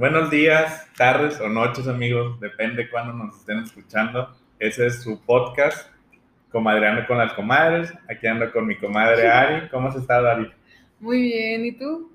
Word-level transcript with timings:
Buenos 0.00 0.30
días, 0.30 0.88
tardes 0.96 1.38
o 1.42 1.48
noches, 1.50 1.86
amigos, 1.86 2.40
depende 2.40 2.88
cuándo 2.88 3.12
nos 3.12 3.36
estén 3.36 3.58
escuchando. 3.58 4.34
Ese 4.58 4.86
es 4.86 5.02
su 5.02 5.20
podcast, 5.26 5.92
Comadreando 6.50 7.06
con 7.06 7.18
las 7.18 7.34
Comadres. 7.34 7.92
Aquí 8.08 8.26
ando 8.26 8.50
con 8.50 8.66
mi 8.66 8.78
comadre 8.78 9.28
Ari. 9.30 9.68
¿Cómo 9.68 9.88
has 9.88 9.96
estado, 9.96 10.26
Ari? 10.30 10.50
Muy 11.00 11.20
bien, 11.20 11.66
¿y 11.66 11.72
tú? 11.72 12.10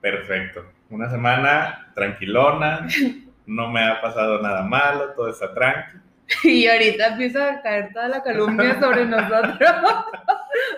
Perfecto. 0.00 0.64
Una 0.88 1.10
semana 1.10 1.92
tranquilona, 1.94 2.88
no 3.46 3.70
me 3.70 3.84
ha 3.84 4.00
pasado 4.00 4.40
nada 4.40 4.62
malo, 4.62 5.10
todo 5.10 5.28
está 5.28 5.52
tranquilo. 5.52 6.02
Y 6.42 6.66
ahorita 6.68 7.08
empieza 7.08 7.50
a 7.50 7.60
caer 7.60 7.92
toda 7.92 8.08
la 8.08 8.22
calumnia 8.22 8.80
sobre 8.80 9.04
nosotros 9.04 9.70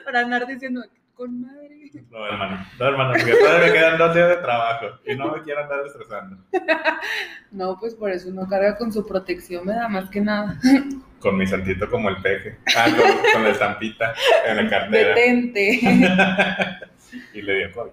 para 0.04 0.20
andar 0.22 0.48
diciendo, 0.48 0.82
con 1.22 1.40
madre. 1.40 1.90
No, 2.10 2.26
hermano, 2.26 2.66
no, 2.80 2.86
hermano, 2.86 3.12
porque 3.12 3.32
todavía 3.34 3.66
me 3.66 3.72
quedan 3.72 3.98
dos 3.98 4.14
días 4.14 4.28
de 4.28 4.36
trabajo 4.36 4.86
y 5.06 5.14
no 5.14 5.30
me 5.36 5.42
quiero 5.42 5.62
andar 5.62 5.86
estresando. 5.86 6.36
No, 7.52 7.78
pues 7.78 7.94
por 7.94 8.10
eso 8.10 8.30
uno 8.30 8.48
carga 8.48 8.78
con 8.78 8.90
su 8.90 9.06
protección, 9.06 9.66
me 9.66 9.74
da 9.74 9.86
más 9.86 10.08
que 10.08 10.22
nada. 10.22 10.58
Con 11.18 11.36
mi 11.36 11.46
santito 11.46 11.88
como 11.90 12.08
el 12.08 12.16
peje. 12.22 12.56
Ah, 12.74 12.86
con, 12.86 13.32
con 13.34 13.44
la 13.44 13.50
estampita 13.50 14.14
en 14.46 14.56
la 14.56 14.70
cartera. 14.70 15.08
Detente. 15.14 15.80
y 17.34 17.42
le 17.42 17.58
dio 17.58 17.72
COVID. 17.72 17.92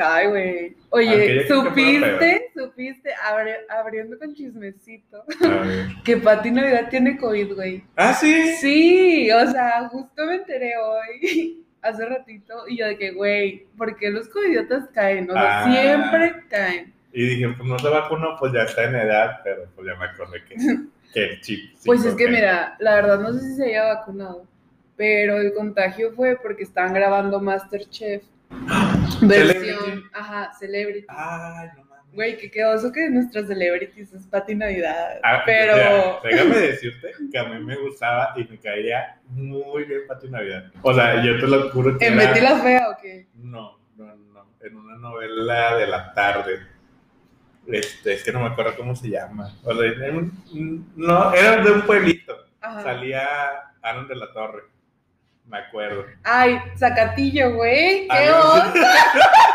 Ay, 0.00 0.26
güey. 0.28 0.76
Oye, 0.90 1.46
¿supiste? 1.48 2.50
¿Supiste? 2.56 3.10
Abre- 3.28 3.66
abriendo 3.68 4.16
con 4.18 4.32
chismecito. 4.32 5.24
Que 6.04 6.16
Pati 6.18 6.52
Navidad 6.52 6.88
tiene 6.88 7.16
COVID, 7.16 7.54
güey. 7.54 7.82
Ah, 7.96 8.12
sí. 8.14 8.54
Sí, 8.60 9.28
o 9.32 9.46
sea, 9.50 9.88
justo 9.88 10.24
me 10.26 10.36
enteré 10.36 10.72
hoy, 10.76 11.63
hace 11.84 12.04
ratito, 12.06 12.66
y 12.68 12.78
yo 12.78 12.86
de 12.86 12.98
que, 12.98 13.12
güey, 13.12 13.66
¿por 13.76 13.96
qué 13.96 14.10
los 14.10 14.28
covidiotas 14.28 14.88
caen? 14.94 15.30
O 15.30 15.34
sea, 15.34 15.60
Ah. 15.64 15.72
siempre 15.72 16.42
caen. 16.48 16.92
Y 17.12 17.26
dije, 17.28 17.48
pues 17.56 17.68
no 17.68 17.78
se 17.78 17.88
vacunó, 17.88 18.36
pues 18.40 18.52
ya 18.52 18.62
está 18.62 18.84
en 18.84 18.96
edad, 18.96 19.40
pero 19.44 19.66
pues 19.76 19.86
ya 19.86 19.94
me 19.94 20.06
acordé 20.06 20.42
que, 20.44 20.54
que 21.14 21.24
el 21.24 21.40
chip. 21.42 21.76
Pues 21.84 22.04
es 22.04 22.14
que 22.16 22.26
mira, 22.28 22.74
la 22.80 22.96
verdad 22.96 23.20
no 23.20 23.32
sé 23.32 23.40
si 23.40 23.54
se 23.54 23.64
haya 23.66 23.94
vacunado, 23.94 24.44
pero 24.96 25.36
el 25.38 25.54
contagio 25.54 26.12
fue 26.12 26.36
porque 26.42 26.64
estaban 26.64 26.92
grabando 26.92 27.38
Masterchef. 27.40 28.22
Versión, 29.20 29.62
Celebrity. 29.64 30.08
ajá, 30.12 30.52
Celebrity. 30.58 31.06
Ay, 31.08 31.68
no 31.76 31.83
Güey, 32.14 32.36
qué 32.38 32.50
quedoso 32.50 32.92
que 32.92 33.10
nuestras 33.10 33.46
celebrities 33.48 34.12
es 34.12 34.26
Pati 34.26 34.54
Navidad. 34.54 35.18
Ah, 35.24 35.42
pero. 35.44 36.20
déjame 36.22 36.56
decirte 36.58 37.10
que 37.32 37.38
a 37.38 37.44
mí 37.44 37.64
me 37.64 37.76
gustaba 37.76 38.32
y 38.36 38.44
me 38.44 38.58
caía 38.58 39.18
muy 39.28 39.84
bien 39.84 40.02
Pati 40.06 40.28
Navidad. 40.28 40.70
O 40.82 40.94
sea, 40.94 41.22
yo 41.24 41.38
te 41.40 41.46
lo 41.48 41.70
juro 41.70 41.98
que 41.98 42.06
¿En 42.06 42.14
era- 42.20 42.28
Betty 42.30 42.40
la 42.40 42.56
Fea 42.60 42.88
o 42.90 42.96
qué? 43.02 43.26
No, 43.34 43.78
no, 43.96 44.14
no. 44.14 44.46
En 44.62 44.76
una 44.76 44.96
novela 44.96 45.76
de 45.76 45.86
la 45.88 46.12
tarde. 46.14 46.60
Este, 47.66 48.12
es 48.14 48.22
que 48.22 48.30
no 48.32 48.40
me 48.40 48.46
acuerdo 48.48 48.76
cómo 48.76 48.94
se 48.94 49.08
llama. 49.08 49.52
O 49.64 49.74
sea, 49.74 49.86
era 49.86 50.12
un- 50.12 50.92
no, 50.96 51.32
era 51.34 51.56
de 51.64 51.70
un 51.72 51.82
pueblito. 51.82 52.36
Ajá. 52.60 52.82
Salía 52.82 53.26
Aaron 53.82 54.06
de 54.06 54.14
la 54.16 54.32
Torre. 54.32 54.62
Me 55.46 55.58
acuerdo. 55.58 56.04
Ay, 56.22 56.58
Zacatillo, 56.78 57.54
güey. 57.54 58.06
¡Qué 58.08 58.30
oso! 58.30 58.72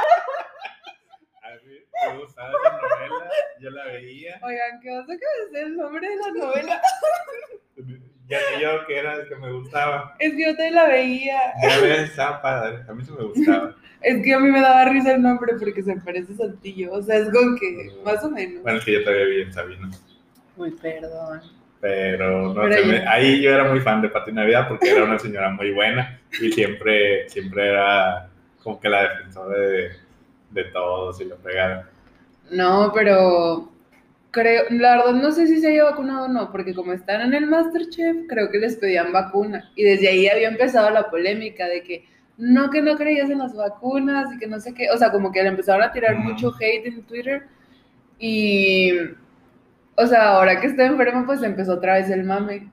Me 2.14 2.20
gustaba 2.20 2.50
esa 2.50 2.78
novela. 2.78 3.30
Yo 3.60 3.70
la 3.72 3.86
veía. 3.86 4.40
Oigan, 4.44 4.80
qué 4.82 4.92
oso 4.92 5.08
que 5.08 5.14
me 5.16 5.52
sé 5.60 5.66
el 5.66 5.76
nombre 5.78 6.08
de 6.08 6.16
la 6.16 6.32
novela. 6.46 6.82
Ya 8.28 8.38
ni 8.56 8.62
yo 8.62 8.86
que 8.86 8.98
era 9.00 9.16
el 9.16 9.28
que 9.28 9.36
me 9.36 9.52
gustaba. 9.52 10.16
Es 10.20 10.34
que 10.34 10.44
yo 10.46 10.56
te 10.56 10.70
la 10.72 10.88
veía. 10.88 11.40
Ya 11.64 11.80
ves, 11.80 12.10
estaba 12.12 12.42
padre. 12.42 12.84
A 12.88 12.94
mí 12.94 13.04
sí 13.04 13.12
me 13.12 13.24
gustaba. 13.24 13.76
Es 14.02 14.24
que 14.24 14.34
a 14.34 14.40
mí 14.40 14.50
me 14.52 14.62
daba 14.62 14.86
risa 14.86 15.14
el 15.14 15.22
nombre 15.22 15.54
porque 15.60 15.82
se 15.84 15.96
parece 15.96 16.34
a 16.34 16.38
Saltillo. 16.38 16.94
O 16.94 17.02
sea, 17.02 17.18
es 17.18 17.30
con 17.32 17.58
que, 17.58 17.90
más 18.06 18.24
o 18.24 18.30
menos. 18.30 18.62
Bueno, 18.64 18.78
es 18.78 18.86
que 18.86 18.94
yo 18.94 19.04
todavía 19.04 19.26
vi 19.26 19.42
en 19.42 19.54
Sabino. 19.54 19.90
Uy, 20.58 20.72
perdón. 20.72 21.42
Pero, 21.82 22.54
no 22.54 22.62
Pero 22.62 22.82
yo- 22.82 22.88
me- 22.88 23.08
ahí 23.08 23.42
yo 23.42 23.52
era 23.52 23.64
muy 23.64 23.80
fan 23.80 24.02
de 24.02 24.10
Pati 24.10 24.32
Navidad 24.34 24.68
porque 24.68 24.92
era 24.92 25.06
una 25.06 25.18
señora 25.18 25.50
muy 25.50 25.72
buena 25.72 26.19
y 26.42 26.52
siempre, 26.52 27.28
siempre 27.30 27.69
era 27.69 28.30
como 28.62 28.80
que 28.80 28.90
la 28.90 29.03
defensora 29.09 29.58
de, 29.58 29.92
de 30.52 30.64
todos 30.66 31.19
y 31.22 31.25
lo 31.25 31.38
pegaba. 31.38 31.90
No, 32.52 32.92
pero 32.94 33.72
creo, 34.32 34.64
la 34.70 34.98
verdad 34.98 35.14
no 35.14 35.32
sé 35.32 35.48
si 35.48 35.60
se 35.60 35.70
haya 35.70 35.86
vacunado 35.86 36.26
o 36.26 36.28
no, 36.28 36.52
porque 36.52 36.74
como 36.74 36.94
están 36.94 37.22
en 37.22 37.34
el 37.34 37.48
Masterchef, 37.48 38.28
creo 38.28 38.50
que 38.52 38.60
les 38.60 38.76
pedían 38.78 39.12
vacuna. 39.12 39.72
Y 39.76 39.84
desde 39.84 40.10
ahí 40.10 40.28
había 40.28 40.50
empezado 40.50 40.90
la 40.90 41.10
polémica 41.10 41.68
de 41.68 41.84
que 41.84 42.06
no, 42.38 42.70
que 42.70 42.82
no 42.82 42.96
creías 42.96 43.30
en 43.30 43.40
las 43.40 43.54
vacunas 43.54 44.34
y 44.34 44.40
que 44.40 44.48
no 44.48 44.60
sé 44.60 44.74
qué. 44.74 44.90
O 44.92 44.98
sea, 44.98 45.12
como 45.12 45.32
que 45.32 45.44
le 45.44 45.50
empezaron 45.50 45.84
a 45.84 45.92
tirar 45.92 46.18
mucho 46.18 46.54
hate 46.60 46.88
en 46.88 47.04
Twitter. 47.04 47.48
Y, 48.18 48.92
o 49.96 50.06
sea, 50.08 50.30
ahora 50.30 50.60
que 50.60 50.68
está 50.68 50.86
enfermo, 50.86 51.26
pues 51.26 51.44
empezó 51.44 51.74
otra 51.74 51.96
vez 51.96 52.10
el 52.10 52.24
mame. 52.24 52.72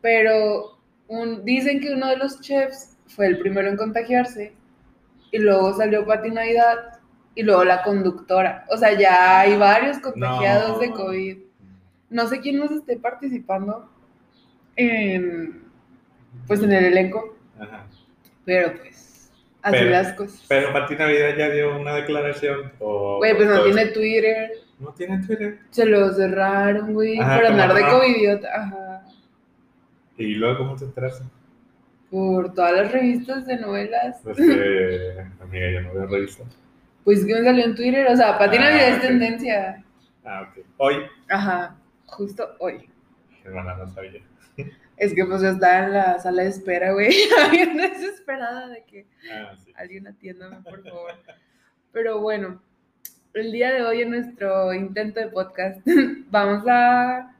Pero 0.00 0.78
un, 1.08 1.44
dicen 1.44 1.80
que 1.80 1.92
uno 1.92 2.08
de 2.08 2.16
los 2.16 2.40
chefs 2.40 2.96
fue 3.06 3.26
el 3.26 3.38
primero 3.38 3.68
en 3.68 3.76
contagiarse. 3.76 4.54
Y 5.30 5.38
luego 5.38 5.74
salió 5.76 6.06
Pati 6.06 6.30
Navidad. 6.30 6.91
Y 7.34 7.42
luego 7.42 7.64
la 7.64 7.82
conductora. 7.82 8.64
O 8.70 8.76
sea, 8.76 8.98
ya 8.98 9.40
hay 9.40 9.56
varios 9.56 9.98
contagiados 9.98 10.72
No. 10.72 10.78
de 10.78 10.90
COVID. 10.90 11.38
No 12.10 12.26
sé 12.28 12.40
quién 12.40 12.58
nos 12.58 12.70
esté 12.70 12.98
participando 12.98 13.90
en, 14.76 15.62
pues 16.46 16.62
en 16.62 16.72
el 16.72 16.84
elenco. 16.86 17.36
Ajá. 17.58 17.86
Pero 18.44 18.72
pues, 18.78 19.30
así 19.62 19.76
Pero- 19.78 19.90
las 19.90 20.12
cosas. 20.14 20.44
Pero 20.48 20.72
Pati 20.72 20.94
Navidad 20.96 21.34
ya 21.36 21.48
dio 21.50 21.78
una 21.80 21.94
declaración. 21.94 22.72
O, 22.80 23.16
Güey, 23.18 23.34
pues 23.36 23.48
no 23.48 23.62
tiene 23.64 23.86
Twitter. 23.86 24.50
No 24.78 24.88
tiene 24.92 25.24
Twitter. 25.24 25.58
Se 25.70 25.86
lo 25.86 26.12
cerraron, 26.12 26.92
güey, 26.92 27.18
Ajá, 27.18 27.36
por 27.36 27.46
andar 27.46 27.72
de 27.74 27.82
covidiota. 27.88 28.48
Ajá. 28.54 29.02
¿Y 30.18 30.34
luego 30.34 30.58
cómo 30.58 30.76
te 30.76 30.84
enteraste? 30.84 31.24
Por 32.10 32.52
todas 32.52 32.72
las 32.72 32.92
revistas 32.92 33.46
de 33.46 33.56
novelas. 33.58 34.18
Pues 34.22 34.36
que, 34.36 35.24
amiga, 35.40 35.70
yo 35.70 35.80
no 35.82 35.94
veo 35.94 36.06
revistas. 36.06 36.46
Pues 37.04 37.24
que 37.24 37.34
me 37.34 37.42
salió 37.44 37.64
en 37.64 37.74
Twitter. 37.74 38.06
O 38.10 38.16
sea, 38.16 38.38
Pati 38.38 38.56
Ah, 38.56 38.60
Navidad 38.60 38.88
es 38.88 39.00
tendencia. 39.00 39.84
Ah, 40.24 40.42
ok. 40.48 40.64
Hoy, 40.76 40.94
Ajá. 41.28 41.76
Justo 42.06 42.48
hoy. 42.58 42.88
hermana, 43.44 43.76
no 43.76 43.86
sabía. 43.92 44.20
Es 44.96 45.14
que 45.14 45.24
pues 45.24 45.42
yo 45.42 45.48
estaba 45.48 45.86
en 45.86 45.92
la 45.94 46.18
sala 46.20 46.42
de 46.44 46.48
espera, 46.50 46.92
güey. 46.92 47.10
Bien 47.50 47.76
desesperada 47.76 48.68
de 48.68 48.84
que 48.84 49.06
Ah, 49.32 49.54
sí. 49.64 49.72
alguien 49.76 50.06
atiéndame, 50.06 50.56
por 50.62 50.82
favor. 50.84 51.10
Pero 51.92 52.20
bueno, 52.20 52.62
el 53.34 53.50
día 53.50 53.72
de 53.72 53.82
hoy 53.82 54.02
en 54.02 54.10
nuestro 54.10 54.72
intento 54.72 55.18
de 55.20 55.28
podcast 55.28 55.80
vamos 56.30 56.64
a, 56.68 57.34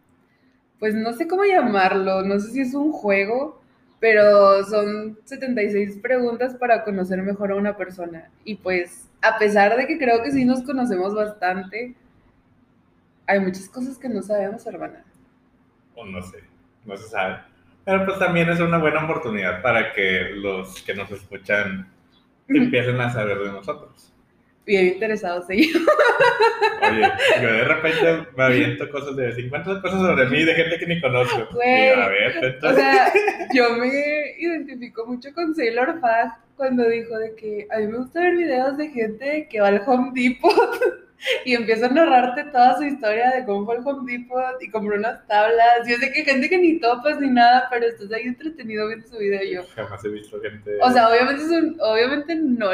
pues 0.81 0.95
no 0.95 1.13
sé 1.13 1.29
cómo 1.29 1.45
llamarlo, 1.45 2.23
no 2.23 2.41
sé 2.41 2.51
si 2.51 2.61
es 2.63 2.75
un 2.75 2.91
juego, 2.91 3.63
pero 4.01 4.65
son 4.65 5.19
76 5.25 5.99
preguntas 6.03 6.57
para 6.57 6.83
conocer 6.83 7.23
mejor 7.23 7.53
a 7.53 7.57
una 7.57 7.77
persona. 7.77 8.29
Y 8.45 8.57
pues, 8.57 9.09
a 9.23 9.39
pesar 9.39 9.77
de 9.77 9.87
que 9.87 9.99
creo 9.99 10.23
que 10.23 10.33
sí 10.33 10.45
nos 10.45 10.63
conocemos 10.63 11.15
bastante, 11.15 11.95
hay 13.27 13.41
muchas 13.41 13.69
cosas 13.69 13.99
que 13.99 14.09
no 14.09 14.23
sabemos, 14.23 14.67
hermana. 14.67 15.05
o 15.95 16.05
no 16.05 16.21
sé, 16.23 16.39
no 16.85 16.97
se 16.97 17.09
sabe. 17.09 17.39
Pero 17.85 18.05
pues 18.05 18.19
también 18.19 18.49
es 18.49 18.61
una 18.61 18.79
buena 18.79 19.05
oportunidad 19.05 19.63
para 19.63 19.93
que 19.93 20.31
los 20.35 20.83
que 20.83 20.95
nos 20.95 21.11
escuchan 21.11 21.89
empiecen 22.49 23.01
a 23.01 23.11
saber 23.11 23.39
de 23.39 23.51
nosotros. 23.53 24.13
Bien 24.65 24.87
interesados 24.89 25.47
ellos. 25.51 25.83
Oye, 26.89 27.13
yo 27.43 27.49
de 27.49 27.65
repente 27.65 28.27
me 28.37 28.45
aviento 28.45 28.89
cosas 28.91 29.17
de 29.17 29.33
50 29.35 29.83
cosas 29.83 30.01
sobre 30.01 30.27
mí 30.27 30.45
de 30.45 30.55
gente 30.55 30.79
que 30.79 30.87
ni 30.87 31.01
conozco. 31.01 31.49
Güey. 31.53 31.87
Y 31.87 31.89
yo, 31.89 32.03
a 32.03 32.09
ver, 32.09 32.59
O 32.63 32.73
sea, 32.75 33.13
yo 33.55 33.77
me 33.77 34.37
identifico 34.39 35.05
mucho 35.07 35.33
con 35.35 35.53
Sailor 35.55 35.99
Fag 36.01 36.39
cuando 36.63 36.89
dijo 36.89 37.19
de 37.19 37.35
que 37.35 37.67
a 37.73 37.79
mí 37.81 37.89
me 37.89 37.99
gusta 37.99 38.21
ver 38.21 38.37
videos 38.37 38.77
de 38.77 38.89
gente 38.91 39.49
que 39.51 39.61
va 39.61 39.67
al 39.67 39.83
Home 39.85 40.13
Depot 40.15 40.53
y 41.45 41.55
empieza 41.55 41.87
a 41.87 41.89
narrarte 41.89 42.45
toda 42.53 42.77
su 42.77 42.85
historia 42.85 43.33
de 43.33 43.45
cómo 43.45 43.65
fue 43.67 43.79
al 43.79 43.85
Home 43.85 44.13
Depot 44.13 44.63
y 44.63 44.71
compró 44.71 44.97
unas 44.97 45.27
tablas. 45.27 45.89
Yo 45.89 45.97
sé 45.97 46.13
que 46.13 46.23
gente 46.23 46.49
que 46.49 46.59
ni 46.59 46.79
topas 46.79 47.19
ni 47.19 47.31
nada, 47.31 47.67
pero 47.69 47.87
estás 47.87 48.13
ahí 48.13 48.29
entretenido 48.29 48.87
viendo 48.87 49.09
su 49.09 49.19
video 49.19 49.41
yo. 49.43 49.67
jamás 49.75 50.05
he 50.05 50.09
visto 50.11 50.41
gente. 50.41 50.79
O 50.81 50.91
sea, 50.93 51.09
obviamente, 51.09 51.43
es 51.43 51.51
un- 51.51 51.77
obviamente 51.81 52.37
no, 52.37 52.69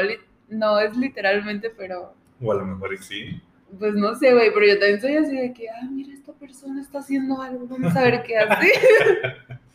no 0.49 0.79
es 0.79 0.95
literalmente, 0.95 1.71
pero 1.75 2.13
o 2.39 2.51
a 2.51 2.55
lo 2.57 2.65
mejor 2.65 2.95
sí. 2.99 3.41
pues 3.79 3.95
no 3.95 4.13
sé, 4.13 4.33
güey, 4.35 4.53
pero 4.53 4.67
yo 4.67 4.77
también 4.77 5.01
soy 5.01 5.15
así 5.15 5.35
de 5.35 5.51
que, 5.51 5.67
ah, 5.67 5.87
mira, 5.91 6.13
esta 6.13 6.31
persona 6.33 6.79
está 6.79 6.99
haciendo 6.99 7.41
algo, 7.41 7.65
vamos 7.65 7.95
a 7.95 8.03
ver 8.03 8.21
qué 8.21 8.37
hace. 8.37 8.71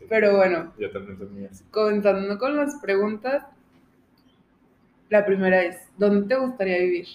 Sí, 0.00 0.06
Pero 0.08 0.36
bueno, 0.36 0.72
Yo 0.78 0.90
también 0.90 1.16
comenzando 1.70 2.38
con 2.38 2.56
las 2.56 2.74
preguntas, 2.80 3.44
la 5.10 5.24
primera 5.24 5.62
es, 5.62 5.76
¿dónde 5.96 6.26
te 6.26 6.34
gustaría 6.40 6.78
vivir? 6.78 7.06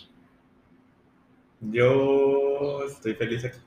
Yo 1.62 2.84
estoy 2.86 3.16
feliz 3.16 3.44
aquí. 3.46 3.58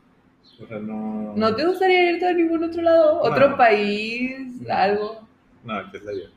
O 0.60 0.66
sea, 0.66 0.78
no. 0.78 1.34
¿No 1.36 1.54
te 1.54 1.64
gustaría 1.66 2.10
irte 2.12 2.26
a 2.26 2.32
ningún 2.32 2.64
otro 2.64 2.82
lado? 2.82 3.20
¿Otro 3.20 3.50
No. 3.50 3.56
país? 3.56 4.60
No. 4.62 4.74
¿Algo? 4.74 5.28
No, 5.64 5.74
aquí 5.74 5.96
es 5.96 6.04
la 6.04 6.12
vida. 6.12 6.30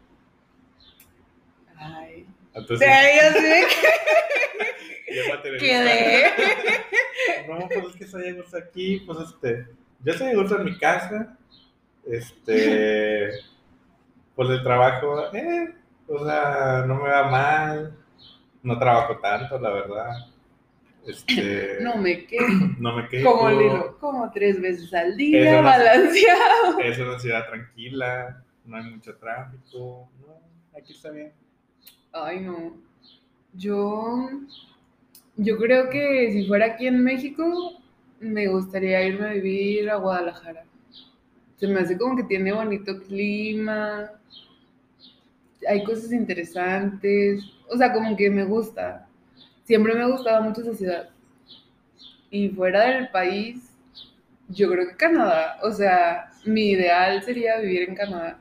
Ay. 1.78 2.26
Entonces, 2.54 2.88
Sí, 2.88 2.90
quedé. 5.60 6.24
no, 7.48 7.68
pues 7.68 7.86
es 7.90 7.96
que 7.96 8.08
soy 8.08 8.30
a 8.30 8.34
gusto 8.34 8.58
aquí, 8.58 9.02
pues 9.06 9.20
este, 9.30 9.68
yo 10.04 10.14
soy 10.14 10.28
a 10.30 10.36
gusto 10.36 10.58
en 10.58 10.66
mi 10.66 10.78
casa, 10.78 11.38
este, 12.06 13.30
pues 14.36 14.50
el 14.50 14.64
trabajo, 14.64 15.34
eh, 15.34 15.74
o 16.08 16.26
sea, 16.26 16.84
no 16.88 16.96
me 16.96 17.10
va 17.10 17.30
mal, 17.30 17.96
no 18.64 18.78
trabajo 18.80 19.18
tanto, 19.20 19.60
la 19.60 19.70
verdad. 19.72 20.10
Este, 21.06 21.78
No 21.82 21.98
me 21.98 22.26
quejo. 22.26 22.48
no 22.80 22.96
me 22.96 23.08
quejo. 23.10 23.98
Como 24.00 24.32
tres 24.32 24.62
veces 24.62 24.94
al 24.94 25.12
Es 25.12 25.18
día, 25.18 25.60
una- 25.60 25.62
balanceado. 25.62 26.80
Es 26.80 27.00
una 27.00 27.20
ciudad 27.20 27.48
tranquila, 27.48 28.44
no 28.66 28.78
hay 28.78 28.84
mucho 28.84 29.16
tráfico, 29.18 30.10
no, 30.22 30.78
aquí 30.78 30.94
está 30.94 31.10
bien. 31.12 31.32
Ay, 32.14 32.42
no. 32.42 32.76
Yo, 33.54 34.30
yo 35.38 35.58
creo 35.58 35.90
que 35.90 36.30
si 36.32 36.48
fuera 36.48 36.68
aquí 36.68 36.88
en 36.88 37.04
México, 37.04 37.74
me 38.20 38.48
gustaría 38.48 39.04
irme 39.04 39.28
a 39.30 39.34
vivir 39.34 39.90
a 39.90 39.96
Guadalajara. 39.96 40.64
Se 41.62 41.68
me 41.68 41.80
hace 41.80 41.96
como 41.96 42.16
que 42.16 42.24
tiene 42.24 42.52
bonito 42.52 43.04
clima, 43.04 44.10
hay 45.70 45.84
cosas 45.84 46.12
interesantes, 46.12 47.44
o 47.70 47.78
sea, 47.78 47.94
como 47.94 48.18
que 48.18 48.32
me 48.32 48.44
gusta. 48.46 49.08
Siempre 49.64 49.94
me 49.94 50.02
ha 50.02 50.08
gustado 50.08 50.42
mucho 50.42 50.62
esa 50.62 50.74
ciudad. 50.74 51.10
Y 52.32 52.50
fuera 52.50 52.88
del 52.88 53.10
país, 53.10 53.70
yo 54.50 54.72
creo 54.72 54.88
que 54.88 54.96
Canadá, 54.96 55.60
o 55.62 55.72
sea, 55.72 56.32
mi 56.46 56.72
ideal 56.72 57.22
sería 57.22 57.60
vivir 57.60 57.88
en 57.88 57.94
Canadá. 57.94 58.40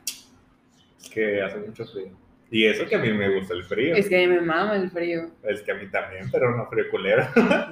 Que 1.12 1.42
hace 1.42 1.58
mucho 1.58 1.84
frío. 1.84 2.16
Y 2.50 2.64
eso 2.64 2.86
que 2.86 2.96
a 2.96 3.00
mí 3.00 3.12
me 3.12 3.38
gusta 3.38 3.52
el 3.52 3.64
frío. 3.64 3.96
Es 3.96 4.08
que 4.08 4.16
a 4.16 4.26
mí 4.26 4.28
me 4.28 4.40
mama 4.40 4.76
el 4.76 4.90
frío. 4.90 5.30
Es 5.42 5.60
que 5.60 5.72
a 5.72 5.74
mí 5.74 5.90
también, 5.90 6.30
pero 6.32 6.56
no 6.56 6.66
frío 6.70 6.84
culero. 6.90 7.26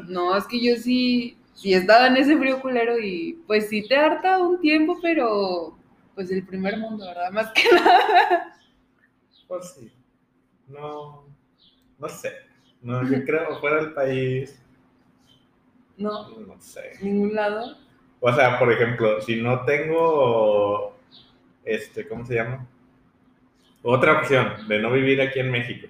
No, 0.08 0.36
es 0.36 0.44
que 0.44 0.60
yo 0.60 0.76
sí, 0.76 1.37
sí 1.58 1.74
estaba 1.74 2.06
en 2.06 2.16
ese 2.16 2.36
frío 2.38 2.60
culero 2.60 2.98
y 2.98 3.42
pues 3.46 3.68
sí 3.68 3.86
te 3.86 3.96
harta 3.96 4.38
un 4.38 4.60
tiempo, 4.60 4.98
pero 5.02 5.76
pues 6.14 6.30
el 6.30 6.44
primer 6.46 6.78
mundo, 6.78 7.06
¿verdad? 7.06 7.30
Más 7.32 7.52
que 7.52 7.64
nada. 7.72 8.54
Pues 9.46 9.74
sí. 9.74 9.92
No, 10.68 11.26
no 11.98 12.08
sé. 12.08 12.32
No, 12.82 13.02
yo 13.08 13.24
creo 13.26 13.58
fuera 13.60 13.76
del 13.82 13.92
país, 13.92 14.62
No, 15.96 16.28
no 16.38 16.60
sé. 16.60 16.92
ningún 17.02 17.34
lado. 17.34 17.76
O 18.20 18.32
sea, 18.32 18.58
por 18.58 18.72
ejemplo, 18.72 19.20
si 19.20 19.40
no 19.40 19.64
tengo, 19.64 20.96
este, 21.64 22.06
¿cómo 22.08 22.24
se 22.26 22.34
llama? 22.36 22.66
Otra 23.82 24.18
opción 24.18 24.66
de 24.68 24.80
no 24.80 24.90
vivir 24.92 25.20
aquí 25.20 25.38
en 25.40 25.50
México. 25.50 25.88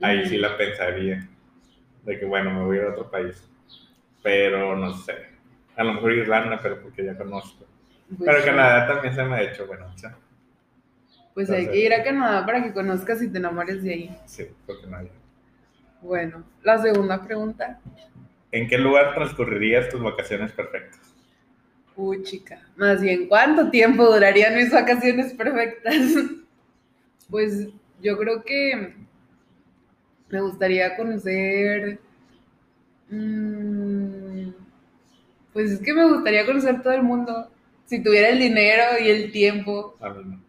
Ahí 0.00 0.26
sí 0.28 0.36
la 0.38 0.56
pensaría. 0.56 1.28
De 2.04 2.18
que, 2.18 2.24
bueno, 2.24 2.50
me 2.50 2.64
voy 2.64 2.78
a 2.78 2.90
otro 2.90 3.10
país. 3.10 3.48
Pero 4.22 4.76
no 4.76 4.94
sé. 4.94 5.14
A 5.76 5.84
lo 5.84 5.94
mejor 5.94 6.12
Irlanda, 6.12 6.58
pero 6.62 6.80
porque 6.82 7.04
ya 7.04 7.16
conozco. 7.16 7.66
Pues, 8.08 8.20
Pero 8.24 8.40
sí. 8.40 8.44
Canadá 8.44 8.86
también 8.86 9.14
se 9.14 9.24
me 9.24 9.36
ha 9.36 9.42
hecho 9.42 9.64
opción. 9.64 10.14
Pues 11.34 11.50
hay 11.50 11.66
que 11.68 11.78
ir 11.78 11.94
a 11.94 12.02
Canadá 12.04 12.44
para 12.44 12.62
que 12.62 12.72
conozcas 12.72 13.22
y 13.22 13.28
te 13.28 13.38
enamores 13.38 13.82
de 13.82 13.92
ahí. 13.92 14.18
Sí, 14.26 14.46
porque 14.66 14.86
no 14.86 14.98
hay. 14.98 15.10
Bueno, 16.02 16.44
la 16.62 16.78
segunda 16.82 17.24
pregunta. 17.24 17.80
¿En 18.50 18.68
qué 18.68 18.76
lugar 18.76 19.14
transcurrirías 19.14 19.88
tus 19.88 20.02
vacaciones 20.02 20.52
perfectas? 20.52 21.00
Uy, 21.96 22.22
chica. 22.22 22.60
Más 22.76 23.00
bien, 23.00 23.28
¿cuánto 23.28 23.70
tiempo 23.70 24.04
durarían 24.12 24.54
mis 24.56 24.70
vacaciones 24.70 25.32
perfectas? 25.34 25.94
Pues 27.30 27.68
yo 28.02 28.18
creo 28.18 28.42
que 28.44 28.94
me 30.28 30.40
gustaría 30.42 30.94
conocer. 30.96 31.98
mm, 33.08 33.81
pues 35.52 35.70
es 35.70 35.80
que 35.80 35.92
me 35.92 36.08
gustaría 36.08 36.46
conocer 36.46 36.82
todo 36.82 36.92
el 36.92 37.02
mundo. 37.02 37.48
Si 37.86 38.02
tuviera 38.02 38.28
el 38.30 38.38
dinero 38.38 38.82
y 39.00 39.10
el 39.10 39.32
tiempo. 39.32 39.96
A 40.00 40.10
mí 40.10 40.22
no. 40.24 40.42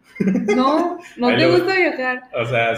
No, 0.54 0.98
no 1.16 1.36
te 1.36 1.46
gusta 1.46 1.76
viajar. 1.76 2.22
O 2.32 2.46
sea, 2.46 2.74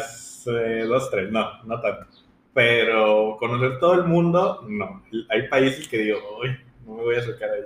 dos, 0.87 1.11
tres, 1.11 1.31
no, 1.31 1.63
no 1.65 1.81
tanto. 1.81 2.07
Pero 2.55 3.37
conocer 3.39 3.79
todo 3.79 3.95
el 3.95 4.05
mundo, 4.05 4.65
no. 4.69 5.03
Hay 5.29 5.49
países 5.49 5.87
que 5.87 5.99
digo, 5.99 6.19
uy, 6.43 6.57
no 6.87 6.95
me 6.95 7.03
voy 7.03 7.17
a 7.17 7.19
acercar 7.19 7.51
ahí. 7.51 7.63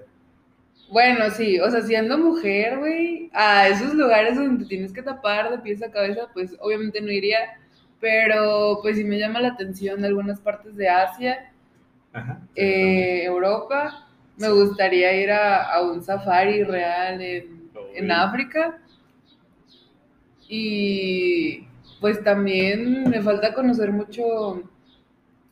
Bueno, 0.91 1.31
sí, 1.31 1.61
o 1.61 1.71
sea, 1.71 1.83
siendo 1.83 2.19
mujer, 2.19 2.79
güey, 2.79 3.31
a 3.33 3.69
esos 3.69 3.95
lugares 3.95 4.35
donde 4.35 4.67
tienes 4.67 4.93
que 4.93 5.03
tapar 5.03 5.51
de 5.51 5.59
pies 5.59 5.81
a 5.85 5.93
cabeza, 5.93 6.29
pues 6.35 6.57
obviamente 6.59 7.01
no 7.01 7.13
iría, 7.13 7.39
pero 8.01 8.81
pues 8.83 8.97
sí 8.97 9.05
me 9.05 9.19
llama 9.19 9.41
la 9.41 9.49
atención 9.49 10.05
algunas 10.05 10.41
partes 10.41 10.75
de 10.77 10.89
Asia, 10.89 11.53
Ajá. 12.13 12.41
eh, 12.57 13.23
Europa. 13.25 14.09
Me 14.41 14.47
Sí. 14.47 14.53
gustaría 14.53 15.13
ir 15.23 15.31
a, 15.31 15.73
a 15.73 15.83
un 15.83 16.03
safari 16.03 16.65
real 16.65 17.21
en, 17.21 17.71
en. 17.95 18.11
África. 18.11 18.79
Y 20.49 21.67
pues 22.01 22.23
también 22.25 23.09
me 23.09 23.21
falta 23.23 23.55
conocer 23.55 23.93
mucho 23.93 24.63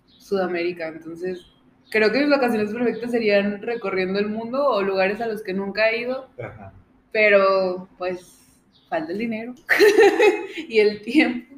Sudamérica, 0.06 0.88
entonces 0.88 1.46
creo 1.90 2.10
que 2.10 2.20
mis 2.20 2.30
vacaciones 2.30 2.72
perfectas 2.72 3.10
serían 3.12 3.62
recorriendo 3.62 4.18
el 4.18 4.28
mundo 4.28 4.66
o 4.66 4.82
lugares 4.82 5.20
a 5.20 5.26
los 5.28 5.42
que 5.42 5.54
nunca 5.54 5.90
he 5.90 6.00
ido, 6.00 6.28
Ajá. 6.42 6.72
pero 7.12 7.88
pues 7.96 8.60
falta 8.88 9.12
el 9.12 9.18
dinero 9.18 9.54
y 10.68 10.78
el 10.80 11.02
tiempo. 11.02 11.54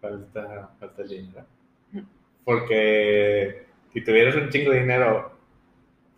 Falta, 0.00 0.70
falta 0.80 1.02
el 1.02 1.08
dinero. 1.08 1.46
Porque 2.44 3.66
si 3.92 4.00
tuvieras 4.02 4.34
un 4.36 4.48
chingo 4.48 4.72
de 4.72 4.80
dinero, 4.80 5.38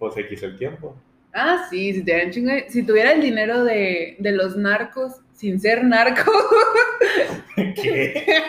pues 0.02 0.16
X 0.16 0.42
el 0.42 0.58
tiempo. 0.58 0.96
Ah, 1.32 1.64
sí, 1.70 1.92
si 1.94 2.04
chingo 2.30 2.50
de- 2.52 2.68
si 2.68 2.82
tuviera 2.82 3.12
el 3.12 3.20
dinero 3.20 3.62
de, 3.62 4.16
de 4.18 4.32
los 4.32 4.56
narcos 4.56 5.20
sin 5.32 5.60
ser 5.60 5.84
narco, 5.84 6.32
¿Qué? 7.56 7.72
¿Qué? 7.74 8.24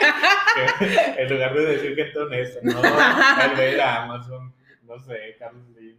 En 1.18 1.30
lugar 1.32 1.54
de 1.54 1.66
decir 1.66 1.96
gente 1.96 2.18
honesta, 2.20 2.60
no, 2.64 2.82
el 3.52 3.58
de 3.58 3.78
la 3.78 4.04
Amazon, 4.04 4.52
no 4.88 5.00
sé, 5.00 5.36
Carlos 5.38 5.64
Slim. 5.76 5.96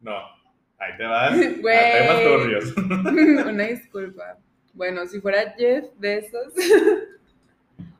No, 0.00 0.16
ahí 0.78 0.96
te 0.96 1.04
vas 1.04 1.32
a 1.32 1.36
Güey. 1.36 1.92
temas 1.92 2.22
turbios. 2.22 2.74
una 3.46 3.64
disculpa. 3.64 4.38
Bueno, 4.72 5.06
si 5.06 5.20
fuera 5.20 5.54
Jeff 5.58 5.84
Bezos, 5.98 6.54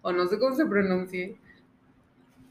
o 0.00 0.10
no 0.10 0.26
sé 0.26 0.38
cómo 0.38 0.54
se 0.56 0.64
pronuncie, 0.64 1.36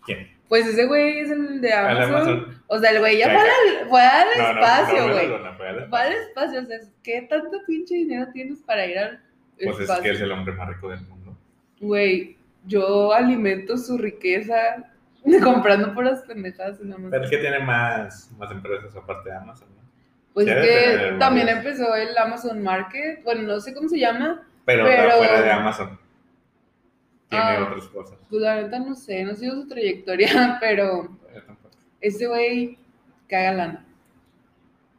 ¿Quién? 0.06 0.30
Pues 0.50 0.68
ese 0.68 0.86
güey 0.86 1.20
es 1.20 1.32
el 1.32 1.62
de 1.62 1.70
El 1.70 1.74
Amazon. 1.74 2.14
Amazon. 2.16 2.64
O 2.68 2.80
sea, 2.80 2.92
el 2.92 3.00
güey 3.00 3.18
ya 3.18 3.26
fue 3.26 3.42
al, 3.42 3.90
fue 3.90 4.02
al 4.02 4.28
espacio, 4.56 5.12
güey. 5.14 5.28
no, 5.28 5.40
no, 5.40 5.54
fue 5.58 5.68
al 5.70 5.90
Fue 5.90 6.00
al 6.02 6.14
espacio. 6.14 6.62
o 6.62 6.66
sea, 6.66 6.78
¿qué 7.04 7.22
tanto 7.30 7.58
pinche 7.68 7.96
dinero 7.96 8.28
tienes 8.34 8.60
para 8.62 8.86
ir 8.86 8.98
al 9.00 9.20
Pues 9.62 9.76
es 9.76 9.82
espacio? 9.82 10.04
que 10.04 10.12
es 10.12 10.22
el 10.22 10.32
hombre 10.32 10.54
más 10.54 10.68
rico 10.70 10.90
del 10.90 11.02
mundo. 11.02 11.38
Güey, 11.80 12.38
yo 12.66 13.14
alimento 13.14 13.78
su 13.78 13.98
riqueza 13.98 14.56
comprando 15.44 15.94
puras 15.94 16.22
pendejadas 16.28 16.80
en 16.82 16.92
Amazon. 16.94 17.12
Pero 17.12 17.24
es 17.24 17.30
que 17.30 17.38
tiene 17.38 17.60
más, 17.60 18.32
más 18.38 18.52
empresas 18.52 18.96
aparte 18.96 19.30
de 19.30 19.36
Amazon, 19.36 19.68
¿no? 19.76 19.84
Pues 20.34 20.48
es 20.48 20.56
que 20.56 21.16
también 21.20 21.48
empezó 21.48 21.96
el 21.96 22.18
Amazon 22.18 22.62
Market, 22.64 23.24
bueno, 23.24 23.44
no 23.44 23.60
sé 23.60 23.74
cómo 23.74 23.88
se 23.88 24.00
llama, 24.00 24.42
Pero, 24.66 24.84
Pero- 24.86 25.12
afuera 25.12 25.42
de 25.42 25.52
Amazon. 25.52 26.00
Tiene 27.34 27.46
Ah. 27.58 27.68
otras 27.70 27.86
cosas. 27.90 28.18
pues 28.30 28.42
la 28.42 28.62
neta 28.62 28.80
no 28.80 28.96
sé, 28.96 29.24
no 29.24 29.36
sigo 29.36 29.54
su 29.56 29.68
trayectoria, 29.68 30.58
pero 30.62 31.18
ese 32.02 32.28
güey 32.28 32.78
caga 33.28 33.52
lana. 33.54 33.86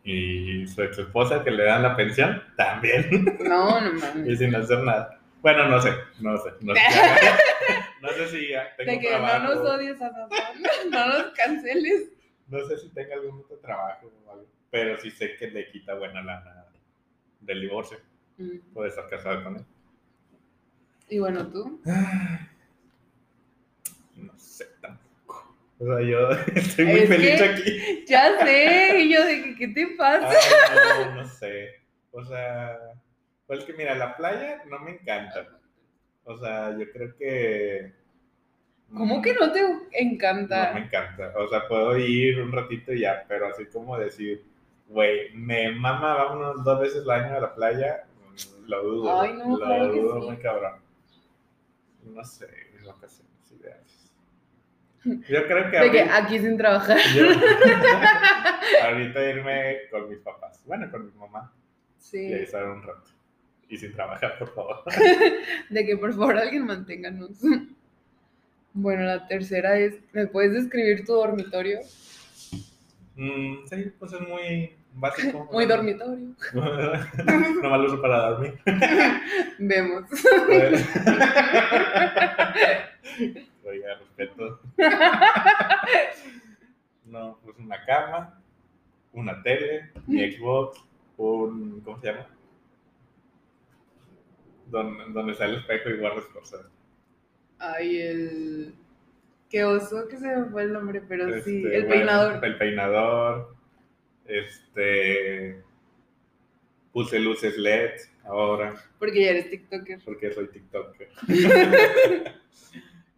Y 0.05 0.67
su 0.67 0.83
ex 0.83 0.99
esposa 0.99 1.43
que 1.43 1.51
le 1.51 1.65
dan 1.65 1.83
la 1.83 1.97
pensión, 1.97 2.43
también. 2.57 3.39
No, 3.41 3.81
no 3.81 3.91
y 3.97 4.01
mames. 4.01 4.39
sin 4.39 4.55
hacer 4.55 4.79
nada. 4.81 5.19
Bueno, 5.41 5.69
no 5.69 5.81
sé, 5.81 5.91
no 6.21 6.37
sé. 6.39 6.51
No 6.61 6.75
sé, 6.75 6.81
no 8.03 8.09
sé 8.11 8.29
si 8.29 8.49
ya 8.49 8.75
tengo 8.77 8.93
De 8.93 8.99
que 9.01 9.11
no 9.11 9.17
trabajo. 9.19 9.55
nos 9.55 9.59
odies, 9.71 10.01
Amazon, 10.03 10.31
no 10.91 11.07
nos 11.07 11.23
canceles. 11.35 12.11
No 12.49 12.65
sé 12.67 12.79
si 12.79 12.89
tenga 12.91 13.15
algún 13.15 13.41
otro 13.41 13.57
trabajo 13.59 14.11
o 14.27 14.31
algo. 14.31 14.47
Pero 14.71 14.99
sí 15.01 15.11
sé 15.11 15.37
que 15.37 15.49
le 15.49 15.71
quita 15.71 15.95
buena 15.95 16.23
lana 16.23 16.65
del 17.41 17.61
divorcio. 17.63 17.99
Mm, 18.39 18.59
Puede 18.75 18.89
estar 18.91 19.09
casado 19.09 19.43
con 19.45 19.57
él. 19.57 19.65
Y 21.09 21.19
bueno, 21.19 21.47
tú. 21.49 21.81
No 24.17 24.33
sé 24.37 24.67
tampoco. 24.81 25.55
O 25.79 25.87
sea, 25.87 26.01
yo 26.03 26.31
estoy 26.55 26.85
muy 26.87 27.01
Es 27.01 27.09
feliz 27.09 27.37
que- 27.41 27.45
aquí. 27.45 28.05
Ya 28.07 28.39
sé, 28.39 28.99
y 29.01 29.13
yo 29.13 29.25
de 29.25 29.43
que, 29.43 29.57
¿qué 29.57 29.69
te 29.69 29.87
pasa? 29.99 30.29
Ay, 30.71 31.05
no, 31.07 31.15
no 31.17 31.25
sé. 31.27 31.81
O 32.13 32.25
sea, 32.25 32.79
pues 33.47 33.65
que 33.65 33.73
mira, 33.73 33.95
la 33.97 34.17
playa 34.17 34.63
no 34.71 34.79
me 34.81 34.93
encanta. 34.93 35.49
O 36.25 36.39
sea, 36.39 36.77
yo 36.79 36.91
creo 36.93 37.17
que. 37.17 37.93
¿Cómo 38.93 39.21
que 39.21 39.35
no 39.35 39.51
te 39.51 39.63
No 39.63 39.69
me 39.91 39.99
encanta? 39.99 40.79
encanta. 40.79 41.33
O 41.37 41.49
sea, 41.49 41.67
puedo 41.67 41.97
ir 41.99 42.41
un 42.41 42.53
ratito 42.53 42.93
y 42.93 43.01
ya, 43.01 43.25
pero 43.27 43.49
así 43.49 43.67
como 43.67 43.99
decir, 43.99 44.45
güey, 44.89 45.35
me 45.35 45.73
mama, 45.73 46.15
vámonos 46.15 46.63
dos 46.63 46.81
veces 46.81 47.03
al 47.03 47.11
año 47.11 47.37
a 47.37 47.41
la 47.41 47.55
playa, 47.55 48.05
mm, 48.31 48.69
lo 48.69 48.83
dudo. 48.85 49.21
Ay, 49.21 49.33
no, 49.33 49.49
lo 49.59 49.65
claro 49.67 49.93
que 49.93 50.01
dudo 50.01 50.21
sí. 50.21 50.27
muy 50.29 50.37
cabrón. 50.37 50.75
No 52.05 52.25
sé, 52.25 52.47
mis 52.75 52.85
vacaciones 52.85 53.53
ideales. 53.59 54.11
Yo 55.05 55.47
creo 55.47 55.71
que. 55.71 55.79
De 55.79 55.91
que 55.91 56.01
aquí 56.03 56.39
sin 56.39 56.57
trabajar. 56.57 56.99
yo, 57.15 57.27
ahorita 58.83 59.31
irme 59.31 59.77
con 59.91 60.09
mis 60.09 60.19
papás. 60.19 60.63
Bueno, 60.67 60.91
con 60.91 61.07
mi 61.07 61.13
mamá. 61.13 61.53
Sí. 61.99 62.29
Y 62.29 62.33
ahí 62.33 62.43
estar 62.43 62.65
un 62.65 62.83
rato. 62.83 63.11
Y 63.69 63.77
sin 63.77 63.93
trabajar, 63.93 64.39
por 64.39 64.55
favor. 64.55 64.85
De 65.71 65.87
que 65.87 65.97
por 65.97 66.13
favor 66.13 66.37
alguien 66.37 66.67
manténganos. 66.67 67.41
Bueno, 68.73 69.05
la 69.05 69.27
tercera 69.27 69.79
es, 69.79 69.95
¿me 70.13 70.27
puedes 70.27 70.53
describir 70.53 71.05
tu 71.05 71.15
dormitorio? 71.15 71.81
Mm, 73.17 73.67
sí, 73.67 73.93
pues 73.99 74.13
es 74.13 74.21
muy 74.21 74.77
básico. 74.95 75.49
Muy 75.53 75.67
dormitorio. 75.67 76.35
Nomás 76.55 77.81
lo 77.81 77.87
uso 77.87 78.01
para 78.01 78.31
dormir. 78.31 78.59
Vemos. 79.59 80.05
Oiga, 83.65 83.95
respeto. 83.99 84.61
No, 87.05 87.39
pues 87.45 87.59
una 87.59 87.85
cama, 87.85 88.41
una 89.13 89.43
tele, 89.43 89.91
mi 90.07 90.31
Xbox, 90.33 90.83
un. 91.17 91.81
¿Cómo 91.81 92.01
se 92.01 92.07
llama? 92.09 92.27
Donde, 94.67 95.05
donde 95.13 95.33
está 95.33 95.45
el 95.47 95.57
espejo 95.57 95.91
y 95.91 95.99
guardas 95.99 96.25
cosas. 96.27 96.67
Ay, 97.59 98.01
el... 98.01 98.75
Qué 99.49 99.65
oso 99.65 100.09
que 100.09 100.17
se 100.17 100.27
me 100.27 100.47
fue 100.47 100.65
el 100.65 100.73
nombre, 100.73 101.01
pero 101.01 101.27
sí, 101.43 101.63
Este, 101.65 101.77
el 101.77 101.87
bueno, 101.87 101.89
peinador. 101.89 102.45
El 102.45 102.59
peinador. 102.59 103.55
Este. 104.27 105.63
Puse 106.93 107.19
luces 107.19 107.59
LED 107.59 107.91
ahora, 108.25 108.75
Porque 109.01 109.25
ya 109.25 109.31
eres 109.31 109.51
TikToker. 109.51 109.99
porque 110.05 110.33
soy 110.33 110.49
TikToker. 110.49 111.09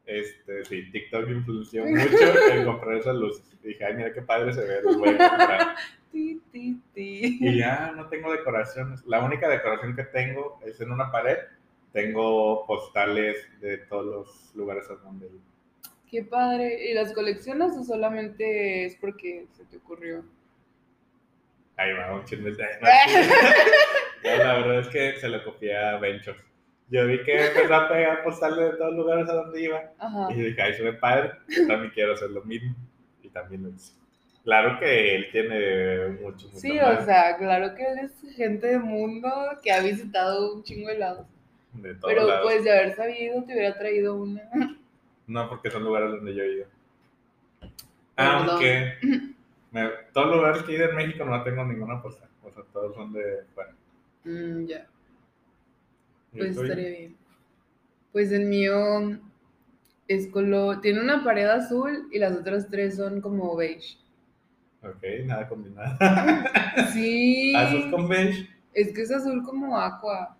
Este, 0.06 0.64
sí, 0.66 0.88
TikTok 0.92 1.28
influenció 1.28 1.84
mucho 1.84 2.50
en 2.52 2.64
comprar 2.64 2.96
esas 2.98 3.16
luces. 3.16 3.44
Dije, 3.60 3.84
ay, 3.84 3.94
mira 3.94 4.12
qué 4.12 4.22
padre 4.22 4.52
se 4.52 4.60
ve, 4.60 4.80
los 4.82 4.96
voy 4.98 5.08
a 5.08 5.18
comprar. 5.18 5.74
Ti, 6.12 6.40
ti, 6.52 6.80
ti. 6.94 7.38
Y 7.40 7.58
ya 7.58 7.92
no 7.94 8.08
tengo 8.08 8.32
decoraciones. 8.32 9.04
La 9.04 9.22
única 9.24 9.48
decoración 9.48 9.94
que 9.96 10.04
tengo 10.04 10.58
es 10.64 10.80
en 10.80 10.92
una 10.92 11.10
pared. 11.10 11.36
Tengo 11.92 12.64
postales 12.66 13.36
de 13.60 13.78
todos 13.78 14.06
los 14.06 14.54
lugares 14.54 14.88
a 14.88 14.94
donde 14.94 15.26
he. 15.26 15.30
Qué 16.08 16.22
padre. 16.22 16.88
¿Y 16.88 16.94
las 16.94 17.12
coleccionas 17.12 17.76
o 17.76 17.84
solamente 17.84 18.86
es 18.86 18.94
porque 18.96 19.46
se 19.52 19.64
te 19.64 19.76
ocurrió? 19.76 20.24
Ahí 21.76 21.92
va, 21.92 22.14
un 22.14 22.24
chisme. 22.24 22.50
de- 22.52 22.56
no, 24.24 24.44
la 24.44 24.54
verdad 24.54 24.78
es 24.80 24.88
que 24.88 25.16
se 25.20 25.28
lo 25.28 25.44
copié 25.44 25.76
a 25.76 25.98
Benchos. 25.98 26.36
Yo 26.88 27.06
vi 27.06 27.22
que 27.24 27.46
empezó 27.48 27.74
a 27.74 27.88
pegar 27.88 28.22
postales 28.22 28.58
de 28.58 28.70
todos 28.76 28.94
los 28.94 29.04
lugares 29.04 29.28
a 29.28 29.32
donde 29.34 29.60
iba. 29.62 29.82
Ajá. 29.98 30.28
Y 30.32 30.34
dije, 30.40 30.62
ay, 30.62 30.74
se 30.74 30.82
ve 30.84 30.92
padre. 30.94 31.32
Yo 31.48 31.66
también 31.66 31.90
quiero 31.92 32.12
hacer 32.14 32.30
lo 32.30 32.42
mismo. 32.44 32.74
Y 33.22 33.28
también 33.28 33.64
lo 33.64 33.68
hice. 33.70 33.92
Claro 34.44 34.78
que 34.78 35.16
él 35.16 35.26
tiene 35.32 36.06
mucho, 36.22 36.46
mucho 36.46 36.58
Sí, 36.60 36.74
más 36.74 37.02
o 37.02 37.04
sea, 37.04 37.36
claro 37.36 37.74
que 37.74 37.82
él 37.82 37.98
es 37.98 38.36
gente 38.36 38.68
de 38.68 38.78
mundo 38.78 39.28
que 39.60 39.72
ha 39.72 39.80
visitado 39.80 40.54
un 40.54 40.62
chingo 40.62 40.88
de 40.88 40.98
lados. 40.98 41.26
de 41.72 41.94
todos 41.96 42.14
Pero 42.14 42.26
lados. 42.28 42.42
pues 42.44 42.62
de 42.62 42.70
haber 42.70 42.94
sabido 42.94 43.42
te 43.42 43.52
hubiera 43.54 43.76
traído 43.76 44.14
una. 44.14 44.42
No, 45.26 45.48
porque 45.48 45.70
son 45.72 45.82
lugares 45.82 46.10
donde 46.12 46.32
yo 46.32 46.44
he 46.44 46.52
ido. 46.52 46.66
Perdón. 48.14 48.48
Aunque 48.50 48.94
me- 49.72 49.90
todos 50.12 50.28
los 50.28 50.36
lugares 50.36 50.62
que 50.62 50.72
he 50.72 50.76
ido 50.76 50.88
en 50.90 50.96
México 50.96 51.24
no 51.24 51.42
tengo 51.42 51.64
ninguna 51.64 52.00
postal. 52.02 52.28
O 52.42 52.50
sea, 52.50 52.62
todos 52.72 52.94
son 52.94 53.12
de 53.12 53.44
fuera. 53.54 53.72
Mm, 54.24 54.64
ya, 54.66 54.86
¿Y 56.32 56.38
pues 56.38 56.56
estaría 56.56 56.88
bien. 56.90 57.16
Pues 58.12 58.32
el 58.32 58.46
mío 58.46 59.18
es 60.08 60.28
color. 60.28 60.80
Tiene 60.80 61.00
una 61.00 61.22
pared 61.24 61.46
azul 61.46 62.08
y 62.12 62.18
las 62.18 62.36
otras 62.36 62.68
tres 62.68 62.96
son 62.96 63.20
como 63.20 63.54
beige. 63.56 63.98
Ok, 64.82 65.02
nada 65.24 65.48
combinado. 65.48 65.96
Sí. 66.92 67.54
Azul 67.56 67.90
con 67.90 68.08
beige. 68.08 68.48
Es 68.74 68.92
que 68.92 69.02
es 69.02 69.10
azul 69.10 69.42
como 69.42 69.78
aqua. 69.80 70.36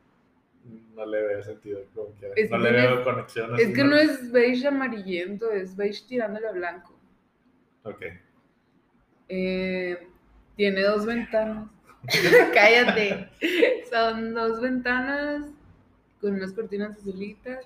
No 0.95 1.05
le 1.07 1.23
veo 1.23 1.43
sentido 1.43 1.81
como 1.95 2.09
quiera. 2.15 2.35
Es 2.37 2.51
No 2.51 2.59
le 2.59 2.71
veo 2.73 3.05
conexión. 3.05 3.59
Es 3.59 3.73
que 3.75 3.85
no 3.85 3.97
es 3.97 4.31
beige 4.33 4.67
amarillento, 4.67 5.51
es 5.51 5.77
beige 5.77 6.05
tirándole 6.09 6.49
a 6.49 6.53
blanco. 6.53 6.95
Ok. 7.85 8.03
Eh, 9.29 10.07
tiene 10.57 10.83
dos 10.83 11.05
ventanas. 11.07 11.69
Cállate. 12.55 13.29
Son 13.91 14.35
dos 14.35 14.61
ventanas 14.61 15.43
con 16.21 16.35
unas 16.35 16.53
cortinas 16.53 16.97
azulitas. 16.97 17.65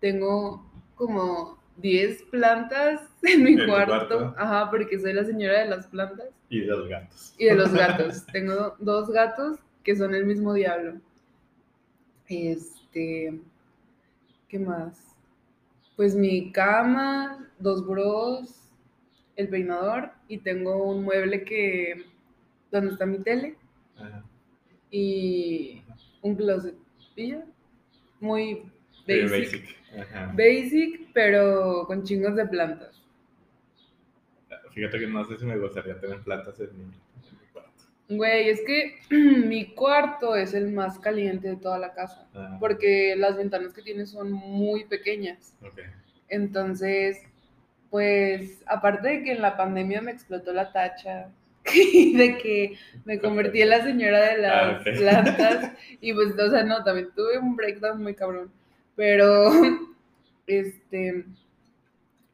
Tengo 0.00 0.64
como 0.94 1.58
10 1.78 2.22
plantas 2.24 3.00
en 3.22 3.42
mi 3.44 3.52
¿En 3.52 3.58
tu 3.60 3.66
cuarto. 3.66 4.18
cuarto? 4.18 4.34
Ajá, 4.38 4.70
porque 4.70 4.98
soy 4.98 5.12
la 5.14 5.24
señora 5.24 5.60
de 5.60 5.68
las 5.68 5.86
plantas 5.86 6.26
Y 6.48 6.60
de 6.60 6.66
los 6.66 6.88
gatos. 6.88 7.34
y 7.38 7.44
de 7.46 7.54
los 7.54 7.72
gatos. 7.74 8.26
Tengo 8.32 8.76
dos 8.78 9.10
gatos 9.10 9.58
que 9.82 9.96
son 9.96 10.14
el 10.14 10.26
mismo 10.26 10.52
diablo. 10.54 11.00
Este, 12.28 13.40
¿qué 14.48 14.58
más? 14.58 14.98
Pues 15.96 16.14
mi 16.14 16.52
cama, 16.52 17.48
dos 17.58 17.86
bros, 17.86 18.65
el 19.36 19.48
peinador 19.48 20.10
y 20.28 20.38
tengo 20.38 20.82
un 20.84 21.04
mueble 21.04 21.44
que 21.44 22.04
donde 22.70 22.92
está 22.92 23.06
mi 23.06 23.18
tele 23.18 23.56
Ajá. 23.96 24.24
y 24.90 25.82
un 26.22 26.34
closet. 26.36 26.74
Muy 28.20 28.62
basic. 29.06 29.30
basic. 29.30 29.76
Ajá. 29.98 30.32
Basic, 30.36 31.08
pero 31.12 31.84
con 31.86 32.02
chingos 32.02 32.34
de 32.36 32.46
plantas. 32.46 33.02
Fíjate 34.72 34.98
que 34.98 35.06
no 35.06 35.24
sé 35.24 35.38
si 35.38 35.46
me 35.46 35.56
gustaría 35.58 35.98
tener 35.98 36.20
plantas 36.20 36.60
en 36.60 36.76
mi, 36.76 36.82
en 36.84 36.90
mi 37.40 37.46
cuarto. 37.52 37.70
Güey, 38.10 38.50
es 38.50 38.60
que 38.66 38.98
mi 39.46 39.72
cuarto 39.74 40.36
es 40.36 40.52
el 40.52 40.70
más 40.72 40.98
caliente 40.98 41.48
de 41.48 41.56
toda 41.56 41.78
la 41.78 41.94
casa. 41.94 42.28
Ah, 42.34 42.56
porque 42.60 43.14
las 43.16 43.36
ventanas 43.38 43.72
que 43.72 43.82
tiene 43.82 44.04
son 44.06 44.32
muy 44.32 44.84
pequeñas. 44.84 45.56
ok. 45.62 45.80
Entonces, 46.28 47.22
pues, 47.96 48.62
aparte 48.66 49.08
de 49.08 49.22
que 49.22 49.32
en 49.32 49.40
la 49.40 49.56
pandemia 49.56 50.02
me 50.02 50.10
explotó 50.10 50.52
la 50.52 50.70
tacha 50.70 51.30
y 51.74 52.14
de 52.14 52.36
que 52.36 52.76
me 53.06 53.18
convertí 53.18 53.62
en 53.62 53.70
la 53.70 53.82
señora 53.82 54.34
de 54.34 54.36
las 54.42 54.52
Ah, 54.52 54.84
plantas 54.84 55.72
y 56.02 56.12
pues, 56.12 56.38
o 56.38 56.50
sea, 56.50 56.62
no, 56.62 56.84
también 56.84 57.08
tuve 57.16 57.38
un 57.38 57.56
breakdown 57.56 58.02
muy 58.02 58.14
cabrón. 58.14 58.52
Pero, 58.96 59.50
este, 60.46 61.24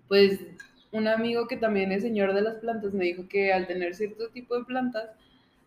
pues, 0.08 0.40
un 0.90 1.06
amigo 1.06 1.46
que 1.46 1.56
también 1.56 1.92
es 1.92 2.02
señor 2.02 2.34
de 2.34 2.42
las 2.42 2.56
plantas 2.56 2.92
me 2.92 3.04
dijo 3.04 3.28
que 3.28 3.52
al 3.52 3.68
tener 3.68 3.94
cierto 3.94 4.30
tipo 4.30 4.58
de 4.58 4.64
plantas, 4.64 5.10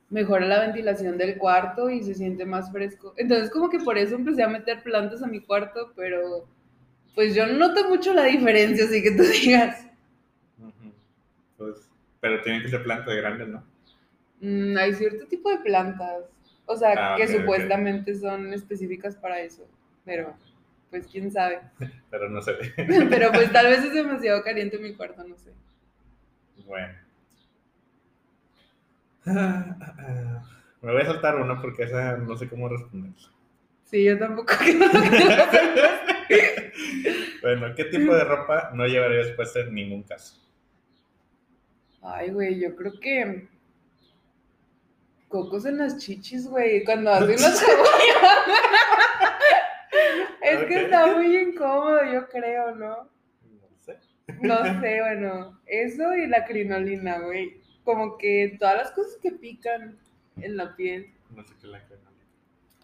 mejora 0.10 0.46
la 0.46 0.60
ventilación 0.60 1.18
del 1.18 1.38
cuarto 1.38 1.90
y 1.90 2.04
se 2.04 2.16
siente 2.16 2.44
más 2.44 2.70
fresco. 2.70 3.14
Entonces, 3.16 3.50
como 3.50 3.70
que 3.70 3.80
por 3.80 3.98
eso 3.98 4.16
empecé 4.16 4.44
a 4.44 4.50
meter 4.50 4.84
plantas 4.84 5.24
a 5.24 5.28
mi 5.28 5.40
cuarto, 5.40 5.94
pero 5.96 6.50
pues 7.14 7.34
yo 7.34 7.48
no 7.48 7.54
noto 7.54 7.88
mucho 7.88 8.14
la 8.14 8.26
diferencia, 8.26 8.84
así 8.84 9.02
que 9.02 9.12
tú 9.12 9.24
digas. 9.24 9.85
Ujú. 11.58 11.72
Pues, 11.72 11.90
pero 12.20 12.42
tienen 12.42 12.62
que 12.62 12.70
ser 12.70 12.84
plantas 12.84 13.16
grandes, 13.16 13.48
¿no? 13.48 13.64
Mm, 14.42 14.78
hay 14.78 14.94
cierto 14.94 15.28
tipo 15.28 15.50
de 15.50 15.58
plantas, 15.60 16.26
o 16.66 16.76
sea, 16.76 16.94
Ah, 16.98 17.16
que 17.18 17.28
supuestamente 17.28 18.16
son 18.16 18.54
específicas 18.54 19.16
para 19.16 19.40
eso, 19.40 19.68
pero 20.04 20.36
pues 20.90 21.08
quién 21.08 21.32
sabe. 21.32 21.62
Pero 22.10 22.30
no 22.30 22.42
sé. 22.42 22.54
pero 23.10 23.32
pues 23.32 23.52
tal 23.52 23.68
vez 23.68 23.84
es 23.84 23.94
demasiado 23.94 24.44
caliente 24.44 24.78
mi 24.78 24.94
cuarto, 24.94 25.24
no 25.24 25.38
sé. 25.38 25.52
Bueno. 26.66 26.94
Me 29.26 30.92
voy 30.92 31.02
a 31.02 31.06
saltar 31.06 31.36
una 31.38 31.62
porque 31.62 31.84
esa 31.84 32.18
no 32.18 32.38
sé 32.38 32.48
cómo 32.48 32.70
responder. 32.70 33.12
Sí, 33.84 34.04
yo 34.04 34.18
tampoco. 34.18 34.54
Bueno, 37.42 37.76
¿qué 37.76 37.86
tipo 37.86 38.12
de 38.16 38.24
ropa 38.24 38.72
no 38.74 38.88
llevarías 38.88 39.30
puesta 39.34 39.60
en 39.60 39.76
ningún 39.76 40.02
caso? 40.02 40.45
Ay, 42.08 42.30
güey, 42.30 42.60
yo 42.60 42.76
creo 42.76 42.94
que 43.00 43.48
cocos 45.28 45.66
en 45.66 45.80
las 45.80 45.98
chichis, 45.98 46.48
güey, 46.48 46.86
cuando 46.86 47.10
hace 47.14 47.36
unos 47.36 47.64
Es 50.42 50.66
que 50.68 50.84
está 50.84 51.16
muy 51.16 51.36
incómodo, 51.36 52.00
yo 52.14 52.30
creo, 52.30 52.76
¿no? 52.76 53.10
No 53.42 53.68
sé. 53.80 53.98
No 54.42 54.58
sé, 54.82 55.02
bueno, 55.02 55.60
eso 55.66 56.16
y 56.16 56.28
la 56.28 56.46
crinolina, 56.46 57.20
güey. 57.20 57.60
Como 57.84 58.18
que 58.18 58.56
todas 58.60 58.78
las 58.78 58.92
cosas 58.92 59.18
que 59.22 59.32
pican 59.32 59.98
en 60.38 60.58
la 60.58 60.76
piel. 60.76 61.12
No 61.32 61.44
sé 61.44 61.56
qué 61.60 61.68
la 61.68 61.84
creo. 61.86 62.00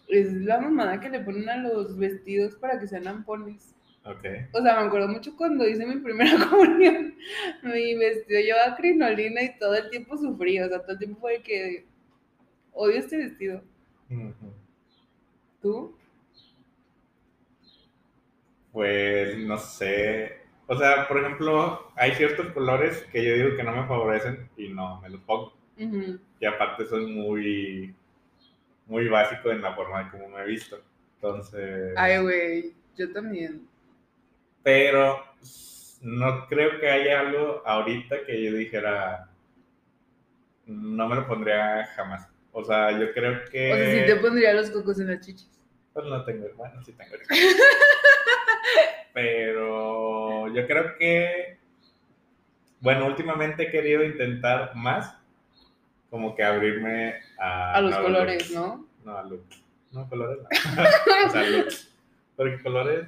Es 0.08 0.34
la 0.34 0.60
mamada 0.60 1.00
que 1.00 1.10
le 1.10 1.22
ponen 1.22 1.48
a 1.48 1.58
los 1.58 1.96
vestidos 1.98 2.56
para 2.56 2.80
que 2.80 2.88
sean 2.88 3.08
ampones. 3.08 3.75
Ok. 4.03 4.25
O 4.53 4.62
sea, 4.62 4.79
me 4.79 4.88
acuerdo 4.88 5.08
mucho 5.08 5.36
cuando 5.38 5.67
hice 5.67 5.86
mi 5.86 5.98
primera 5.98 6.31
comunión. 6.50 7.15
Mi 7.63 7.96
vestido 7.96 8.41
llevaba 8.41 8.75
crinolina 8.75 9.43
y 9.43 9.58
todo 9.60 9.75
el 9.75 9.89
tiempo 9.89 10.17
sufrí. 10.17 10.60
O 10.60 10.67
sea, 10.67 10.81
todo 10.81 10.93
el 10.93 10.98
tiempo 10.98 11.20
fue 11.20 11.41
que 11.41 11.86
odio 12.74 12.98
este 12.98 13.17
vestido. 13.17 13.62
¿Tú? 15.62 15.96
Pues 18.72 19.38
no 19.38 19.58
sé. 19.58 20.38
O 20.67 20.77
sea, 20.77 21.08
por 21.08 21.20
ejemplo, 21.20 21.91
hay 21.96 22.13
ciertos 22.13 22.48
colores 22.53 23.05
que 23.12 23.24
yo 23.24 23.34
digo 23.36 23.58
que 23.58 23.63
no 23.63 23.75
me 23.75 23.88
favorecen 23.88 24.50
y 24.58 24.70
no 24.70 25.01
me 25.01 25.10
los 25.10 25.22
pongo. 25.22 25.53
Y 26.39 26.46
aparte 26.46 26.86
soy 26.86 27.08
muy, 27.08 27.93
muy 28.88 29.08
básico 29.08 29.51
en 29.51 29.62
la 29.62 29.75
forma 29.75 30.03
de 30.03 30.12
cómo 30.12 30.29
me 30.29 30.41
he 30.41 30.46
visto. 30.46 30.79
Entonces, 31.15 31.93
Ay, 31.98 32.22
güey, 32.22 32.74
yo 32.96 33.12
también. 33.12 33.67
Pero 34.63 35.24
no 36.01 36.48
creo 36.48 36.80
que 36.80 36.89
haya 36.89 37.20
algo 37.20 37.62
ahorita 37.65 38.25
que 38.25 38.44
yo 38.44 38.53
dijera, 38.53 39.30
no 40.65 41.08
me 41.08 41.15
lo 41.15 41.27
pondría 41.27 41.86
jamás. 41.96 42.27
O 42.51 42.63
sea, 42.63 42.91
yo 43.00 43.13
creo 43.13 43.46
que... 43.50 43.72
O 43.72 43.75
sea, 43.75 43.91
sí 43.94 44.06
te 44.06 44.15
pondría 44.18 44.53
los 44.53 44.70
cocos 44.72 45.00
en 45.00 45.08
las 45.08 45.25
chichis. 45.25 45.50
Pues 45.94 46.06
no 46.06 46.24
tengo, 46.24 46.48
bueno, 46.56 46.82
sí 46.84 46.94
tengo. 46.94 47.15
Pero 49.13 50.48
yo 50.53 50.68
creo 50.68 50.96
que, 50.98 51.58
bueno, 52.80 53.08
últimamente 53.08 53.63
he 53.63 53.72
querido 53.72 54.03
intentar 54.03 54.74
más, 54.75 55.15
como 56.10 56.36
que 56.36 56.44
abrirme 56.44 57.15
a... 57.38 57.75
A 57.75 57.82
los 57.82 57.96
colores, 57.98 58.50
looks. 58.50 58.56
¿no? 58.56 58.88
No, 59.03 59.18
a 59.18 59.24
looks. 59.24 59.62
No, 59.91 60.10
colores 60.10 60.39
no. 60.39 60.48
o 61.27 61.30
sea, 61.30 61.44
looks. 61.44 61.94
Porque 62.36 62.62
colores... 62.63 63.08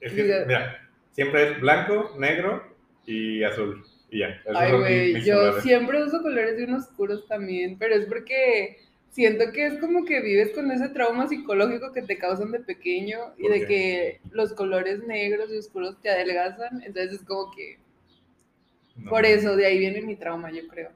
Es 0.00 0.12
que, 0.12 0.22
mira, 0.46 0.88
siempre 1.12 1.50
es 1.52 1.60
blanco, 1.60 2.14
negro 2.18 2.62
y 3.06 3.42
azul. 3.44 3.84
Y 4.10 4.20
ya. 4.20 4.40
Ay, 4.54 4.72
güey, 4.72 5.22
yo 5.24 5.36
colores. 5.36 5.62
siempre 5.62 6.02
uso 6.02 6.22
colores 6.22 6.56
bien 6.56 6.74
oscuros 6.74 7.26
también, 7.28 7.78
pero 7.78 7.94
es 7.94 8.06
porque 8.06 8.78
siento 9.10 9.52
que 9.52 9.66
es 9.66 9.78
como 9.78 10.04
que 10.04 10.20
vives 10.20 10.50
con 10.52 10.70
ese 10.70 10.88
trauma 10.88 11.28
psicológico 11.28 11.92
que 11.92 12.02
te 12.02 12.18
causan 12.18 12.50
de 12.52 12.60
pequeño 12.60 13.18
y 13.38 13.42
¿Por 13.42 13.52
de 13.52 13.60
qué? 13.60 13.66
que 13.66 14.20
los 14.32 14.52
colores 14.52 15.04
negros 15.06 15.50
y 15.52 15.58
oscuros 15.58 16.00
te 16.00 16.10
adelgazan, 16.10 16.82
entonces 16.84 17.14
es 17.20 17.22
como 17.24 17.50
que 17.52 17.78
No. 18.96 19.10
por 19.10 19.24
eso, 19.26 19.56
de 19.56 19.66
ahí 19.66 19.78
viene 19.78 20.00
mi 20.02 20.16
trauma, 20.16 20.50
yo 20.50 20.66
creo. 20.68 20.90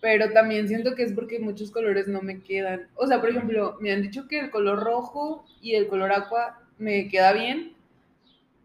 Pero 0.00 0.30
también 0.32 0.68
siento 0.68 0.94
que 0.94 1.02
es 1.02 1.12
porque 1.12 1.38
muchos 1.38 1.70
colores 1.70 2.06
no 2.08 2.20
me 2.22 2.40
quedan. 2.42 2.88
O 2.94 3.06
sea, 3.06 3.20
por 3.20 3.30
ejemplo, 3.30 3.76
me 3.80 3.92
han 3.92 4.02
dicho 4.02 4.28
que 4.28 4.38
el 4.38 4.50
color 4.50 4.82
rojo 4.84 5.44
y 5.60 5.74
el 5.74 5.88
color 5.88 6.12
aqua 6.12 6.62
me 6.78 7.08
queda 7.08 7.32
bien, 7.32 7.72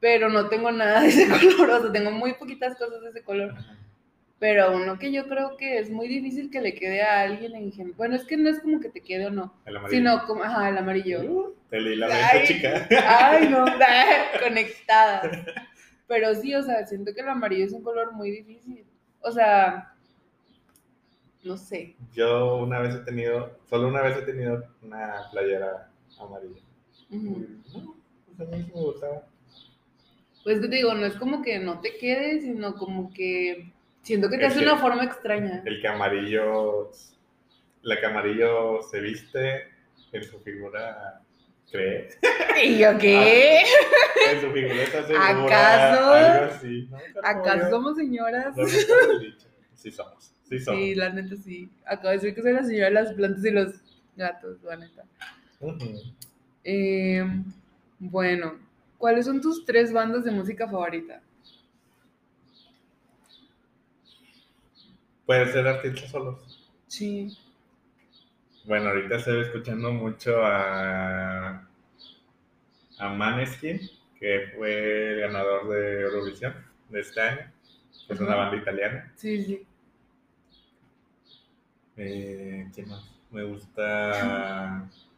pero 0.02 0.30
no 0.30 0.50
tengo 0.50 0.72
nada 0.72 1.02
de 1.02 1.08
ese 1.08 1.28
color. 1.58 1.70
O 1.70 1.82
sea, 1.84 1.92
tengo 1.94 2.12
muy 2.12 2.34
poquitas 2.34 2.76
cosas 2.76 3.02
de 3.02 3.10
ese 3.12 3.24
color. 3.24 3.54
Pero 4.40 4.76
uno 4.76 4.98
que 4.98 5.12
yo 5.12 5.28
creo 5.28 5.56
que 5.56 5.78
es 5.78 5.92
muy 5.92 6.08
difícil 6.08 6.50
que 6.50 6.62
le 6.62 6.74
quede 6.74 7.04
a 7.04 7.22
alguien 7.22 7.56
en 7.56 7.72
general. 7.72 7.96
Bueno, 7.96 8.16
es 8.16 8.26
que 8.26 8.36
no 8.38 8.50
es 8.50 8.60
como 8.60 8.80
que 8.80 8.90
te 8.90 9.00
quede 9.02 9.28
o 9.28 9.30
no, 9.30 9.54
El 9.66 9.78
amarillo. 9.78 9.98
sino 9.98 10.26
como, 10.26 10.44
ajá, 10.44 10.68
el 10.70 10.78
amarillo. 10.80 11.22
Uh, 11.22 11.54
te 11.70 11.80
leí 11.80 11.96
la 11.96 12.08
Ay. 12.08 12.40
mente, 12.40 12.54
chica. 12.54 12.88
Ay, 13.08 13.48
no, 13.48 13.64
conectadas. 14.44 15.46
Pero 16.08 16.34
sí, 16.34 16.56
o 16.56 16.64
sea, 16.64 16.86
siento 16.88 17.14
que 17.14 17.22
el 17.22 17.30
amarillo 17.30 17.66
es 17.68 17.72
un 17.72 17.84
color 17.84 18.14
muy 18.14 18.32
difícil. 18.32 18.84
O 19.22 19.32
sea, 19.32 19.94
no 21.44 21.56
sé. 21.56 21.96
Yo 22.12 22.56
una 22.58 22.80
vez 22.80 22.96
he 22.96 23.00
tenido, 23.00 23.60
solo 23.70 23.90
una 23.90 24.02
vez 24.02 24.18
he 24.18 24.22
tenido 24.24 24.64
una 24.82 25.28
playera 25.32 25.88
amarilla. 26.20 26.62
No, 27.12 27.96
pues 28.26 28.40
a 28.40 28.52
mí 28.52 28.64
sí 28.64 28.72
me 28.74 28.82
gustaba. 28.82 29.28
Pues 30.44 30.60
que 30.60 30.68
te 30.68 30.76
digo, 30.78 30.94
no 30.94 31.06
es 31.06 31.14
como 31.16 31.42
que 31.42 31.60
no 31.60 31.80
te 31.82 31.98
quede, 31.98 32.42
sino 32.42 32.76
como 32.76 33.14
que 33.14 33.72
siento 34.02 34.30
que 34.30 34.38
te 34.38 34.46
Es 34.46 34.52
hace 34.54 34.60
que- 34.60 34.66
una 34.72 34.78
forma 34.78 35.04
extraña. 35.04 35.62
El 35.66 35.82
que 35.82 35.88
amarillo, 35.88 36.92
la 37.84 38.00
que 38.00 38.06
amarillo 38.06 38.82
se 38.82 39.00
viste 39.02 39.68
en 40.12 40.24
su 40.24 40.40
figura, 40.40 41.22
¿cree? 41.72 42.10
¿Y 42.64 42.80
yo 42.80 42.98
qué? 42.98 43.60
En 44.32 44.42
su 44.42 44.52
figura 44.52 44.84
está 44.84 45.04
segura, 45.06 45.30
¿Acaso? 45.46 46.14
algo 46.14 46.52
así. 46.54 46.88
¿no? 46.90 46.98
Pero 47.14 47.22
¿Acaso 47.24 47.70
somos 47.70 47.96
señoras? 47.98 48.56
no. 48.58 48.66
Sí 49.76 49.90
somos, 49.92 50.32
sí 50.44 50.60
somos. 50.60 50.80
Sí, 50.82 50.96
la 50.96 51.10
neta 51.10 51.36
sí. 51.36 51.70
Acabo 51.86 52.10
de 52.10 52.16
decir 52.16 52.36
que 52.36 52.42
soy 52.42 52.54
la 52.54 52.64
señora 52.64 52.86
de 52.88 52.92
las 52.94 53.14
plantas 53.14 53.44
y 53.46 53.52
los 53.52 53.74
gatos, 54.16 54.62
la 54.64 54.76
neta. 54.76 55.04
Eh, 56.64 57.24
bueno, 58.00 58.60
¿cuáles 59.02 59.26
son 59.26 59.42
tus 59.42 59.66
tres 59.66 59.92
bandas 59.92 60.24
de 60.24 60.32
música 60.32 60.68
favorita? 60.68 61.22
Puede 65.26 65.52
ser 65.52 65.68
artistas 65.68 66.10
solos. 66.12 66.72
Sí. 66.88 67.36
Bueno, 68.66 68.90
ahorita 68.90 69.16
estoy 69.16 69.42
escuchando 69.42 69.92
mucho 69.92 70.46
a, 70.46 71.68
a 73.00 73.10
Maneskin, 73.10 73.80
que 74.20 74.52
fue 74.56 75.14
el 75.14 75.20
ganador 75.22 75.68
de 75.70 76.02
Eurovisión 76.02 76.54
de 76.90 77.00
este 77.00 77.22
año, 77.22 77.52
que 78.08 78.14
es 78.14 78.20
una 78.20 78.36
banda 78.36 78.58
italiana. 78.58 79.12
Sí, 79.16 79.44
sí. 79.44 79.68
Eh, 81.98 82.70
¿Quién 82.74 82.90
más? 82.90 83.04
Me 83.32 83.44
gusta. 83.46 84.88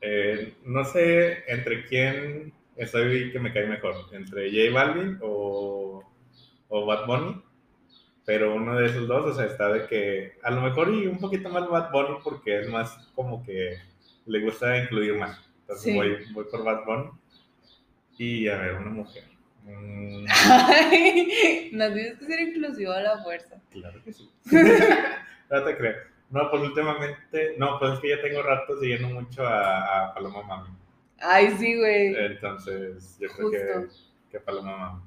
eh, 0.00 0.54
no 0.64 0.84
sé 0.84 1.44
entre 1.48 1.84
quién 1.86 2.52
estoy 2.76 3.32
que 3.32 3.38
me 3.40 3.52
cae 3.52 3.66
mejor, 3.66 3.94
entre 4.12 4.50
J 4.50 4.72
Balvin 4.72 5.18
o, 5.22 6.02
o 6.68 6.86
Bad 6.86 7.06
Bunny, 7.06 7.42
pero 8.24 8.54
uno 8.54 8.76
de 8.76 8.86
esos 8.86 9.08
dos, 9.08 9.26
o 9.26 9.34
sea, 9.34 9.46
está 9.46 9.72
de 9.72 9.86
que 9.86 10.32
a 10.42 10.50
lo 10.50 10.60
mejor 10.60 10.92
y 10.94 11.06
un 11.06 11.18
poquito 11.18 11.48
más 11.48 11.68
Bad 11.68 11.90
Bunny 11.90 12.18
porque 12.22 12.60
es 12.60 12.68
más 12.68 13.08
como 13.14 13.42
que 13.44 13.78
le 14.26 14.40
gusta 14.40 14.76
incluir 14.78 15.14
más. 15.16 15.40
Entonces 15.62 15.84
Sí. 15.84 15.96
voy, 15.96 16.16
voy 16.32 16.44
por 16.50 16.62
Bad 16.64 16.84
Bunny 16.84 17.10
y 18.18 18.48
a 18.48 18.56
ver, 18.58 18.74
una 18.74 18.90
mujer. 18.90 19.24
Mm, 19.64 20.24
Ay, 20.50 21.70
no 21.72 21.92
tienes 21.92 22.18
que 22.18 22.24
ser 22.26 22.40
inclusivo 22.40 22.92
a 22.92 23.00
la 23.00 23.22
fuerza. 23.22 23.60
Claro 23.70 24.02
que 24.04 24.12
sí. 24.12 24.30
no 25.50 25.64
te 25.64 25.76
creo. 25.76 25.94
No, 26.30 26.50
pues 26.50 26.62
últimamente, 26.62 27.54
no, 27.56 27.78
pues 27.78 27.94
es 27.94 28.00
que 28.00 28.08
ya 28.10 28.22
tengo 28.22 28.42
rato 28.42 28.78
siguiendo 28.78 29.08
mucho 29.08 29.46
a, 29.46 30.08
a 30.08 30.14
Paloma 30.14 30.42
Mami. 30.42 30.68
Ay, 31.20 31.54
sí, 31.58 31.76
güey. 31.76 32.14
Entonces, 32.14 33.16
yo 33.18 33.28
creo 33.30 33.50
que, 33.50 33.86
que 34.30 34.40
Paloma 34.40 34.76
Mami. 34.76 35.02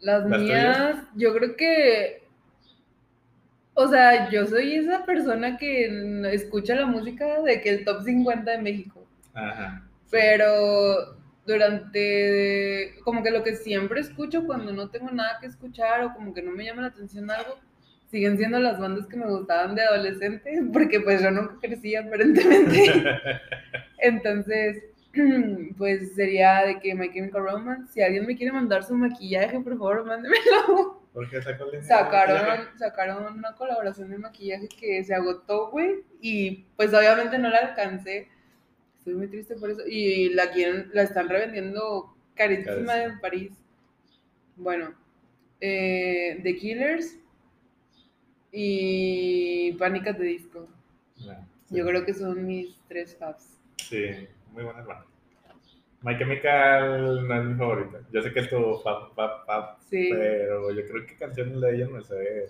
Las 0.00 0.28
¿Las 0.28 0.40
mías, 0.40 0.96
yo 1.14 1.34
creo 1.34 1.56
que. 1.56 2.28
O 3.74 3.86
sea, 3.86 4.28
yo 4.30 4.46
soy 4.46 4.74
esa 4.74 5.04
persona 5.04 5.56
que 5.56 5.86
escucha 6.32 6.74
la 6.74 6.86
música 6.86 7.42
de 7.42 7.60
que 7.60 7.70
el 7.70 7.84
top 7.84 8.02
50 8.02 8.50
de 8.50 8.58
México. 8.58 9.06
Ajá. 9.34 9.84
Pero 10.10 11.16
durante. 11.46 12.96
Como 13.04 13.22
que 13.22 13.30
lo 13.30 13.42
que 13.42 13.54
siempre 13.56 14.00
escucho 14.00 14.44
cuando 14.44 14.72
no 14.72 14.90
tengo 14.90 15.10
nada 15.10 15.38
que 15.40 15.46
escuchar 15.46 16.04
o 16.04 16.14
como 16.14 16.34
que 16.34 16.42
no 16.42 16.52
me 16.52 16.64
llama 16.64 16.82
la 16.82 16.88
atención 16.88 17.30
algo, 17.30 17.58
siguen 18.10 18.38
siendo 18.38 18.58
las 18.58 18.78
bandas 18.78 19.06
que 19.06 19.16
me 19.16 19.26
gustaban 19.26 19.74
de 19.74 19.82
adolescente, 19.82 20.62
porque 20.72 21.00
pues 21.00 21.22
yo 21.22 21.30
nunca 21.30 21.56
crecí 21.60 21.94
aparentemente. 21.94 23.04
Entonces, 23.98 24.82
pues 25.76 26.14
sería 26.14 26.64
de 26.64 26.80
que 26.80 26.94
My 26.94 27.12
Chemical 27.12 27.44
Romance, 27.44 27.92
si 27.92 28.02
alguien 28.02 28.26
me 28.26 28.36
quiere 28.36 28.52
mandar 28.52 28.84
su 28.84 28.94
maquillaje, 28.94 29.60
por 29.60 29.76
favor, 29.76 30.06
mándemelo. 30.06 31.02
Porque. 31.12 31.40
Sacaron, 31.82 32.68
sacaron 32.78 33.38
una 33.38 33.54
colaboración 33.54 34.10
de 34.10 34.18
maquillaje 34.18 34.68
que 34.68 35.02
se 35.04 35.14
agotó, 35.14 35.70
güey, 35.70 36.04
y 36.20 36.66
pues 36.76 36.94
obviamente 36.94 37.38
no 37.38 37.50
la 37.50 37.58
alcancé. 37.58 38.28
Estoy 38.98 39.14
muy 39.14 39.28
triste 39.28 39.56
por 39.56 39.70
eso. 39.70 39.82
Y 39.86 40.30
la 40.30 40.50
quieren, 40.50 40.90
la 40.92 41.02
están 41.02 41.28
revendiendo 41.28 42.14
Carísima. 42.34 43.02
en 43.02 43.20
París. 43.20 43.52
Bueno, 44.56 44.94
eh, 45.60 46.40
The 46.42 46.56
Killers 46.56 47.18
y 48.52 49.72
Pánica 49.72 50.12
de 50.12 50.24
Disco. 50.24 50.68
Yo 51.70 51.86
creo 51.86 52.04
que 52.04 52.14
son 52.14 52.46
mis 52.46 52.78
tres 52.88 53.16
faves. 53.16 53.58
Sí, 53.76 54.06
muy 54.52 54.64
buenas 54.64 54.86
bandas. 54.86 55.06
My 56.02 56.16
Chemical 56.16 57.26
no 57.26 57.40
es 57.40 57.44
mi 57.48 57.54
favorita. 57.56 58.00
Yo 58.12 58.22
sé 58.22 58.32
que 58.32 58.40
es 58.40 58.48
tu 58.48 58.78
fab, 58.84 59.12
fab, 59.14 59.44
fab, 59.46 59.80
Sí. 59.80 60.08
pero 60.12 60.70
yo 60.72 60.82
creo 60.86 61.06
que 61.06 61.16
canciones 61.16 61.60
de 61.60 61.74
ellos 61.74 61.90
me 61.90 62.02
sé 62.02 62.46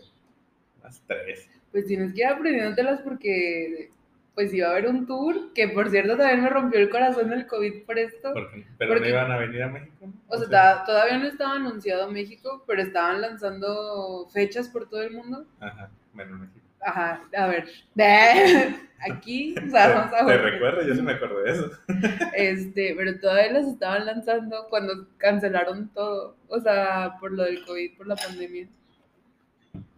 unas 0.80 1.02
tres. 1.06 1.48
Pues 1.72 1.86
tienes 1.86 2.12
que 2.12 2.20
ir 2.20 2.26
aprendiéndotelas 2.26 3.00
porque 3.00 3.90
pues 4.38 4.54
iba 4.54 4.68
a 4.68 4.70
haber 4.70 4.86
un 4.86 5.04
tour, 5.04 5.52
que 5.52 5.66
por 5.66 5.90
cierto 5.90 6.16
también 6.16 6.44
me 6.44 6.48
rompió 6.48 6.78
el 6.78 6.90
corazón 6.90 7.32
el 7.32 7.48
COVID 7.48 7.82
por 7.84 7.98
esto. 7.98 8.32
Pero 8.32 8.92
Porque- 8.92 9.00
no 9.00 9.08
iban 9.08 9.32
a 9.32 9.36
venir 9.36 9.64
a 9.64 9.68
México. 9.68 10.12
O 10.28 10.38
sea, 10.38 10.84
todavía 10.84 11.18
no 11.18 11.26
estaba 11.26 11.54
anunciado 11.56 12.08
México, 12.08 12.62
pero 12.64 12.80
estaban 12.82 13.20
lanzando 13.20 14.28
fechas 14.32 14.68
por 14.68 14.88
todo 14.88 15.02
el 15.02 15.14
mundo. 15.14 15.44
Ajá, 15.58 15.90
bueno, 16.12 16.38
México. 16.38 16.64
Ajá, 16.80 17.20
a 17.36 17.46
ver. 17.48 17.66
Aquí, 19.10 19.56
o 19.58 19.70
sea, 19.70 19.88
vamos 19.88 20.14
a 20.14 20.24
Te, 20.24 20.32
te 20.34 20.38
recuerdo, 20.38 20.82
yo 20.86 20.94
sí 20.94 21.02
me 21.02 21.12
acuerdo 21.14 21.40
de 21.40 21.50
eso. 21.50 21.70
Este, 22.36 22.94
pero 22.96 23.18
todavía 23.18 23.54
las 23.54 23.66
estaban 23.66 24.06
lanzando 24.06 24.68
cuando 24.70 25.08
cancelaron 25.16 25.88
todo. 25.88 26.36
O 26.46 26.60
sea, 26.60 27.16
por 27.18 27.32
lo 27.32 27.42
del 27.42 27.64
COVID, 27.64 27.96
por 27.96 28.06
la 28.06 28.14
pandemia. 28.14 28.68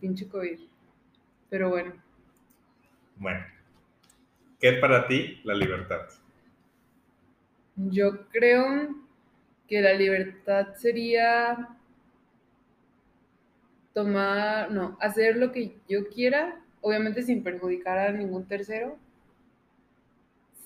Pinche 0.00 0.26
COVID. 0.26 0.60
Pero 1.50 1.68
bueno. 1.68 1.92
Bueno, 3.16 3.44
¿qué 4.60 4.68
es 4.70 4.78
para 4.78 5.06
ti 5.06 5.40
la 5.44 5.54
libertad? 5.54 6.02
Yo 7.76 8.26
creo 8.28 8.94
que 9.66 9.80
la 9.80 9.94
libertad 9.94 10.74
sería 10.74 11.76
tomar, 13.94 14.70
no, 14.70 14.96
hacer 15.00 15.36
lo 15.36 15.52
que 15.52 15.76
yo 15.88 16.08
quiera, 16.08 16.60
obviamente 16.80 17.22
sin 17.22 17.42
perjudicar 17.42 17.98
a 17.98 18.12
ningún 18.12 18.46
tercero, 18.46 18.98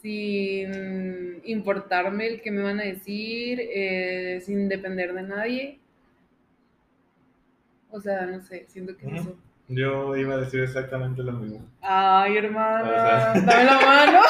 sin 0.00 1.40
importarme 1.44 2.26
el 2.26 2.42
que 2.42 2.50
me 2.50 2.62
van 2.62 2.80
a 2.80 2.84
decir, 2.84 3.60
eh, 3.60 4.40
sin 4.44 4.68
depender 4.68 5.14
de 5.14 5.22
nadie. 5.22 5.78
O 7.90 8.00
sea, 8.00 8.26
no 8.26 8.40
sé, 8.40 8.66
siento 8.68 8.96
que 8.96 9.06
es 9.06 9.20
eso. 9.20 9.38
Yo 9.68 10.14
iba 10.16 10.34
a 10.34 10.38
decir 10.38 10.60
exactamente 10.60 11.22
lo 11.22 11.32
mismo. 11.32 11.66
Ay, 11.80 12.36
hermana, 12.36 13.32
dame 13.46 13.64
la 13.64 13.80
mano. 13.80 14.20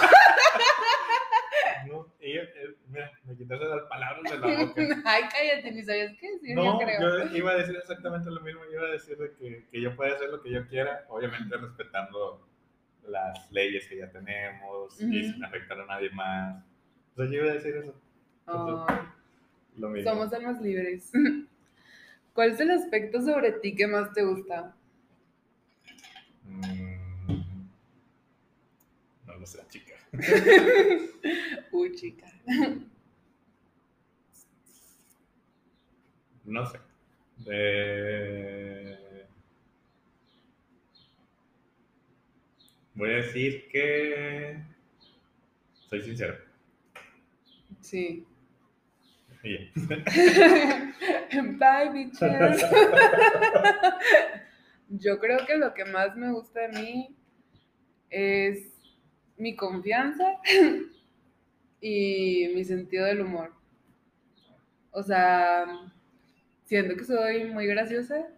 no, 1.88 2.07
ella, 2.20 2.42
eh, 2.42 2.77
mira, 2.88 3.11
me 3.25 3.37
quitaste 3.37 3.64
las 3.64 3.83
palabras 3.88 4.23
de 4.31 4.38
la 4.38 4.64
boca. 4.64 4.83
Ay, 5.05 5.23
cállate, 5.31 5.73
ni 5.73 5.83
sabías 5.83 6.12
qué 6.20 6.31
decir, 6.33 6.55
no, 6.55 6.64
yo 6.64 6.79
creo. 6.79 7.29
yo 7.29 7.37
iba 7.37 7.51
a 7.51 7.57
decir 7.57 7.77
exactamente 7.77 8.31
lo 8.31 8.40
mismo. 8.42 8.61
Yo 8.66 8.79
iba 8.79 8.87
a 8.87 8.92
decir 8.92 9.16
de 9.18 9.33
que, 9.35 9.66
que 9.70 9.81
yo 9.81 9.97
pueda 9.97 10.14
hacer 10.14 10.31
lo 10.31 10.40
que 10.40 10.51
yo 10.51 10.66
quiera, 10.68 11.05
obviamente 11.09 11.57
respetando 11.57 12.47
las 13.09 13.51
leyes 13.51 13.87
que 13.88 13.99
ya 13.99 14.11
tenemos 14.11 15.01
y 15.01 15.25
sin 15.33 15.44
afectar 15.44 15.81
a 15.81 15.87
nadie 15.87 16.11
más. 16.11 16.64
O 17.12 17.16
sea, 17.16 17.27
yo 17.27 17.42
iba 17.42 17.51
a 17.51 17.55
decir 17.55 17.77
eso. 17.77 17.94
lo 19.77 19.88
mismo. 19.88 20.11
Somos 20.11 20.33
almas 20.33 20.61
libres. 20.61 21.11
¿Cuál 22.33 22.51
es 22.51 22.61
el 22.61 22.70
aspecto 22.70 23.20
sobre 23.20 23.53
ti 23.53 23.75
que 23.75 23.87
más 23.87 24.12
te 24.12 24.25
gusta? 24.25 24.75
Mm, 26.45 27.67
no 29.27 29.37
lo 29.37 29.47
sé, 29.47 29.61
chica. 29.69 29.95
Uy, 31.73 31.95
chica. 31.95 32.27
No 36.45 36.67
sé. 36.67 36.79
Eh... 37.47 39.05
Voy 42.95 43.11
a 43.11 43.17
decir 43.17 43.69
que 43.69 44.57
soy 45.89 46.01
sincero. 46.03 46.37
Sí. 47.81 48.25
Bien. 49.43 49.71
Bye, 51.59 51.91
bitches. 51.93 52.63
Yo 54.99 55.19
creo 55.19 55.39
que 55.47 55.57
lo 55.57 55.75
que 55.75 55.85
más 55.85 56.17
me 56.17 56.33
gusta 56.33 56.61
de 56.61 56.69
mí 56.69 57.17
es 58.11 58.73
mi 59.37 59.57
confianza 59.57 60.25
y 61.81 62.49
mi 62.55 62.65
sentido 62.65 63.07
del 63.07 63.23
humor. 63.23 63.53
O 64.91 65.03
sea, 65.03 65.67
siento 66.65 66.97
que 66.97 67.05
soy 67.05 67.45
muy 67.45 67.67
graciosa 67.67 68.29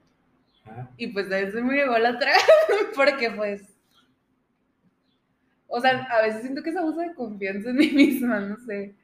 y 0.97 1.09
pues 1.09 1.27
a 1.27 1.37
veces 1.37 1.63
muy 1.63 1.79
ególatra 1.79 2.33
porque 2.97 3.31
pues 3.31 3.77
o 5.69 5.81
sea, 5.81 6.05
a 6.05 6.23
veces 6.23 6.43
siento 6.43 6.63
que 6.63 6.71
es 6.71 6.77
abuso 6.77 7.01
de 7.01 7.15
confianza 7.15 7.71
en 7.71 7.77
mí 7.77 7.91
misma, 7.93 8.41
no 8.41 8.57
sé. 8.57 8.95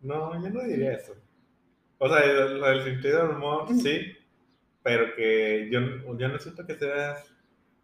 No, 0.00 0.42
yo 0.42 0.50
no 0.50 0.62
diría 0.62 0.94
eso. 0.94 1.14
O 1.98 2.08
sea, 2.08 2.26
del 2.26 2.84
sentido 2.84 3.26
del 3.26 3.36
humor, 3.36 3.68
sí, 3.74 4.16
pero 4.82 5.14
que 5.14 5.68
yo, 5.70 5.80
yo 6.16 6.28
no 6.28 6.38
siento 6.38 6.66
que 6.66 6.74
seas 6.74 7.30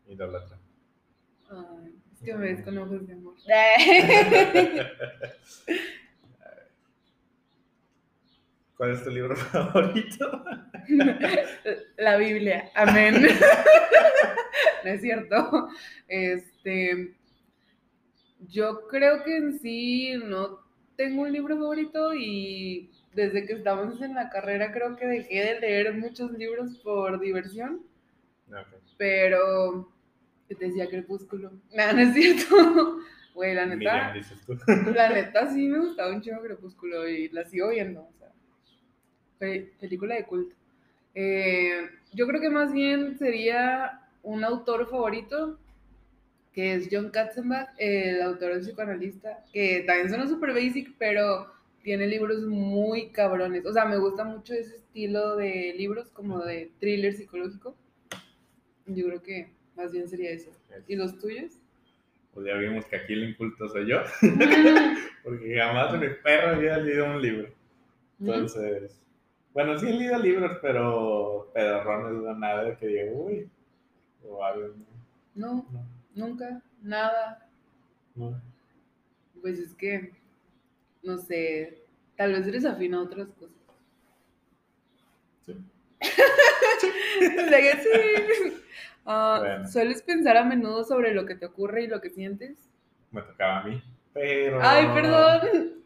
idolatra. 0.09 0.59
Ay, 1.51 1.95
es 2.13 2.23
que 2.23 2.35
me 2.35 2.53
ves 2.53 2.65
con 2.65 2.79
ojos 2.79 3.07
de 3.07 3.13
amor. 3.13 3.35
¿Cuál 8.77 8.91
es 8.91 9.05
tu 9.05 9.11
libro 9.11 9.37
favorito? 9.53 10.45
La 11.97 12.17
Biblia, 12.17 12.71
amén. 12.75 13.27
No 14.85 14.91
es 14.91 15.01
cierto. 15.01 15.69
Este, 16.09 17.15
yo 18.49 18.87
creo 18.89 19.25
que 19.25 19.37
en 19.37 19.59
sí 19.59 20.15
no 20.23 20.61
tengo 20.97 21.23
un 21.23 21.33
libro 21.33 21.57
favorito 21.57 22.15
y 22.15 22.91
desde 23.17 23.47
que 23.47 23.55
estamos 23.55 24.01
en 24.03 24.15
la 24.15 24.29
carrera 24.29 24.71
creo 24.73 24.95
que 24.95 25.07
dejé 25.07 25.43
de 25.43 25.61
leer 25.61 25.95
muchos 25.95 26.31
libros 26.33 26.79
por 26.85 27.19
diversión. 27.19 27.81
Pero 28.99 29.91
te 30.47 30.55
decía 30.55 30.89
Crepúsculo. 30.89 31.51
No, 31.75 31.93
no 31.93 32.01
es 32.01 32.15
cierto. 32.15 32.99
Güey, 33.35 33.55
la 33.55 33.67
neta. 33.67 34.15
La 34.95 35.09
neta 35.09 35.51
sí 35.53 35.67
me 35.67 35.79
gustaba 35.79 36.15
un 36.15 36.21
chingo 36.21 36.43
Crepúsculo 36.43 37.09
y 37.09 37.29
la 37.31 37.45
sigo 37.45 37.71
viendo. 37.71 38.03
O 38.03 38.13
sea, 38.19 38.29
película 39.81 40.15
de 40.15 40.25
culto. 40.25 40.55
Eh, 41.15 41.89
yo 42.13 42.27
creo 42.27 42.41
que 42.41 42.51
más 42.51 42.73
bien 42.73 43.19
sería 43.19 44.03
un 44.23 44.45
autor 44.45 44.89
favorito 44.91 45.59
que 46.53 46.75
es 46.75 46.89
John 46.91 47.11
Katzenbach, 47.11 47.69
el 47.79 48.21
autor 48.23 48.55
del 48.55 48.61
psicoanalista, 48.63 49.45
que 49.53 49.85
también 49.87 50.09
suena 50.09 50.27
súper 50.27 50.55
basic, 50.55 50.95
pero 50.99 51.56
tiene 51.87 52.09
libros 52.09 52.43
muy 52.43 53.11
cabrones. 53.11 53.65
O 53.65 53.73
sea, 53.73 53.85
me 53.85 53.97
gusta 53.97 54.25
mucho 54.25 54.55
ese 54.55 54.75
estilo 54.75 55.37
de 55.37 55.73
libros, 55.79 56.11
como 56.11 56.41
de 56.41 56.73
thriller 56.81 57.13
psicológico. 57.13 57.77
Yo 58.87 59.07
creo 59.07 59.23
que 59.23 59.53
más 59.77 59.93
bien 59.93 60.09
sería 60.09 60.31
eso. 60.31 60.51
¿Y 60.89 60.97
los 60.97 61.17
tuyos? 61.21 61.61
Pues 62.35 62.45
ya 62.49 62.55
vimos 62.55 62.87
que 62.87 62.97
aquí 62.97 63.13
el 63.13 63.31
inculto 63.31 63.69
soy 63.69 63.87
yo, 63.89 63.99
porque 65.23 65.57
jamás 65.57 65.97
mi 66.01 66.09
perro 66.25 66.57
había 66.57 66.77
leído 66.79 67.07
un 67.07 67.23
libro. 67.23 67.55
Entonces, 68.19 69.01
bueno, 69.55 69.79
sí 69.79 69.87
he 69.87 69.93
leído 69.93 70.19
libros, 70.19 70.59
pero 70.61 71.53
pedorrones, 71.55 72.21
no 72.21 72.35
nada 72.35 72.65
de 72.65 72.77
que 72.79 72.87
diga, 72.89 73.13
uy, 73.13 73.49
o 74.25 74.45
algo. 74.45 74.75
no. 75.37 75.65
no. 75.71 75.97
Nunca, 76.17 76.63
nada. 76.83 77.49
Pues 79.41 79.61
es 79.61 79.73
que, 79.75 80.15
no 81.07 81.19
sé, 81.19 81.83
tal 82.17 82.33
vez 82.33 82.47
eres 82.47 82.65
afín 82.65 82.95
a 82.95 83.03
otras 83.03 83.29
cosas. 83.29 83.57
Sí. 85.45 85.55
Ah, 89.09 89.63
¿Sueles 89.71 90.03
pensar 90.03 90.37
a 90.37 90.43
menudo 90.43 90.83
sobre 90.83 91.15
lo 91.15 91.27
que 91.27 91.37
te 91.37 91.47
ocurre 91.47 91.85
y 91.85 91.87
lo 91.87 92.01
que 92.01 92.11
sientes? 92.11 92.69
Me 93.13 93.23
tocaba 93.23 93.61
a 93.61 93.63
mí, 93.63 93.81
pero... 94.13 94.59
¡Ay, 94.61 94.85
perdón! 94.93 95.85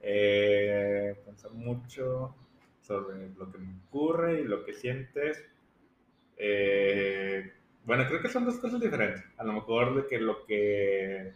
Eh, 0.00 1.14
pensar 1.26 1.50
mucho 1.50 2.34
sobre 2.80 3.28
lo 3.34 3.52
que 3.52 3.58
me 3.58 3.74
ocurre 3.88 4.40
y 4.40 4.44
lo 4.44 4.64
que 4.64 4.72
sientes. 4.72 5.44
Eh, 6.38 7.52
bueno, 7.84 8.06
creo 8.08 8.22
que 8.22 8.30
son 8.30 8.46
dos 8.46 8.58
cosas 8.58 8.80
diferentes. 8.80 9.22
A 9.36 9.44
lo 9.44 9.52
mejor 9.52 9.94
de 9.94 10.06
que 10.06 10.18
lo 10.18 10.46
que 10.46 11.34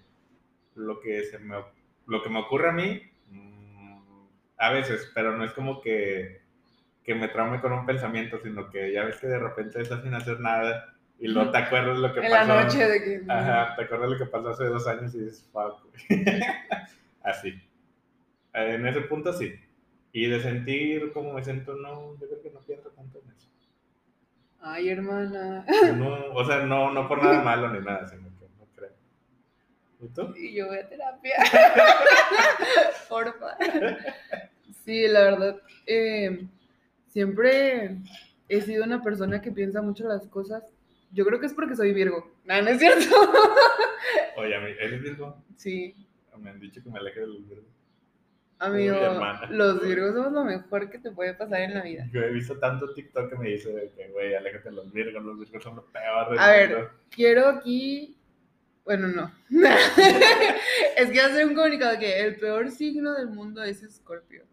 lo 0.75 1.01
que 1.01 1.25
se 1.25 1.38
me 1.38 1.57
lo 2.07 2.23
que 2.23 2.31
me 2.31 2.41
ocurre 2.41 2.71
a 2.71 2.73
mí 2.73 3.03
mm, 3.31 4.27
a 4.59 4.71
veces, 4.71 5.11
pero 5.15 5.37
no 5.37 5.45
es 5.45 5.53
como 5.53 5.81
que 5.81 6.43
que 7.05 7.15
me 7.15 7.29
traume 7.29 7.61
con 7.61 7.73
un 7.73 7.85
pensamiento, 7.85 8.38
sino 8.43 8.71
que 8.71 8.93
ya 8.93 9.05
ves 9.05 9.17
que 9.17 9.27
de 9.27 9.38
repente 9.38 9.81
estás 9.81 10.03
sin 10.03 10.15
hacer 10.15 10.38
nada 10.41 10.95
y 11.19 11.29
no 11.33 11.51
te 11.51 11.59
acuerdas 11.59 11.99
lo 11.99 12.12
que 12.12 12.21
pasó. 12.21 12.35
En 12.35 12.49
la 12.49 12.65
noche 12.65 12.88
de 12.88 13.03
que... 13.03 13.23
Ajá, 13.29 13.77
te 13.77 13.83
acuerdas 13.85 14.11
lo 14.11 14.19
que 14.19 14.27
pasó 14.27 14.51
hace 14.51 14.65
dos 14.65 14.87
años 14.87 15.15
y 15.15 15.21
dices, 15.21 15.49
fuck. 15.53 15.85
Así. 17.23 17.61
En 18.53 18.87
ese 18.87 19.03
punto 19.03 19.33
sí. 19.33 19.55
Y 20.12 20.27
de 20.27 20.41
sentir 20.41 21.12
como 21.12 21.33
me 21.33 21.45
siento, 21.45 21.75
no, 21.75 22.19
yo 22.21 22.29
creo 22.29 22.43
que 22.43 22.51
no 22.51 22.61
pienso 22.61 22.91
tanto 22.91 23.21
en 23.21 23.31
eso. 23.37 23.49
Ay, 24.61 24.91
hermana. 24.91 25.65
No, 25.97 26.33
o 26.35 26.45
sea, 26.45 26.65
no, 26.67 26.93
no 26.93 27.09
por 27.09 27.23
nada 27.23 27.41
malo 27.45 27.69
ni 27.71 27.81
nada, 27.81 28.07
sino. 28.09 28.32
¿Y 30.03 30.09
tú? 30.09 30.35
Y 30.37 30.55
yo 30.55 30.67
voy 30.67 30.79
a 30.79 30.88
terapia. 30.88 31.35
Porfa. 33.09 33.57
Sí, 34.85 35.07
la 35.07 35.21
verdad, 35.23 35.62
eh, 35.87 36.47
siempre 37.07 37.99
he 38.49 38.61
sido 38.62 38.85
una 38.85 39.01
persona 39.01 39.41
que 39.41 39.53
piensa 39.53 39.81
mucho 39.81 40.09
las 40.09 40.27
cosas. 40.27 40.65
Yo 41.12 41.25
creo 41.25 41.38
que 41.38 41.47
es 41.47 41.55
porque 41.55 41.77
soy 41.77 41.93
Virgo. 41.93 42.33
No, 42.45 42.61
no 42.61 42.69
es 42.69 42.79
cierto. 42.79 43.15
Oye, 44.37 44.55
¿eres 44.81 45.03
Virgo? 45.03 45.37
Sí. 45.57 45.95
Me 46.38 46.51
han 46.51 46.59
dicho 46.59 46.83
que 46.83 46.91
me 46.91 46.99
aleje 46.99 47.21
de 47.21 47.27
los 47.29 47.49
Virgos. 47.49 47.73
Amigo, 48.59 48.97
los 49.51 49.83
virgos 49.83 50.15
somos 50.15 50.33
lo 50.33 50.45
mejor 50.45 50.88
que 50.88 51.01
te 51.01 51.11
puede 51.11 51.35
pasar 51.35 51.62
en 51.62 51.75
la 51.75 51.83
vida. 51.83 52.09
Yo 52.12 52.21
he 52.21 52.31
visto 52.31 52.57
tanto 52.61 52.95
TikTok 52.95 53.31
que 53.31 53.37
me 53.37 53.49
dice 53.49 53.93
que, 53.97 54.09
güey, 54.11 54.37
aléjate 54.37 54.71
de 54.71 54.77
los 54.77 54.93
virgos, 54.93 55.21
los 55.21 55.37
virgos 55.37 55.65
son 55.65 55.77
lo 55.77 55.85
peor. 55.87 56.38
A 56.38 56.51
ver, 56.53 56.88
quiero 57.11 57.49
aquí. 57.49 58.17
Bueno, 58.85 59.09
no. 59.09 59.33
es 60.97 61.11
que 61.11 61.21
hacer 61.21 61.47
un 61.47 61.55
comunicado 61.55 61.99
que 61.99 62.21
el 62.21 62.37
peor 62.37 62.71
signo 62.71 63.14
del 63.14 63.29
mundo 63.29 63.62
es 63.62 63.81
Scorpio. 63.88 64.45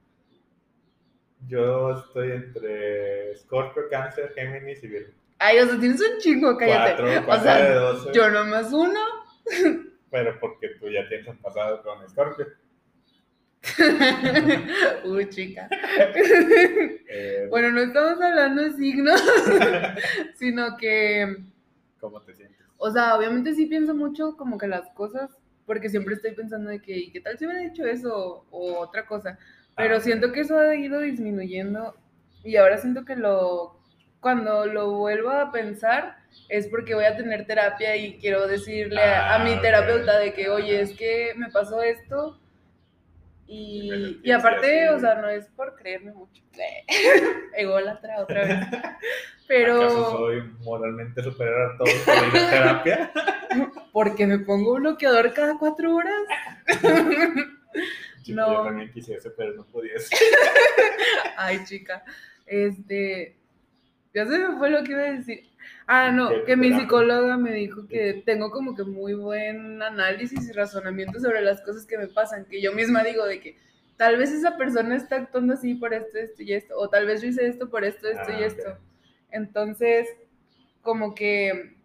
Yo 1.48 1.98
estoy 1.98 2.32
entre 2.32 3.36
Scorpio, 3.38 3.84
Cáncer, 3.89 4.32
Géminis 4.36 4.84
y 4.84 4.88
Virgo. 4.88 5.13
Ay, 5.39 5.60
o 5.60 5.65
sea, 5.65 5.80
tienes 5.80 6.02
un 6.02 6.20
chingo, 6.20 6.58
cállate. 6.58 7.02
Cuatro, 7.02 7.26
cuatro 7.26 7.42
o 7.42 7.54
sea, 7.54 7.70
de 7.70 7.76
12. 7.76 8.12
Yo 8.13 8.30
nomás 8.30 8.74
uno. 8.74 9.00
Pero 10.12 10.39
porque 10.39 10.70
tú 10.80 10.89
ya 10.89 11.08
tienes 11.08 11.28
un 11.28 11.38
pasado 11.38 11.82
con 11.82 12.08
Scorpio. 12.10 12.48
Uy, 15.06 15.30
chica. 15.30 15.68
Eh, 15.72 17.48
Bueno, 17.50 17.72
no 17.72 17.82
estamos 17.82 18.22
hablando 18.22 18.63
de 18.63 18.74
signos, 18.74 19.22
sino 20.36 20.78
que, 20.78 21.38
¿Cómo 22.00 22.22
te 22.22 22.34
sientes? 22.34 22.59
O 22.80 22.92
sea, 22.92 23.18
obviamente 23.18 23.56
sí 23.56 23.68
pienso 23.68 23.96
mucho 23.96 24.38
como 24.38 24.58
que 24.60 24.68
las 24.68 24.89
cosas, 24.92 25.38
porque 25.68 25.89
siempre 25.89 26.15
estoy 26.15 26.34
pensando 26.34 26.72
de 26.72 26.82
que, 26.82 26.98
¿y 26.98 27.12
qué 27.12 27.22
tal 27.22 27.38
si 27.39 27.46
hubiera 27.48 27.62
dicho 27.63 27.86
eso 27.86 28.48
o 28.52 28.80
otra 28.80 29.08
cosa? 29.08 29.39
Pero 29.78 30.00
Ah, 30.00 30.02
siento 30.02 30.34
que 30.34 30.42
eso 30.42 30.60
ha 30.60 30.76
ido 30.76 31.02
disminuyendo 31.02 31.96
y 32.44 32.58
ahora 32.58 32.78
siento 32.80 33.06
que 33.06 33.18
lo, 33.18 33.80
cuando 34.22 34.68
lo 34.68 34.94
vuelvo 34.94 35.32
a 35.32 35.52
pensar 35.54 36.18
es 36.50 36.68
porque 36.70 36.96
voy 36.96 37.06
a 37.06 37.18
tener 37.18 37.48
terapia 37.48 37.98
y 37.98 38.20
quiero 38.20 38.48
decirle 38.48 39.06
a, 39.06 39.36
a 39.36 39.39
Ah, 39.39 39.44
mi 39.44 39.62
ok. 39.62 39.62
terapeuta 39.62 40.20
de 40.20 40.34
que, 40.34 40.50
oye, 40.50 40.82
es 40.82 40.94
que 40.96 41.34
me 41.38 41.50
pasó 41.52 41.82
esto 41.84 42.42
Y 43.48 44.22
y 44.24 44.32
aparte, 44.32 44.89
así. 44.89 44.89
o 44.89 45.00
sea, 45.00 45.15
no 45.15 45.30
es 45.30 45.48
por 45.50 45.76
creerme 45.76 46.13
mucho. 46.13 46.44
Ególatra 47.52 48.22
otra 48.22 48.46
vez. 48.46 48.62
Pero 49.50 49.82
¿Acaso 49.82 50.12
soy 50.12 50.44
moralmente 50.64 51.24
superior 51.24 51.74
a 51.74 51.78
todos 51.78 51.92
por 52.06 52.14
ir 52.16 52.38
a 52.46 52.50
terapia? 52.52 53.12
porque 53.92 54.28
me 54.28 54.38
pongo 54.40 54.76
bloqueador 54.76 55.34
cada 55.34 55.58
cuatro 55.58 55.96
horas. 55.96 56.22
Chico, 58.22 58.36
No. 58.36 58.54
Yo 58.54 58.64
también 58.64 58.92
quisiese, 58.92 59.32
pero 59.32 59.54
no 59.56 59.66
pudiese. 59.66 60.16
Ay, 61.38 61.64
chica. 61.66 62.04
Este. 62.46 63.36
Ya 64.14 64.26
se 64.28 64.38
me 64.38 64.58
fue 64.58 64.70
lo 64.70 64.84
que 64.84 64.92
iba 64.92 65.02
a 65.02 65.12
decir. 65.14 65.44
Ah, 65.88 66.12
no, 66.12 66.30
¿Qué 66.30 66.44
que 66.46 66.56
mi 66.56 66.72
psicóloga 66.72 67.36
me 67.38 67.52
dijo 67.52 67.88
que 67.88 68.22
tengo 68.26 68.52
como 68.52 68.76
que 68.76 68.84
muy 68.84 69.16
buen 69.16 69.82
análisis 69.82 70.48
y 70.48 70.52
razonamiento 70.52 71.20
sobre 71.20 71.42
las 71.42 71.62
cosas 71.62 71.86
que 71.88 71.98
me 71.98 72.08
pasan, 72.08 72.46
que 72.46 72.62
yo 72.62 72.72
misma 72.74 73.04
digo 73.04 73.26
de 73.26 73.40
que 73.40 73.58
tal 73.98 74.18
vez 74.18 74.32
esa 74.32 74.56
persona 74.58 74.96
está 74.96 75.16
actuando 75.18 75.56
así 75.56 75.74
por 75.74 75.94
esto, 75.96 76.20
esto 76.20 76.44
y 76.44 76.54
esto, 76.54 76.76
o 76.78 76.88
tal 76.90 77.08
vez 77.08 77.22
yo 77.24 77.28
hice 77.30 77.48
esto 77.48 77.70
por 77.70 77.84
esto, 77.84 78.08
esto 78.08 78.24
Ah, 78.28 78.32
y 78.34 78.36
ok. 78.36 78.42
esto. 78.48 78.78
Entonces, 79.32 80.08
como 80.82 81.13
que 81.13 81.76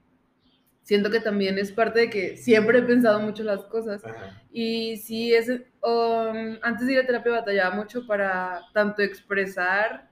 siento 0.84 1.10
que 1.10 1.20
también 1.20 1.58
es 1.58 1.72
parte 1.72 2.00
de 2.00 2.10
que 2.10 2.36
siempre 2.36 2.78
he 2.78 2.82
pensado 2.82 3.18
mucho 3.20 3.42
las 3.42 3.64
cosas. 3.64 4.04
Ajá. 4.04 4.42
Y 4.52 4.98
sí, 4.98 5.34
es, 5.34 5.48
um, 5.48 6.58
antes 6.62 6.86
de 6.86 6.92
ir 6.92 6.98
a 7.00 7.06
terapia 7.06 7.32
batallaba 7.32 7.74
mucho 7.74 8.06
para 8.06 8.60
tanto 8.72 9.02
expresar 9.02 10.08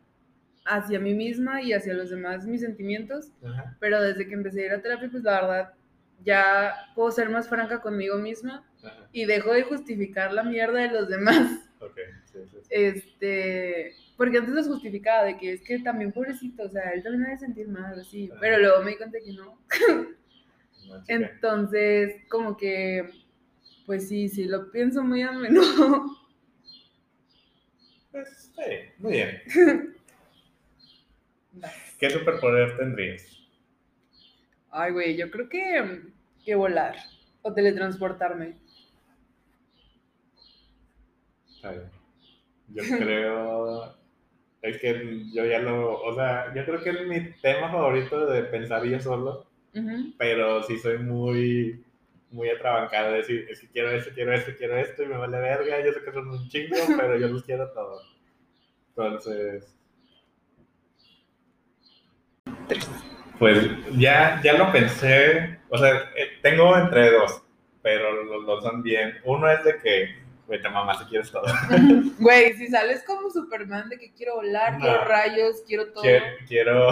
hacia 0.65 0.99
mí 0.99 1.15
misma 1.15 1.61
y 1.63 1.73
hacia 1.73 1.95
los 1.95 2.11
demás 2.11 2.47
mis 2.47 2.61
sentimientos, 2.61 3.33
Ajá. 3.45 3.77
pero 3.81 4.01
desde 4.01 4.27
que 4.27 4.35
empecé 4.35 4.63
a 4.63 4.67
ir 4.67 4.73
a 4.73 4.83
terapia, 4.83 5.09
pues 5.11 5.23
la 5.23 5.41
verdad, 5.41 5.73
ya 6.25 6.75
puedo 6.95 7.11
ser 7.11 7.29
más 7.29 7.49
franca 7.49 7.81
conmigo 7.81 8.17
misma 8.17 8.65
Ajá. 8.83 9.09
y 9.13 9.27
dejo 9.27 9.53
de 9.53 9.63
justificar 9.63 10.33
la 10.33 10.43
mierda 10.43 10.81
de 10.81 10.89
los 10.89 11.09
demás. 11.09 11.69
Ok, 11.81 11.99
sí, 12.25 12.39
sí, 12.49 12.57
sí. 12.63 12.69
Este, 12.71 13.93
porque 14.23 14.39
antes 14.39 14.55
los 14.55 14.69
justificaba 14.69 15.25
de 15.25 15.37
que 15.37 15.55
es 15.55 15.63
que 15.63 15.81
también 15.81 16.13
pobrecito, 16.13 16.63
o 16.63 16.69
sea, 16.69 16.93
él 16.93 17.03
también 17.03 17.25
debe 17.25 17.39
sentir 17.39 17.67
mal, 17.67 17.99
así, 17.99 18.31
Ajá. 18.31 18.39
pero 18.41 18.61
luego 18.61 18.81
me 18.85 18.93
di 18.93 18.97
cuenta 18.97 19.19
que 19.19 19.33
no. 19.33 19.59
Entonces, 21.09 22.23
como 22.29 22.57
que, 22.57 23.11
pues 23.85 24.09
sí, 24.09 24.29
sí, 24.29 24.45
lo 24.45 24.71
pienso 24.71 25.03
muy 25.03 25.23
a 25.23 25.33
menudo. 25.33 26.05
Pues, 28.13 28.53
sí, 28.55 28.63
muy 28.99 29.13
bien. 29.15 29.43
¿Qué 31.99 32.09
superpoder 32.09 32.77
tendrías? 32.77 33.27
Ay, 34.71 34.93
güey, 34.93 35.17
yo 35.17 35.33
creo 35.33 35.49
que, 35.49 36.01
que 36.45 36.55
volar 36.55 36.95
o 37.43 37.53
teletransportarme. 37.53 38.57
A 41.65 41.71
ver, 41.71 41.91
Yo 42.69 42.85
creo. 42.85 44.01
Es 44.63 44.79
que 44.79 45.25
yo 45.33 45.45
ya 45.45 45.59
lo. 45.59 46.01
O 46.03 46.15
sea, 46.15 46.53
yo 46.55 46.65
creo 46.65 46.81
que 46.83 46.91
es 46.91 47.07
mi 47.07 47.33
tema 47.43 47.69
favorito 47.71 48.27
de 48.27 48.45
pensar 48.45 48.85
yo 48.85 49.01
solo. 49.01 49.47
Ujú. 49.75 50.15
Pero 50.17 50.63
sí 50.63 50.79
soy 50.79 50.99
muy. 50.99 51.85
Muy 52.31 52.49
atrabancado 52.49 53.11
de 53.11 53.19
decir, 53.19 53.47
es 53.51 53.61
que 53.61 53.69
quiero 53.69 53.91
esto, 53.91 54.11
quiero 54.15 54.33
esto, 54.33 54.53
quiero 54.57 54.79
esto, 54.79 55.03
y 55.03 55.07
me 55.07 55.19
vale 55.19 55.39
verga. 55.39 55.85
Yo 55.85 55.93
sé 55.93 56.01
que 56.03 56.13
son 56.13 56.29
un 56.29 56.49
chingo, 56.49 56.77
pero 56.97 57.19
yo 57.19 57.29
los 57.29 57.43
quiero 57.43 57.69
todos. 57.73 58.17
Entonces. 58.89 59.77
Pues 63.39 63.69
ya, 63.99 64.41
ya 64.43 64.55
lo 64.55 64.73
pensé. 64.73 65.59
O 65.69 65.77
sea, 65.77 66.11
eh, 66.17 66.39
tengo 66.43 66.77
entre 66.79 67.11
dos, 67.11 67.43
pero 67.83 68.23
los 68.25 68.47
dos 68.47 68.63
son 68.63 68.83
bien. 68.83 69.19
Uno 69.25 69.51
es 69.51 69.65
de 69.65 69.79
que, 69.83 70.22
güey, 70.47 70.61
te 70.61 70.69
mamá 70.69 70.95
si 70.99 71.05
quieres 71.07 71.31
todo. 71.31 71.45
Güey, 72.19 72.53
si 72.55 72.69
sales 72.69 73.03
como 73.05 73.31
Superman 73.31 73.89
de 73.89 73.99
que 73.99 74.13
quiero 74.13 74.37
volar, 74.37 74.75
No. 74.75 74.81
quiero 74.81 75.05
rayos, 75.05 75.63
quiero 75.67 75.93
todo. 75.93 76.03
Quiero, 76.03 76.25
quiero, 76.47 76.91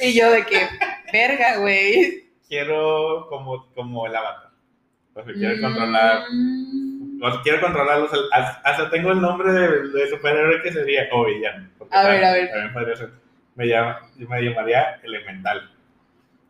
Y 0.00 0.18
yo 0.18 0.30
de 0.30 0.44
que, 0.44 0.66
verga, 1.12 1.58
güey. 1.58 2.24
quiero 2.48 3.26
como, 3.28 3.66
como 3.74 4.06
el 4.06 4.16
avatar. 4.16 4.50
O 5.14 5.22
sea, 5.22 5.32
quiero 5.34 5.60
controlar. 5.60 6.22
Mm. 6.32 7.22
O 7.22 7.30
sea, 7.30 7.40
quiero 7.42 7.60
controlarlos. 7.60 8.10
Hasta 8.32 8.60
hasta 8.68 8.90
tengo 8.90 9.12
el 9.12 9.20
nombre 9.20 9.52
de, 9.52 9.88
de 9.90 10.08
superhéroe 10.08 10.62
que 10.62 10.72
sería. 10.72 11.06
O 11.12 11.24
villano. 11.26 11.68
porque 11.78 11.94
A 11.96 12.08
ver, 12.08 12.24
a 12.24 12.32
ver. 12.32 12.50
también 12.50 12.72
podría 12.72 12.96
ser. 12.96 13.10
Me, 13.54 13.66
llama, 13.68 14.00
yo 14.16 14.26
me 14.28 14.40
llamaría 14.42 14.98
elemental. 15.02 15.70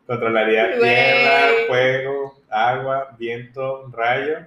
Controlaría 0.07 0.79
tierra, 0.79 1.47
fuego, 1.67 2.41
agua, 2.49 3.15
viento, 3.19 3.87
rayo. 3.91 4.37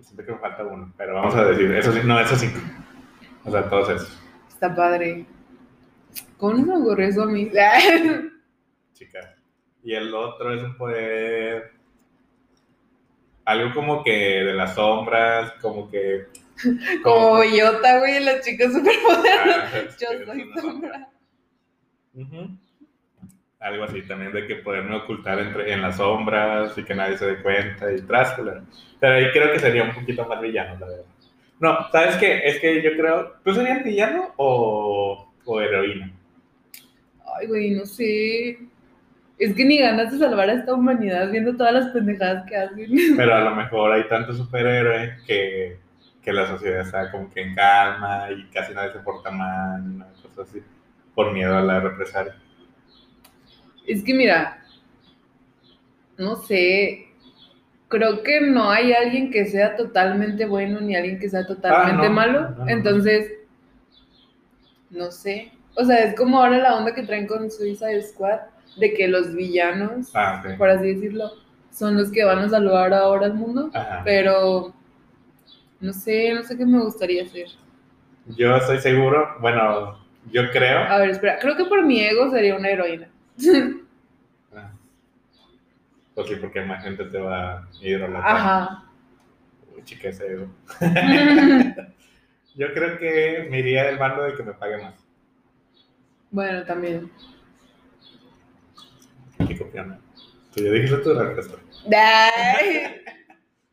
Siento 0.00 0.24
que 0.24 0.32
me 0.32 0.38
falta 0.38 0.64
uno. 0.64 0.92
Pero 0.96 1.14
vamos 1.14 1.34
a 1.34 1.44
decir, 1.44 1.70
eso 1.72 1.92
sí, 1.92 2.00
no, 2.04 2.20
esos 2.20 2.38
cinco. 2.38 2.58
O 3.44 3.50
sea, 3.50 3.68
todos 3.68 3.90
esos. 3.90 4.22
Está 4.48 4.74
padre. 4.74 5.26
¿Cómo 6.36 6.54
no 6.54 6.58
se 6.60 6.66
me 6.66 6.76
ocurrió 6.76 7.08
eso 7.08 7.22
a 7.22 7.26
mí? 7.26 7.50
chicas. 8.94 9.26
Y 9.82 9.94
el 9.94 10.14
otro 10.14 10.54
es 10.54 10.62
un 10.62 10.76
poder. 10.76 11.72
Algo 13.44 13.74
como 13.74 14.04
que 14.04 14.10
de 14.10 14.54
las 14.54 14.74
sombras, 14.74 15.52
como 15.62 15.90
que. 15.90 16.26
como 17.02 17.38
bellota, 17.38 17.98
güey, 17.98 18.22
la 18.22 18.40
chica 18.40 18.70
superpoderosa. 18.70 19.70
Ah, 19.72 19.82
Yo 19.98 20.26
soy 20.26 20.50
sombra. 20.60 21.08
Ujú. 22.14 22.58
Algo 23.60 23.84
así 23.84 24.02
también 24.02 24.32
de 24.32 24.46
que 24.46 24.56
poderme 24.56 24.96
ocultar 24.96 25.38
entre, 25.40 25.72
en 25.72 25.82
las 25.82 25.96
sombras 25.96 26.78
y 26.78 26.84
que 26.84 26.94
nadie 26.94 27.18
se 27.18 27.26
dé 27.26 27.42
cuenta 27.42 27.92
y 27.92 28.00
tráscula. 28.02 28.62
Pero 29.00 29.14
ahí 29.14 29.30
creo 29.32 29.52
que 29.52 29.58
sería 29.58 29.82
un 29.82 29.92
poquito 29.92 30.24
más 30.26 30.40
villano, 30.40 30.78
la 30.78 30.86
verdad. 30.86 31.04
No, 31.60 31.90
¿sabes 31.90 32.16
qué? 32.16 32.40
Es 32.44 32.60
que 32.60 32.80
yo 32.82 32.92
creo. 32.92 33.32
¿Tú 33.44 33.52
serías 33.52 33.82
villano 33.82 34.32
o, 34.36 35.32
o 35.44 35.60
heroína? 35.60 36.12
Ay, 37.36 37.46
güey, 37.48 37.70
no 37.70 37.84
sé. 37.84 38.58
Es 39.38 39.54
que 39.54 39.64
ni 39.64 39.78
ganas 39.78 40.12
de 40.12 40.18
salvar 40.18 40.50
a 40.50 40.54
esta 40.54 40.74
humanidad 40.74 41.30
viendo 41.30 41.56
todas 41.56 41.72
las 41.72 41.88
pendejadas 41.88 42.48
que 42.48 42.56
hacen. 42.56 42.90
Pero 43.16 43.34
a 43.34 43.40
lo 43.40 43.54
mejor 43.54 43.92
hay 43.92 44.06
tantos 44.08 44.36
superhéroes 44.36 45.20
que, 45.22 45.78
que 46.22 46.32
la 46.32 46.46
sociedad 46.46 46.80
está 46.80 47.10
como 47.10 47.30
que 47.30 47.42
en 47.42 47.54
calma 47.54 48.28
y 48.30 48.44
casi 48.50 48.72
nadie 48.72 48.92
se 48.92 48.98
porta 49.00 49.30
mal, 49.30 49.80
una 49.82 50.06
cosa 50.22 50.42
así, 50.42 50.60
por 51.14 51.32
miedo 51.32 51.56
a 51.56 51.62
la 51.62 51.80
represalia. 51.80 52.36
Es 53.88 54.04
que 54.04 54.14
mira, 54.14 54.62
no 56.16 56.36
sé. 56.36 57.06
Creo 57.88 58.22
que 58.22 58.40
no 58.42 58.70
hay 58.70 58.92
alguien 58.92 59.30
que 59.30 59.46
sea 59.46 59.74
totalmente 59.76 60.44
bueno 60.44 60.78
ni 60.80 60.94
alguien 60.94 61.18
que 61.18 61.30
sea 61.30 61.46
totalmente 61.46 62.04
Ah, 62.06 62.08
no, 62.08 62.14
malo. 62.14 62.50
no, 62.50 62.64
no. 62.64 62.68
Entonces, 62.68 63.32
no 64.90 65.10
sé. 65.10 65.52
O 65.74 65.84
sea, 65.84 65.98
es 66.00 66.14
como 66.14 66.38
ahora 66.42 66.58
la 66.58 66.76
onda 66.76 66.94
que 66.94 67.02
traen 67.04 67.26
con 67.26 67.50
Suicide 67.50 68.02
Squad, 68.02 68.40
de 68.76 68.92
que 68.92 69.08
los 69.08 69.34
villanos, 69.34 70.10
Ah, 70.14 70.42
por 70.58 70.68
así 70.68 70.94
decirlo, 70.94 71.30
son 71.70 71.96
los 71.96 72.10
que 72.10 72.24
van 72.24 72.40
a 72.40 72.48
salvar 72.48 72.92
ahora 72.92 73.26
al 73.26 73.34
mundo. 73.34 73.70
Ajá. 73.72 74.02
Pero 74.04 74.74
no 75.80 75.92
sé, 75.94 76.34
no 76.34 76.42
sé 76.42 76.56
qué 76.58 76.66
me 76.66 76.80
gustaría 76.80 77.22
hacer. 77.22 77.46
Yo 78.36 78.54
estoy 78.56 78.78
seguro, 78.80 79.36
bueno, 79.40 79.98
yo 80.30 80.50
creo. 80.50 80.80
A 80.80 80.98
ver, 80.98 81.10
espera, 81.10 81.38
creo 81.38 81.56
que 81.56 81.64
por 81.64 81.82
mi 81.86 82.00
ego 82.02 82.30
sería 82.30 82.54
una 82.56 82.68
heroína. 82.68 83.08
Ah. 84.54 84.72
Pues 86.14 86.28
sí, 86.28 86.36
porque 86.36 86.62
más 86.62 86.82
gente 86.82 87.04
te 87.04 87.18
va 87.18 87.58
a 87.58 87.68
idolatrar. 87.80 88.36
Ajá. 88.36 88.84
Uy, 89.74 89.84
chica, 89.84 90.08
ese 90.08 90.32
ego. 90.32 90.48
Yo 92.56 92.72
creo 92.74 92.98
que 92.98 93.46
me 93.50 93.60
iría 93.60 93.84
del 93.84 93.98
bando 93.98 94.24
de 94.24 94.34
que 94.34 94.42
me 94.42 94.52
pague 94.52 94.82
más. 94.82 94.94
bueno, 96.30 96.64
también. 96.64 97.10
Qué 99.46 99.56
copiona. 99.56 100.00
Tú 100.54 100.64
ya 100.64 100.72
dijiste 100.72 100.96
tu 100.98 101.14
respuesta. 101.14 101.56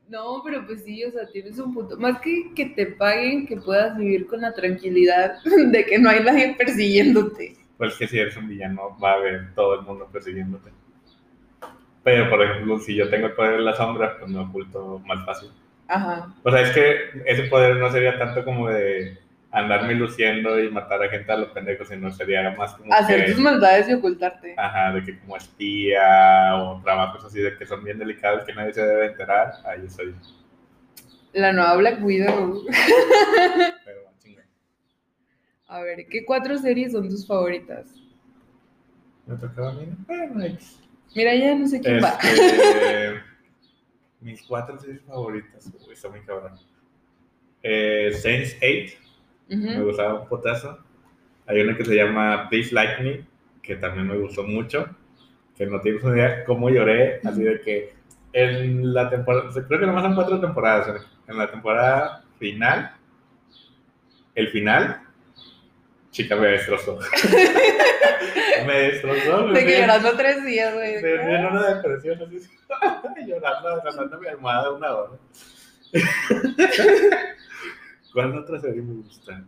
No, 0.08 0.41
pero 0.45 0.65
pues 0.67 0.84
sí, 0.84 1.04
o 1.04 1.12
sea, 1.12 1.28
tienes 1.32 1.58
un 1.58 1.73
punto. 1.73 1.97
Más 1.97 2.21
que 2.21 2.54
que 2.56 2.67
te 2.67 2.86
paguen, 2.86 3.47
que 3.47 3.58
puedas 3.58 3.97
vivir 3.97 4.28
con 4.28 4.41
la 4.41 4.54
tranquilidad 4.54 5.41
de 5.71 5.86
que 5.86 5.97
no 5.97 6.10
hay 6.10 6.23
nadie 6.23 6.54
persiguiéndote. 6.56 7.56
Pues 7.77 7.95
que 7.95 8.07
si 8.07 8.19
eres 8.19 8.38
un 8.38 8.47
villano 8.47 8.97
va 9.03 9.11
a 9.11 9.15
haber 9.15 9.53
todo 9.53 9.75
el 9.79 9.81
mundo 9.81 10.07
persiguiéndote. 10.11 10.71
Pero, 12.03 12.29
por 12.29 12.41
ejemplo, 12.43 12.79
si 12.79 12.95
yo 12.95 13.09
tengo 13.09 13.27
el 13.27 13.33
poder 13.33 13.57
de 13.57 13.63
la 13.63 13.73
sombra, 13.73 14.17
pues 14.19 14.29
me 14.29 14.39
oculto 14.39 15.01
más 15.05 15.25
fácil. 15.25 15.49
Ajá. 15.88 16.33
O 16.43 16.51
sea, 16.51 16.61
es 16.61 16.71
que 16.71 17.23
ese 17.25 17.43
poder 17.43 17.77
no 17.77 17.91
sería 17.91 18.17
tanto 18.17 18.45
como 18.45 18.69
de 18.69 19.17
andarme 19.51 19.95
luciendo 19.95 20.59
y 20.59 20.69
matar 20.69 21.01
a 21.01 21.09
gente 21.09 21.31
a 21.31 21.38
los 21.38 21.49
pendejos, 21.49 21.88
sino 21.88 22.11
sería 22.11 22.51
más 22.51 22.73
como 22.73 22.93
Hacer 22.93 23.25
que, 23.25 23.31
tus 23.31 23.39
maldades 23.41 23.88
y 23.88 23.93
ocultarte. 23.93 24.53
ajá, 24.57 24.91
de 24.91 25.03
que 25.03 25.17
como 25.19 25.38
espía 25.38 26.55
o 26.57 26.81
trabajos 26.83 27.23
así 27.23 27.39
de 27.39 27.57
que 27.57 27.65
son 27.65 27.83
bien 27.83 27.97
delicados 27.97 28.43
que 28.43 28.53
nadie 28.53 28.73
se 28.73 28.85
debe 28.85 29.07
enterar, 29.07 29.53
ahí 29.65 29.88
soy. 29.89 30.13
La 31.33 31.53
nueva 31.53 31.77
Black 31.77 32.03
Widow. 32.03 32.65
A 35.67 35.82
ver, 35.82 36.08
¿qué 36.08 36.23
cuatro 36.25 36.58
series 36.58 36.91
son 36.91 37.10
tus 37.10 37.25
favoritas? 37.25 37.88
Me 39.25 39.36
tocaba 39.36 39.71
a 39.71 39.73
mí. 39.73 39.88
Bueno. 40.08 40.58
Mira, 41.15 41.36
ya 41.36 41.56
no 41.56 41.67
sé 41.67 41.80
quién 41.80 42.04
va. 42.04 42.17
Este, 42.21 43.21
mis 44.21 44.43
cuatro 44.43 44.78
series 44.80 45.01
favoritas. 45.04 45.71
Uy, 45.88 45.93
está 45.93 46.10
muy 46.10 46.21
cabrón. 46.21 46.54
Eh, 47.63 48.12
Saints 48.13 48.58
8, 48.58 48.97
me 49.49 49.82
gustaba 49.82 50.21
un 50.21 50.28
potazo. 50.28 50.78
Hay 51.47 51.62
una 51.62 51.75
que 51.75 51.86
se 51.86 51.95
llama 51.95 52.47
Please 52.49 52.73
Like 52.73 53.01
Me, 53.01 53.25
que 53.63 53.75
también 53.75 54.08
me 54.08 54.17
gustó 54.17 54.43
mucho. 54.43 54.88
Que 55.56 55.65
no 55.65 55.82
tienes 55.82 56.04
una 56.04 56.17
idea 56.17 56.43
cómo 56.45 56.69
lloré, 56.69 57.21
así 57.23 57.41
de 57.41 57.62
que 57.62 57.93
en 58.34 58.93
la 58.93 59.10
temporada, 59.10 59.49
creo 59.67 59.80
que 59.80 59.86
nomás 59.86 60.04
son 60.04 60.15
cuatro 60.15 60.39
temporadas. 60.41 61.08
En 61.28 61.38
la 61.38 61.49
temporada 61.49 62.23
final, 62.38 62.93
el 64.36 64.49
final, 64.49 65.04
chica 66.15 66.36
me 66.38 66.47
destrozó. 66.47 66.97
me 68.65 68.73
destrozó. 68.73 69.47
De 69.49 69.65
que 69.65 69.82
llorando 69.82 70.15
tres 70.15 70.45
días, 70.45 70.73
güey. 70.73 71.01
me 71.01 71.36
en 71.36 71.45
una 71.45 71.75
depresión 71.75 72.21
así, 72.21 72.39
llorando, 73.28 73.69
agarrando 73.69 74.19
mi 74.19 74.28
almohada 74.28 74.71
una 74.71 74.95
hora. 74.95 75.12
¿Cuál 78.13 78.38
otra 78.38 78.62
serie 78.62 78.82
me 78.82 79.04
gusta? 79.04 79.43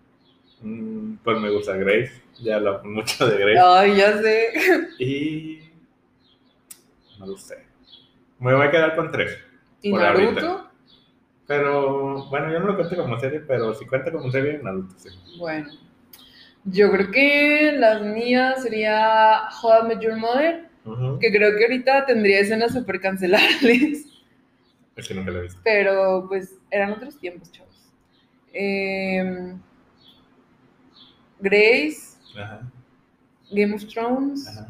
Mm, 0.62 1.16
pues 1.24 1.40
me 1.40 1.50
gusta 1.52 1.78
Grace, 1.78 2.22
ya 2.42 2.58
hablamos 2.58 2.84
mucho 2.84 3.28
de 3.28 3.38
Grace. 3.38 3.60
Ay, 3.64 3.96
ya 3.96 4.18
sé. 4.18 4.90
Y. 5.00 5.60
No 7.18 7.28
lo 7.28 7.38
sé. 7.38 7.66
Me 8.40 8.54
voy 8.54 8.68
a 8.68 8.72
quedar 8.72 8.96
con 8.96 9.10
tres. 9.12 9.38
¿Y 9.82 9.92
Por 9.92 10.02
Naruto? 10.02 10.26
ahorita. 10.26 10.72
Pero 11.48 12.26
bueno, 12.26 12.52
yo 12.52 12.60
no 12.60 12.68
lo 12.68 12.76
cuento 12.76 12.98
como 12.98 13.18
serie, 13.20 13.40
pero 13.40 13.74
si 13.74 13.86
cuenta 13.86 14.12
como 14.12 14.30
serie, 14.30 14.60
Naruto 14.62 14.96
sí. 14.98 15.10
Bueno. 15.40 15.87
Yo 16.70 16.92
creo 16.92 17.12
que 17.12 17.72
las 17.78 18.02
mías 18.02 18.62
sería 18.64 19.44
How 19.62 19.86
I 19.86 19.88
Met 19.88 20.00
Your 20.02 20.18
Mother, 20.18 20.68
que 21.22 21.32
creo 21.32 21.56
que 21.58 21.64
ahorita 21.64 22.06
tendría 22.06 22.40
escenas 22.42 22.74
súper 22.74 23.00
cancelables, 23.00 24.06
Es 24.96 25.08
que 25.08 25.14
nunca 25.14 25.30
lo 25.32 25.40
he 25.40 25.44
visto. 25.44 25.60
pero 25.64 26.26
pues 26.28 26.56
eran 26.72 26.92
otros 26.94 27.20
tiempos, 27.20 27.52
chavos. 27.52 27.92
Em, 28.52 29.60
Grace, 31.40 32.18
Ajá, 32.38 32.62
Game 33.52 33.76
of 33.76 33.86
Thrones, 33.88 34.48
ajá. 34.48 34.68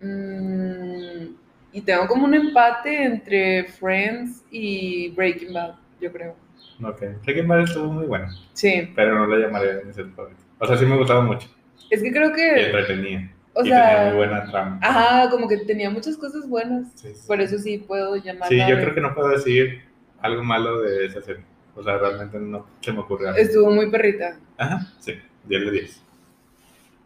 mm, 0.00 1.34
y 1.72 1.80
tengo 1.82 2.06
como 2.06 2.24
un 2.26 2.34
empate 2.34 3.02
entre 3.04 3.64
Friends 3.64 4.44
y 4.50 5.08
Breaking 5.10 5.52
Bad, 5.52 5.74
yo 6.00 6.12
creo. 6.12 6.36
Ok. 6.82 7.00
Breaking 7.24 7.48
Bad 7.48 7.60
estuvo 7.64 7.92
muy 7.92 8.06
bueno, 8.06 8.28
Sí, 8.54 8.90
pero 8.94 9.18
no 9.18 9.26
la 9.26 9.46
llamaría 9.46 9.80
mi 9.84 9.92
serie 9.92 10.12
favorita. 10.12 10.40
O 10.58 10.66
sea, 10.66 10.76
sí 10.76 10.86
me 10.86 10.96
gustaba 10.96 11.20
mucho. 11.22 11.48
es 11.90 12.02
que 12.02 12.10
creo 12.12 12.30
Y 12.30 12.34
que, 12.34 12.66
entretenía. 12.66 13.30
o 13.54 13.60
y 13.60 13.64
tenía 13.64 13.86
sea, 13.90 14.04
muy 14.08 14.16
buena 14.16 14.44
trama. 14.50 14.78
ajá, 14.82 15.30
como 15.30 15.48
que 15.48 15.58
tenía 15.58 15.90
muchas 15.90 16.16
cosas 16.16 16.48
buenas. 16.48 16.86
Sí, 16.94 17.12
sí. 17.14 17.26
Por 17.26 17.40
eso 17.40 17.58
sí 17.58 17.78
puedo 17.78 18.16
llamarla. 18.16 18.46
Sí, 18.48 18.58
yo 18.58 18.76
de- 18.76 18.82
creo 18.82 18.94
que 18.94 19.00
no 19.00 19.14
puedo 19.14 19.28
decir 19.28 19.82
algo 20.20 20.42
malo 20.42 20.80
de 20.80 21.06
esa 21.06 21.20
serie. 21.22 21.42
O 21.76 21.82
sea, 21.82 21.98
realmente 21.98 22.38
no 22.38 22.66
se 22.80 22.92
me 22.92 23.00
ocurrió. 23.00 23.34
Estuvo 23.34 23.70
muy 23.70 23.90
perrita. 23.90 24.38
Ajá, 24.58 24.86
sí, 24.98 25.14
10 25.44 25.64
de 25.64 25.70
10. 25.70 26.02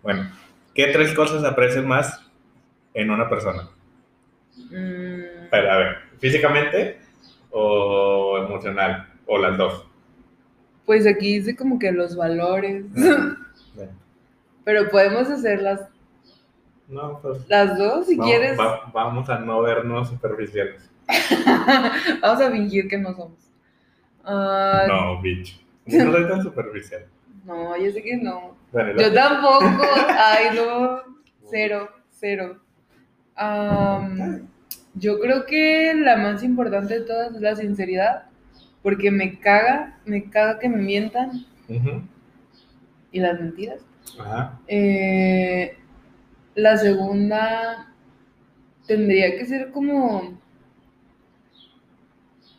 Bueno, 0.02 0.30
¿qué 0.74 0.86
tres 0.88 1.12
cosas 1.14 1.44
aprecias 1.44 1.84
más 1.84 2.20
en 2.94 3.10
una 3.10 3.28
persona? 3.28 3.68
Mm, 4.56 5.48
Pero, 5.50 5.70
a 5.72 5.76
ver, 5.78 5.96
¿físicamente 6.18 6.98
o 7.50 8.38
emocional? 8.38 9.08
O 9.26 9.38
las 9.38 9.56
dos. 9.56 9.86
pues 10.86 11.06
aquí 11.06 11.38
dice 11.38 11.56
como 11.56 11.78
que 11.78 11.92
los 11.92 12.14
valores. 12.16 12.84
Bueno, 12.92 13.92
Pero 14.64 14.88
podemos 14.90 15.28
hacer 15.30 15.62
las, 15.62 15.80
No, 16.88 17.18
pues. 17.20 17.48
las 17.48 17.76
dos 17.78 18.06
si 18.06 18.16
vamos, 18.16 18.30
quieres. 18.32 18.58
va- 18.58 18.90
vamos 18.92 19.28
a 19.30 19.38
no 19.38 19.62
vernos 19.62 20.08
superficiales. 20.08 20.90
Vamos 22.22 22.40
a 22.40 22.50
fingir 22.50 22.88
que 22.88 22.96
no 22.98 23.14
somos. 23.14 23.38
Ah, 24.24 24.84
No, 24.88 25.20
bitch. 25.20 25.62
No 25.86 26.12
soy 26.12 26.26
tan 26.28 26.42
superficial. 26.42 27.04
no, 27.44 27.76
yo 27.76 27.92
sé 27.92 28.02
que 28.02 28.16
no. 28.16 28.56
Bueno, 28.72 28.98
Yo 29.00 29.12
tampoco. 29.12 29.66
Ay, 30.08 30.56
no. 30.56 31.00
Cero, 31.50 31.90
cero. 32.10 32.58
Yo 34.94 35.18
creo 35.20 35.44
que 35.44 35.92
la 35.94 36.16
más 36.16 36.42
importante 36.42 37.00
de 37.00 37.06
todas 37.06 37.34
es 37.34 37.40
la 37.42 37.54
sinceridad. 37.56 38.24
Porque 38.84 39.10
me 39.10 39.40
caga, 39.40 39.98
me 40.04 40.30
caga 40.30 40.60
que 40.60 40.68
me 40.68 40.76
mientan. 40.76 41.44
Y 43.10 43.18
las 43.18 43.40
mentiras. 43.40 43.80
Ajá. 44.20 44.60
Eh, 44.68 45.76
la 46.54 46.76
segunda 46.76 47.92
tendría 48.86 49.36
que 49.36 49.46
ser 49.46 49.70
como 49.72 50.38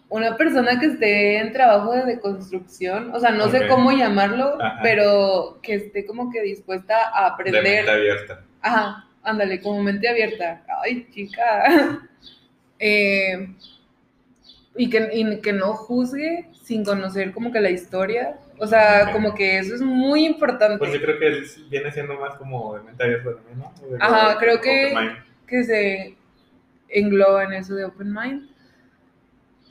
una 0.09 0.35
persona 0.37 0.79
que 0.79 0.87
esté 0.87 1.37
en 1.39 1.53
trabajo 1.53 1.93
de 1.93 2.05
deconstrucción, 2.05 3.13
o 3.13 3.19
sea, 3.19 3.31
no 3.31 3.47
sé 3.49 3.67
cómo 3.67 3.91
llamarlo, 3.91 4.57
Ajá. 4.61 4.79
pero 4.81 5.59
que 5.61 5.75
esté 5.75 6.05
como 6.05 6.31
que 6.31 6.41
dispuesta 6.41 6.95
a 7.13 7.35
De 7.37 7.43
mente 7.51 7.59
aprender. 7.59 7.89
abierta. 7.89 8.41
Ajá, 8.61 9.07
ándale, 9.23 9.61
como 9.61 9.81
mente 9.83 10.07
abierta. 10.09 10.63
Ay, 10.83 11.07
chica. 11.11 12.01
Eh, 12.77 13.55
y, 14.77 14.89
que, 14.89 15.09
y 15.13 15.41
que 15.41 15.53
no 15.53 15.73
juzgue 15.73 16.47
sin 16.63 16.83
conocer 16.83 17.31
como 17.33 17.51
que 17.51 17.61
la 17.61 17.69
historia. 17.69 18.37
O 18.57 18.67
sea, 18.67 19.11
como 19.11 19.35
que 19.35 19.57
eso 19.59 19.75
es 19.75 19.81
muy 19.81 20.25
importante. 20.25 20.77
Pues 20.77 20.93
yo 20.93 21.01
creo 21.01 21.19
que 21.19 21.27
él 21.27 21.45
viene 21.69 21.91
siendo 21.91 22.17
más 22.19 22.35
como 22.35 22.75
de 22.75 22.83
mente 22.83 23.03
abierta 23.03 23.35
también, 23.35 23.59
¿no? 23.59 23.73
De- 23.89 23.97
Ajá, 23.99 24.37
creo 24.39 24.61
que- 24.61 24.93
que 25.47 25.63
se 25.63 26.15
engloba 26.89 27.43
en 27.43 27.53
eso 27.53 27.75
de 27.75 27.85
open 27.85 28.13
mind. 28.13 28.49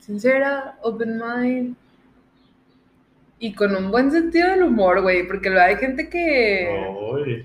Sincera, 0.00 0.78
open 0.82 1.16
mind. 1.18 1.76
Y 3.38 3.54
con 3.54 3.74
un 3.74 3.90
buen 3.90 4.10
sentido 4.10 4.48
del 4.50 4.62
humor, 4.62 5.02
güey, 5.02 5.26
porque 5.26 5.50
luego 5.50 5.64
hay 5.66 5.76
gente 5.76 6.08
que, 6.08 6.68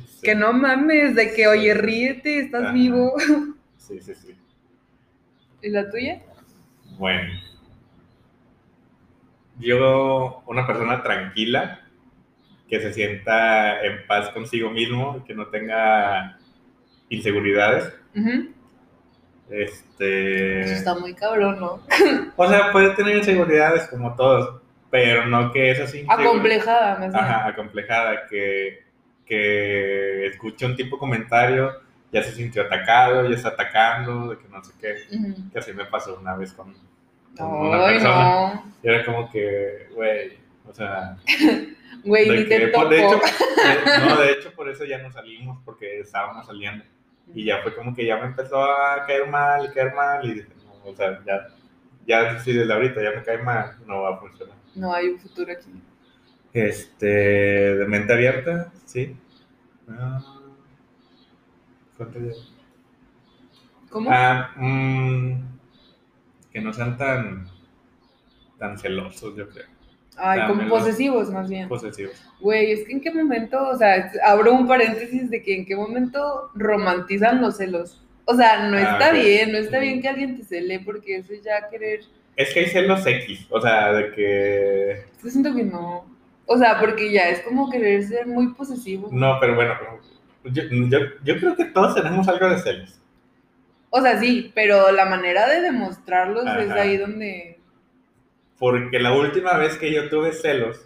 sí. 0.08 0.22
que 0.22 0.36
no 0.36 0.54
mames, 0.54 1.16
de 1.16 1.34
que, 1.34 1.48
oye, 1.48 1.74
ríete, 1.74 2.40
estás 2.40 2.64
Ajá. 2.64 2.74
vivo. 2.74 3.14
Sí, 3.78 4.00
sí, 4.02 4.14
sí. 4.14 4.36
¿Y 5.64 5.70
la 5.70 5.90
tuya? 5.90 6.22
Bueno. 7.00 7.32
Yo, 9.58 10.44
una 10.48 10.68
persona 10.68 11.02
tranquila, 11.02 11.80
que 12.70 12.82
se 12.82 12.94
sienta 12.94 13.82
en 13.84 14.06
paz 14.06 14.30
consigo 14.30 14.70
mismo, 14.70 15.24
que 15.26 15.34
no 15.34 15.48
tenga 15.48 16.38
inseguridades. 17.08 17.94
Ujú. 18.16 18.50
Este. 19.50 20.60
Eso 20.62 20.74
está 20.74 20.96
muy 20.96 21.16
cabrón, 21.16 21.60
¿no? 21.60 21.82
O 22.36 22.48
sea, 22.48 22.72
puede 22.74 22.90
tener 22.96 23.18
inseguridades 23.18 23.88
como 23.88 24.16
todos, 24.16 24.62
pero 24.92 25.26
no 25.26 25.54
que 25.54 25.72
esas 25.72 25.96
inseguridades. 25.96 26.28
Acomplejada, 26.28 27.00
más. 27.00 27.16
Ajá, 27.16 27.48
acomplejada, 27.48 28.28
que, 28.30 28.84
que 29.26 30.28
escucha 30.28 30.66
un 30.66 30.76
tipo 30.76 30.98
de 30.98 31.00
comentario, 31.00 31.72
ya 32.12 32.24
se 32.24 32.32
sintió 32.32 32.64
atacado, 32.64 33.28
ya 33.30 33.36
está 33.36 33.50
atacando, 33.50 34.30
de 34.30 34.38
que 34.38 34.48
no 34.50 34.64
sé 34.64 34.74
qué. 34.80 35.16
Ujú. 35.16 35.52
Que 35.52 35.60
así 35.60 35.74
me 35.74 35.86
pasó 35.86 36.18
una 36.20 36.36
vez 36.36 36.54
con, 36.54 36.74
con 37.38 37.48
una 37.68 37.86
Ay, 37.86 37.94
persona. 37.96 38.54
no. 38.56 38.64
Y 38.84 38.88
era 38.90 39.06
como 39.06 39.30
que, 39.32 39.90
güey, 39.94 40.38
o 40.68 40.74
sea, 40.74 41.18
Güey, 42.04 42.30
ni 42.30 42.46
que, 42.48 42.60
te 42.60 42.68
topo. 42.68 42.86
de 42.88 43.00
hecho, 43.06 43.16
de- 43.20 44.00
no, 44.10 44.22
de 44.22 44.32
hecho 44.32 44.52
por 44.54 44.70
eso 44.70 44.86
ya 44.86 45.00
no 45.00 45.12
salimos, 45.12 45.60
porque 45.66 46.00
estábamos 46.00 46.46
saliendo. 46.46 46.84
Y 47.36 47.46
ya 47.46 47.62
fue 47.62 47.76
como 47.76 47.94
que 47.94 48.06
ya 48.06 48.18
me 48.18 48.26
empezó 48.28 48.64
a 48.64 49.06
caer 49.06 49.28
mal 49.28 49.72
caer 49.74 49.94
mal, 49.94 50.26
y 50.26 50.34
dije, 50.36 50.48
no, 50.66 50.90
o 50.92 50.96
sea, 50.96 51.20
ya, 51.26 51.48
ya 52.08 52.40
si 52.40 52.54
desde 52.54 52.72
ahorita 52.74 53.04
ya 53.04 53.12
me 53.12 53.24
cae 53.24 53.38
mal, 53.40 53.76
no 53.86 54.02
va 54.04 54.16
a 54.16 54.18
funcionar. 54.18 54.56
No 54.76 54.94
hay 54.94 55.10
un 55.10 55.20
futuro 55.20 55.52
aquí. 55.52 55.70
Este, 56.54 57.06
de 57.06 57.86
mente 57.86 58.14
abierta, 58.14 58.72
sí. 58.86 59.16
Ah, 59.90 60.20
¿Cuánto 62.00 62.18
llevo? 62.18 62.38
¿Cómo? 63.90 64.10
Ah, 64.10 64.52
mm, 64.56 65.34
que 66.50 66.62
no 66.62 66.72
sean 66.72 66.96
tan, 66.98 67.46
tan 68.58 68.78
celosos, 68.78 69.36
yo 69.36 69.50
creo. 69.50 69.66
Ay, 70.16 70.48
como 70.48 70.70
posesivos, 70.70 71.30
más 71.30 71.50
bien. 71.50 71.68
Posesivos. 71.68 72.14
Güey, 72.40 72.72
es 72.72 72.88
que 72.88 72.94
en 72.94 73.02
qué 73.02 73.12
momento, 73.12 73.68
o 73.68 73.76
sea, 73.76 74.10
abro 74.26 74.54
un 74.54 74.66
paréntesis 74.66 75.30
de 75.30 75.44
que 75.44 75.54
en 75.54 75.66
qué 75.66 75.76
momento 75.76 76.50
romantizan 76.56 77.42
los 77.42 77.58
celos. 77.58 78.02
O 78.24 78.34
sea, 78.34 78.70
no 78.70 78.78
Ah, 78.78 78.94
está 78.94 79.12
bien, 79.12 79.52
no 79.52 79.58
está 79.58 79.80
bien 79.80 80.02
que 80.02 80.08
alguien 80.08 80.38
te 80.38 80.46
cele 80.46 80.80
porque 80.80 81.18
eso 81.18 81.34
es 81.34 81.44
ya 81.44 81.68
querer. 81.70 82.06
Es 82.38 82.54
que 82.54 82.62
hay 82.62 82.68
celos 82.68 83.06
X, 83.06 83.46
o 83.50 83.60
sea, 83.60 83.92
de 83.92 84.12
que... 84.12 85.04
Yo 85.22 85.30
siento 85.30 85.54
que 85.54 85.64
no. 85.64 86.06
O 86.46 86.58
sea, 86.58 86.80
porque 86.80 87.12
ya 87.12 87.28
es 87.28 87.42
como 87.42 87.70
querer 87.70 88.02
ser 88.04 88.26
muy 88.26 88.54
posesivo. 88.54 89.10
No, 89.12 89.38
pero 89.42 89.56
bueno, 89.56 89.74
yo, 90.52 90.64
yo, 90.64 91.00
yo 91.24 91.40
creo 91.40 91.56
que 91.56 91.66
todos 91.66 91.96
tenemos 91.96 92.28
algo 92.28 92.50
de 92.50 92.58
celos. 92.60 93.00
O 93.90 94.02
sea, 94.02 94.20
sí, 94.20 94.52
pero 94.54 94.92
la 94.92 95.06
manera 95.06 95.48
de 95.48 95.62
demostrarlos 95.62 96.46
es 96.46 96.70
Ajá. 96.70 96.82
ahí 96.82 96.98
donde... 96.98 97.60
Porque 98.58 99.00
la 99.00 99.14
última 99.14 99.58
vez 99.58 99.78
que 99.78 99.92
yo 99.92 100.10
tuve 100.10 100.32
celos, 100.34 100.86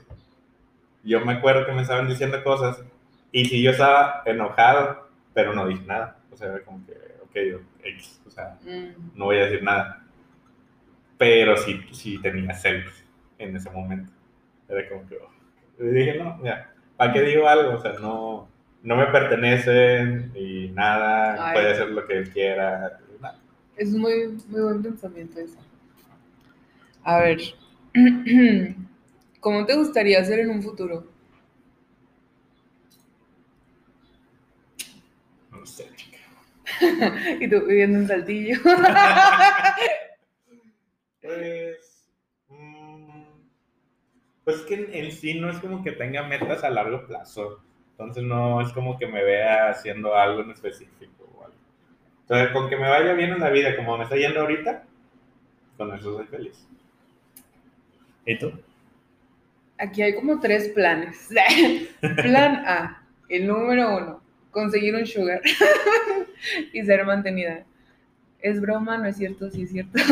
yo 1.04 1.26
me 1.26 1.34
acuerdo 1.34 1.66
que 1.66 1.74
me 1.74 1.82
estaban 1.82 2.08
diciendo 2.08 2.44
cosas 2.44 2.82
y 3.32 3.46
si 3.46 3.62
yo 3.62 3.72
estaba 3.72 4.22
enojado, 4.26 5.10
pero 5.34 5.54
no 5.54 5.68
dije 5.68 5.84
nada. 5.86 6.18
O 6.32 6.38
sea, 6.38 6.60
como 6.64 6.86
que, 6.86 6.94
ok, 7.24 7.62
X, 7.84 8.22
o 8.28 8.30
sea, 8.30 8.58
mm, 8.62 9.18
no 9.18 9.26
voy 9.26 9.38
a 9.38 9.46
decir 9.46 9.64
nada. 9.64 10.04
Pero 11.18 11.58
sí, 11.58 11.82
sí 11.92 12.20
tenía 12.22 12.54
celos 12.54 13.04
en 13.38 13.56
ese 13.56 13.70
momento. 13.70 14.12
Era 14.70 14.88
como 14.88 15.08
que, 15.08 15.18
oh. 15.18 15.84
Y 15.84 15.88
dije, 15.88 16.18
no, 16.20 16.40
ya, 16.44 16.72
¿para 16.96 17.12
qué 17.12 17.22
digo 17.22 17.48
algo? 17.48 17.74
O 17.74 17.82
sea, 17.82 17.94
no, 17.94 18.48
no 18.84 18.98
me 18.98 19.08
pertenecen 19.08 20.32
y 20.36 20.68
nada, 20.70 21.48
Ay. 21.50 21.54
puede 21.54 21.72
hacer 21.72 21.90
lo 21.90 22.06
que 22.06 22.18
él 22.18 22.30
quiera. 22.30 23.00
nada. 23.20 23.40
es 23.78 23.92
muy, 23.92 24.38
muy 24.48 24.62
buen 24.62 24.84
pensamiento 24.84 25.40
eso. 25.40 25.58
A 27.04 27.20
ver, 27.20 27.40
¿cómo 29.40 29.66
te 29.66 29.76
gustaría 29.76 30.24
ser 30.24 30.40
en 30.40 30.50
un 30.52 30.62
futuro? 30.62 31.08
No 35.52 35.66
sé, 35.66 35.90
chica. 35.96 36.18
Y 37.40 37.48
tú 37.50 37.66
viviendo 37.66 38.00
en 38.00 38.08
Saltillo. 38.08 38.60
Pues. 41.22 42.10
mm, 42.50 43.22
Pues 44.44 44.58
que 44.64 44.90
en 44.92 45.10
sí 45.14 45.40
no 45.40 45.50
es 45.50 45.58
como 45.60 45.82
que 45.82 45.94
tenga 45.94 46.24
metas 46.28 46.66
a 46.66 46.70
largo 46.70 47.08
plazo. 47.08 47.64
Entonces 48.04 48.24
no 48.24 48.60
es 48.62 48.72
como 48.74 48.98
que 48.98 49.08
me 49.08 49.24
vea 49.24 49.70
haciendo 49.70 50.14
algo 50.14 50.42
en 50.42 50.52
específico 50.52 51.30
o 51.38 51.46
algo. 51.46 51.58
Sea, 52.28 52.52
con 52.52 52.70
que 52.70 52.76
me 52.76 52.90
vaya 52.90 53.14
bien 53.14 53.32
en 53.32 53.40
la 53.40 53.50
vida 53.50 53.76
como 53.78 53.98
me 53.98 54.04
está 54.04 54.18
yendo 54.18 54.42
ahorita, 54.42 54.84
con 55.78 55.94
eso 55.96 56.18
soy 56.18 56.26
feliz. 56.28 56.68
¿Y 58.26 58.38
tú? 58.38 58.52
Aquí 59.78 60.02
hay 60.02 60.16
como 60.16 60.40
tres 60.40 60.70
planes. 60.70 61.30
Plan 62.02 62.64
A, 62.66 63.04
el 63.30 63.48
número 63.48 63.98
uno, 63.98 64.22
conseguir 64.52 64.96
un 64.96 65.06
sugar 65.06 65.42
y 66.74 66.84
ser 66.84 67.06
mantenida. 67.06 67.64
Es 68.40 68.60
broma, 68.60 68.98
no 68.98 69.08
es 69.08 69.16
cierto, 69.16 69.50
sí 69.50 69.64
es 69.64 69.72
cierto. 69.72 69.98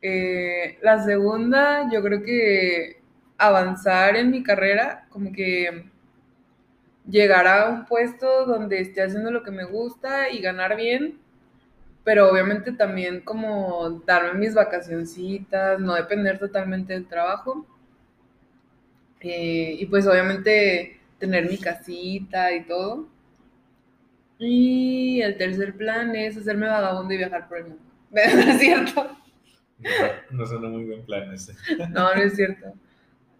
Eh, 0.00 0.78
la 0.80 1.02
segunda, 1.02 1.90
yo 1.92 2.00
creo 2.04 2.22
que 2.22 2.97
avanzar 3.38 4.16
en 4.16 4.30
mi 4.30 4.42
carrera, 4.42 5.06
como 5.10 5.32
que 5.32 5.84
llegar 7.08 7.46
a 7.46 7.70
un 7.70 7.86
puesto 7.86 8.44
donde 8.44 8.80
esté 8.80 9.02
haciendo 9.02 9.30
lo 9.30 9.42
que 9.42 9.50
me 9.50 9.64
gusta 9.64 10.28
y 10.30 10.40
ganar 10.40 10.76
bien, 10.76 11.18
pero 12.04 12.30
obviamente 12.30 12.72
también 12.72 13.20
como 13.20 14.02
darme 14.06 14.34
mis 14.38 14.54
vacacioncitas, 14.54 15.80
no 15.80 15.94
depender 15.94 16.38
totalmente 16.38 16.92
del 16.92 17.06
trabajo. 17.06 17.66
Eh, 19.20 19.76
y 19.78 19.86
pues 19.86 20.06
obviamente 20.06 21.00
tener 21.18 21.48
mi 21.48 21.58
casita 21.58 22.52
y 22.52 22.64
todo. 22.64 23.08
Y 24.38 25.20
el 25.20 25.36
tercer 25.36 25.76
plan 25.76 26.14
es 26.14 26.36
hacerme 26.36 26.68
vagabundo 26.68 27.12
y 27.12 27.16
viajar 27.16 27.48
por 27.48 27.58
el 27.58 27.64
mundo. 27.64 27.82
¿No 28.10 28.20
es 28.20 28.60
cierto? 28.60 29.18
No, 29.78 29.90
no 30.38 30.46
suena 30.46 30.68
muy 30.68 30.84
buen 30.84 31.04
plan 31.04 31.32
ese. 31.32 31.54
No, 31.90 32.14
no 32.14 32.22
es 32.22 32.34
cierto. 32.34 32.72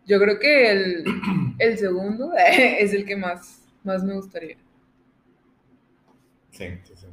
Yo 0.09 0.18
creo 0.18 0.38
que 0.40 0.70
el, 0.72 1.04
el 1.59 1.78
segundo 1.78 2.32
es 2.36 2.92
el 2.94 3.04
que 3.06 3.16
más, 3.16 3.62
más 3.84 4.02
me 4.02 4.14
gustaría. 4.14 4.56
Sí, 6.50 6.66
sí, 6.84 6.94
sí. 6.96 7.06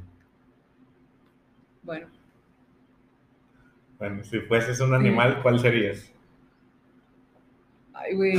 Bueno, 1.82 2.08
Bueno, 3.98 4.24
si 4.24 4.40
fueses 4.40 4.80
un 4.80 4.94
animal, 4.94 5.42
¿cuál 5.42 5.58
serías? 5.60 6.12
ay, 7.94 8.14
güey. 8.14 8.34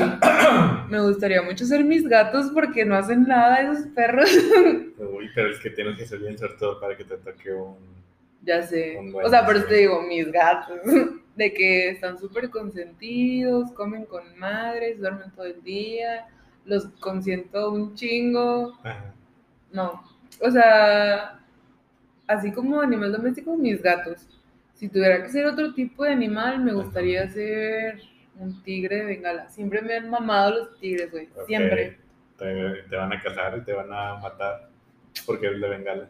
Me 0.89 0.99
gustaría 1.01 1.41
mucho 1.41 1.65
ser 1.65 1.83
mis 1.83 2.07
gatos 2.07 2.51
porque 2.53 2.85
no 2.85 2.95
hacen 2.95 3.23
nada 3.23 3.61
esos 3.61 3.87
perros. 3.87 4.29
Uy, 4.97 5.29
pero 5.33 5.49
es 5.51 5.59
que 5.59 5.69
tienes 5.71 5.97
que 5.97 6.05
ser 6.05 6.19
bien 6.19 6.37
sortudo 6.37 6.79
para 6.79 6.95
que 6.97 7.03
te 7.05 7.17
toque 7.17 7.51
un... 7.53 8.05
Ya 8.41 8.61
sé. 8.63 8.97
Un 8.97 9.13
O 9.23 9.29
sea, 9.29 9.45
por 9.45 9.55
eso 9.55 9.65
deseo. 9.65 9.67
te 9.67 9.75
digo, 9.75 10.01
mis 10.03 10.31
gatos. 10.31 10.79
De 11.37 11.53
que 11.53 11.91
están 11.91 12.17
súper 12.17 12.49
consentidos, 12.49 13.71
comen 13.71 14.05
con 14.05 14.37
madres, 14.37 14.99
duermen 14.99 15.31
todo 15.31 15.45
el 15.45 15.63
día, 15.63 16.27
los 16.65 16.87
consiento 16.99 17.71
un 17.71 17.95
chingo. 17.95 18.77
Ajá. 18.83 19.13
No. 19.71 20.03
O 20.41 20.51
sea, 20.51 21.39
así 22.27 22.51
como 22.51 22.81
animal 22.81 23.11
doméstico, 23.11 23.55
mis 23.55 23.81
gatos. 23.81 24.27
Si 24.73 24.89
tuviera 24.89 25.23
que 25.23 25.29
ser 25.29 25.45
otro 25.45 25.73
tipo 25.73 26.03
de 26.03 26.11
animal, 26.11 26.59
me 26.59 26.73
gustaría 26.73 27.27
ser 27.29 28.01
un 28.39 28.61
tigre 28.63 28.97
de 28.97 29.05
bengala. 29.05 29.49
Siempre 29.49 29.81
me 29.81 29.95
han 29.95 30.09
mamado 30.09 30.51
los 30.51 30.79
tigres, 30.79 31.11
güey. 31.11 31.29
Siempre. 31.45 31.99
Te, 32.37 32.83
te 32.89 32.95
van 32.95 33.13
a 33.13 33.21
casar 33.21 33.57
y 33.57 33.61
te 33.61 33.73
van 33.73 33.91
a 33.91 34.15
matar 34.17 34.69
porque 35.25 35.47
eres 35.47 35.61
de 35.61 35.69
Bengala. 35.69 36.09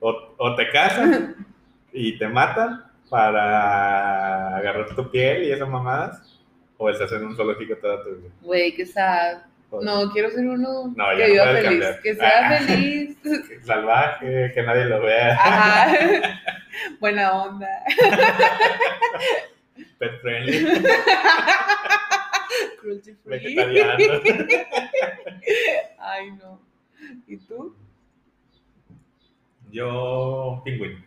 O, 0.00 0.34
o 0.36 0.54
te 0.54 0.68
casan 0.70 1.46
y 1.92 2.18
te 2.18 2.28
matan 2.28 2.84
para 3.14 4.56
agarrar 4.56 4.92
tu 4.96 5.08
piel 5.08 5.44
y 5.44 5.52
esas 5.52 5.68
mamadas, 5.68 6.42
o 6.76 6.90
estás 6.90 7.12
en 7.12 7.26
un 7.26 7.36
zoológico 7.36 7.76
toda 7.76 8.02
tu 8.02 8.10
vida. 8.10 8.28
Güey, 8.42 8.74
qué 8.74 8.84
sad. 8.84 9.42
No, 9.82 10.10
quiero 10.12 10.30
ser 10.30 10.46
uno 10.48 10.92
No, 10.96 11.04
que 11.16 11.28
no 11.28 11.32
viva 11.32 11.44
puedes 11.44 11.64
feliz. 11.64 11.84
cambiar. 11.84 12.00
Que 12.02 12.14
sea 12.16 12.48
Ah. 12.48 12.58
feliz. 12.58 13.16
Salvaje, 13.64 14.50
que 14.52 14.62
nadie 14.64 14.84
lo 14.86 15.00
vea. 15.02 15.32
Ajá. 15.34 16.40
Buena 17.00 17.32
onda. 17.44 17.68
Pet 19.98 20.20
friendly, 20.22 20.66
Cruelty 22.80 23.12
free. 23.14 23.30
vegetariano. 23.30 23.94
Ay, 26.00 26.30
no. 26.32 26.60
¿Y 27.28 27.36
tú? 27.36 27.76
Yo, 29.70 30.60
pingüino. 30.64 30.98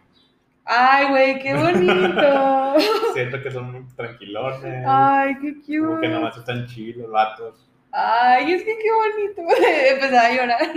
Ay, 0.69 1.07
güey, 1.09 1.39
qué 1.39 1.53
bonito. 1.53 2.75
Siento 3.13 3.41
que 3.41 3.51
son 3.51 3.71
muy 3.71 3.85
tranquilones. 3.95 4.83
Ay, 4.85 5.35
qué 5.41 5.55
Como 5.79 5.95
que 5.95 6.07
cute. 6.07 6.09
nomás 6.09 6.37
están 6.37 6.65
chilos, 6.67 7.09
vatos. 7.09 7.65
Ay, 7.91 8.51
es 8.53 8.63
que 8.63 8.77
qué 8.77 8.89
bonito. 8.91 9.43
Empezaba 9.91 10.27
a 10.27 10.33
llorar. 10.33 10.61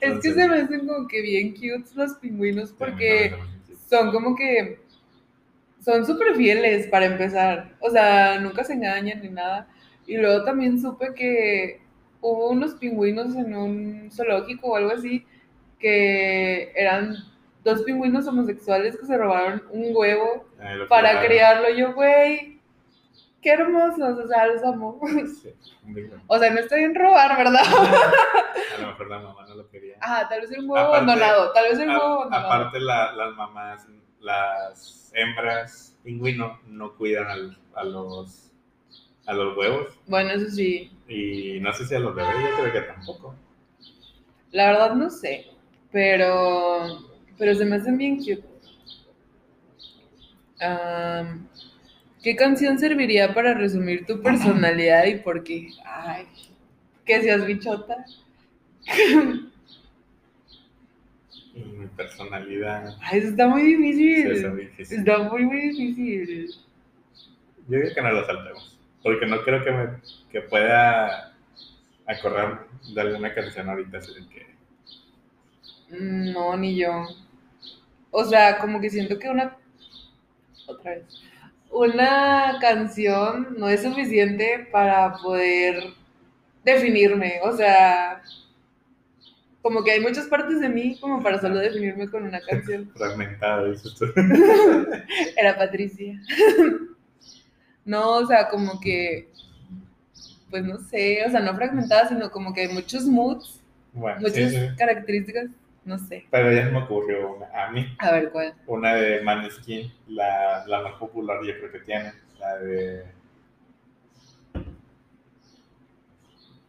es 0.00 0.18
que 0.20 0.32
se 0.32 0.48
me 0.48 0.60
hacen 0.60 0.86
como 0.86 1.06
que 1.06 1.22
bien 1.22 1.52
cute 1.52 1.88
los 1.94 2.14
pingüinos 2.14 2.72
porque 2.72 3.36
son 3.88 4.10
como 4.10 4.34
que 4.34 4.80
son 5.80 6.04
súper 6.04 6.34
fieles 6.34 6.88
para 6.88 7.06
empezar. 7.06 7.76
O 7.78 7.90
sea, 7.90 8.40
nunca 8.40 8.64
se 8.64 8.72
engañan 8.72 9.22
ni 9.22 9.28
nada. 9.28 9.68
Y 10.06 10.16
luego 10.16 10.42
también 10.44 10.80
supe 10.80 11.14
que 11.14 11.80
hubo 12.20 12.50
unos 12.50 12.74
pingüinos 12.74 13.36
en 13.36 13.54
un 13.54 14.10
zoológico 14.10 14.72
o 14.72 14.76
algo 14.76 14.90
así 14.90 15.24
que 15.78 16.72
eran 16.74 17.14
dos 17.64 17.82
pingüinos 17.82 18.26
homosexuales 18.26 18.96
que 18.98 19.06
se 19.06 19.16
robaron 19.16 19.62
un 19.70 19.90
huevo 19.94 20.46
para 20.88 21.24
criarlo. 21.24 21.68
Yo, 21.70 21.94
güey, 21.94 22.60
qué 23.42 23.50
hermosos, 23.52 24.18
o 24.18 24.28
sea, 24.28 24.46
los 24.46 24.62
amo. 24.62 25.00
Sí. 25.42 25.50
O 26.28 26.38
sea, 26.38 26.50
no 26.50 26.60
está 26.60 26.76
bien 26.76 26.94
robar, 26.94 27.36
¿verdad? 27.36 27.62
A 28.76 28.78
lo 28.80 28.86
mejor 28.88 29.08
la 29.10 29.18
mamá 29.20 29.46
no 29.46 29.54
lo 29.56 29.68
quería. 29.70 29.96
Ajá, 30.00 30.28
tal 30.28 30.40
vez 30.40 30.50
un 30.50 30.68
huevo 30.68 30.76
Aparte- 30.88 30.96
abandonado, 30.96 31.52
tal 31.52 31.64
vez 31.70 31.78
un 31.78 31.88
huevo 31.90 32.04
abandonado. 32.22 32.46
aparte, 32.52 32.80
la- 32.80 33.12
las 33.12 33.34
mamás, 33.34 33.86
las 34.20 35.10
hembras 35.14 35.96
pingüino 36.02 36.58
no 36.66 36.94
cuidan 36.96 37.26
al- 37.28 37.58
a, 37.74 37.84
los, 37.84 38.50
a 39.26 39.32
los 39.32 39.56
huevos. 39.56 39.88
Bueno, 40.06 40.30
eso 40.32 40.50
sí, 40.50 40.90
Y 41.08 41.60
no 41.60 41.72
sé 41.72 41.84
si 41.86 41.94
a 41.94 41.98
los 42.00 42.14
bebés, 42.14 42.34
yo 42.50 42.56
creo 42.62 42.72
que 42.72 42.80
tampoco. 42.82 43.34
la 44.50 44.66
verdad 44.72 44.94
no 44.94 45.10
sé, 45.10 45.46
pero, 45.92 46.98
pero 47.38 47.54
se 47.54 47.64
me 47.64 47.76
hacen 47.76 47.98
bien 47.98 48.16
cute. 48.18 48.44
Am, 50.60 51.48
¿Qué 52.22 52.36
canción 52.36 52.78
serviría 52.78 53.34
para 53.34 53.54
resumir 53.54 54.06
tu 54.06 54.22
personalidad 54.22 55.04
y 55.06 55.16
por 55.16 55.44
qué? 55.44 55.68
Ay, 55.84 56.26
que 57.04 57.20
seas 57.22 57.44
bichota. 57.44 58.04
Mi 61.54 61.86
personalidad. 61.96 62.96
Ay, 63.02 63.18
eso 63.20 63.28
está 63.28 63.46
muy 63.46 63.62
sí, 63.62 63.76
difícil. 63.76 64.30
está 64.32 64.48
muy 64.50 64.60
difícil. 64.66 64.98
Está 64.98 65.18
muy, 65.18 65.44
muy 65.44 65.60
difícil. 65.70 66.50
Yo 67.68 67.78
digo 67.78 67.94
que 67.94 68.02
no 68.02 68.12
lo 68.12 68.24
saltemos. 68.26 68.78
Porque 69.02 69.26
no 69.26 69.42
creo 69.42 69.62
que, 69.62 69.70
me, 69.70 69.86
que 70.32 70.40
pueda 70.42 71.34
acordar 72.06 72.66
de 72.94 73.00
alguna 73.00 73.34
canción 73.34 73.68
ahorita. 73.68 73.98
Así 73.98 74.12
que. 74.28 74.46
Mm, 75.90 76.32
No, 76.32 76.56
ni 76.56 76.76
yo. 76.76 77.06
O 78.16 78.24
sea, 78.24 78.58
como 78.58 78.80
que 78.80 78.90
siento 78.90 79.18
que 79.18 79.28
una 79.28 79.56
otra 80.68 80.92
vez. 80.92 81.04
Una 81.68 82.58
canción 82.60 83.56
no 83.58 83.68
es 83.68 83.82
suficiente 83.82 84.68
para 84.70 85.14
poder 85.14 85.82
definirme. 86.64 87.40
O 87.42 87.56
sea, 87.56 88.22
como 89.60 89.82
que 89.82 89.90
hay 89.90 90.00
muchas 90.00 90.28
partes 90.28 90.60
de 90.60 90.68
mí 90.68 90.96
como 91.00 91.24
para 91.24 91.40
solo 91.40 91.58
definirme 91.58 92.08
con 92.08 92.22
una 92.22 92.40
canción. 92.40 92.88
Fragmentada, 92.96 93.64
dices 93.64 93.92
tú. 93.96 94.04
Era 95.36 95.58
Patricia. 95.58 96.14
no, 97.84 98.18
o 98.18 98.26
sea, 98.28 98.48
como 98.48 98.78
que, 98.78 99.28
pues 100.50 100.62
no 100.62 100.78
sé, 100.78 101.24
o 101.26 101.30
sea, 101.32 101.40
no 101.40 101.56
fragmentada, 101.56 102.08
sino 102.08 102.30
como 102.30 102.54
que 102.54 102.60
hay 102.60 102.68
muchos 102.68 103.06
moods, 103.06 103.60
Bueno, 103.92 104.20
muchas 104.20 104.52
sí, 104.52 104.56
sí. 104.56 104.76
características, 104.78 105.46
no 105.84 105.98
sé. 105.98 106.26
Pero 106.30 106.52
ya 106.52 106.64
se 106.66 106.70
me 106.72 106.78
ocurrió 106.82 107.34
una. 107.34 107.46
A 107.64 107.70
mí, 107.70 107.94
A 107.98 108.12
ver, 108.12 108.30
¿cuál? 108.30 108.54
una 108.66 108.94
de 108.94 109.20
Maneskin, 109.22 109.92
la, 110.08 110.64
la 110.66 110.80
más 110.82 110.94
popular 110.94 111.38
yo 111.44 111.52
creo 111.58 111.72
que 111.72 111.80
tiene. 111.80 112.12
La 112.38 112.56
de. 112.58 113.04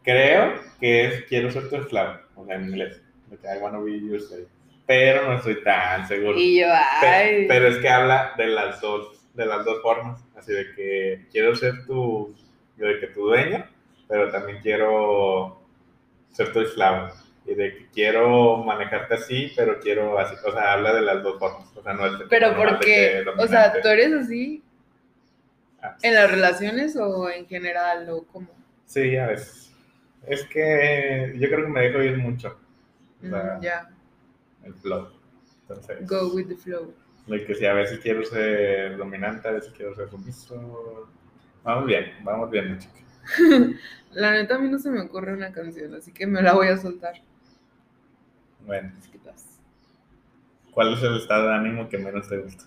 Creo 0.04 0.54
que 0.80 1.06
es 1.08 1.24
Quiero 1.26 1.50
ser 1.52 1.70
tu 1.70 1.78
esclavo, 1.78 2.20
o 2.36 2.46
sea, 2.46 2.56
en 2.56 2.70
inglés. 2.70 3.02
I 3.32 3.58
wanna 3.60 3.80
be 3.80 4.00
your 4.00 4.22
slave. 4.22 4.48
Pero 4.86 5.28
no 5.28 5.38
estoy 5.38 5.64
tan 5.64 6.08
seguro. 6.08 6.38
Y 6.38 6.60
yo, 6.60 6.68
ay. 7.02 7.46
Pero 7.48 7.68
es 7.68 7.78
que 7.78 7.90
habla 7.90 8.34
de 8.38 8.48
las 8.48 8.80
dos, 8.82 9.26
de 9.34 9.46
las 9.46 9.66
dos 9.66 9.82
formas. 9.82 10.24
Así 10.38 10.54
de 10.54 10.74
que 10.76 11.26
quiero 11.32 11.56
ser 11.56 11.86
tu, 11.88 12.36
de 12.78 13.00
que 13.00 13.08
tu 13.08 13.22
dueño, 13.28 13.66
pero 14.08 14.30
también 14.32 14.60
quiero 14.62 15.60
ser 16.32 16.54
tu 16.54 16.60
esclavo. 16.62 17.12
Y 17.48 17.54
de 17.54 17.78
que 17.78 17.88
quiero 17.94 18.64
manejarte 18.64 19.14
así, 19.16 19.52
pero 19.56 19.80
quiero 19.80 20.18
así. 20.18 20.36
O 20.46 20.52
sea, 20.52 20.74
habla 20.74 20.94
de 20.94 21.02
las 21.02 21.22
dos 21.22 21.38
formas. 21.40 21.68
O 21.76 21.84
sea, 21.84 21.94
no 21.94 22.06
es 22.08 22.14
Pero 22.30 22.56
porque, 22.56 23.24
que 23.24 23.30
o 23.44 23.48
sea. 23.48 23.72
¿tú 23.82 23.88
eres 23.88 24.14
así 24.14 24.64
Ah, 25.82 25.96
en 26.02 26.16
las 26.16 26.32
relaciones 26.32 26.96
o 26.96 27.30
en 27.30 27.46
general 27.48 28.10
o 28.10 28.24
cómo? 28.26 28.48
Sí, 28.86 29.16
a 29.18 29.28
veces. 29.28 29.72
Es 30.26 30.44
que 30.46 31.34
yo 31.38 31.48
creo 31.50 31.66
que 31.66 31.72
me 31.72 31.82
dejo 31.82 32.02
ir 32.02 32.18
mucho. 32.18 32.58
O 33.24 33.30
sea, 33.30 33.58
Mm, 33.58 33.62
ya, 33.62 33.90
el 34.64 34.74
flow. 34.74 35.10
Entonces, 35.62 36.08
go 36.08 36.34
with 36.34 36.48
the 36.48 36.56
flow. 36.56 36.94
de 37.28 37.46
que 37.46 37.54
si 37.56 37.66
a 37.68 37.74
veces 37.74 38.00
quiero 38.00 38.24
ser 38.26 38.98
dominante, 38.98 39.48
a 39.48 39.52
veces 39.52 39.72
quiero 39.78 39.94
ser 39.96 40.10
sumiso. 40.10 41.10
Vamos 41.64 41.86
bien, 41.86 42.12
vamos 42.24 42.50
bien, 42.50 42.80
chica. 42.80 42.94
La 44.14 44.32
neta 44.32 44.56
a 44.56 44.60
mí 44.60 44.70
no 44.70 44.80
se 44.80 44.90
me 44.90 45.02
ocurre 45.02 45.34
una 45.34 45.52
canción, 45.52 45.94
así 45.94 46.12
que 46.12 46.26
me 46.26 46.42
la 46.42 46.54
voy 46.54 46.68
a 46.70 46.78
soltar. 46.78 47.14
Bueno, 48.66 48.92
vas. 49.24 49.60
¿cuál 50.72 50.94
es 50.94 51.04
el 51.04 51.18
estado 51.18 51.48
de 51.50 51.56
ánimo 51.56 51.88
que 51.90 51.98
menos 51.98 52.28
te 52.28 52.38
gusta? 52.38 52.64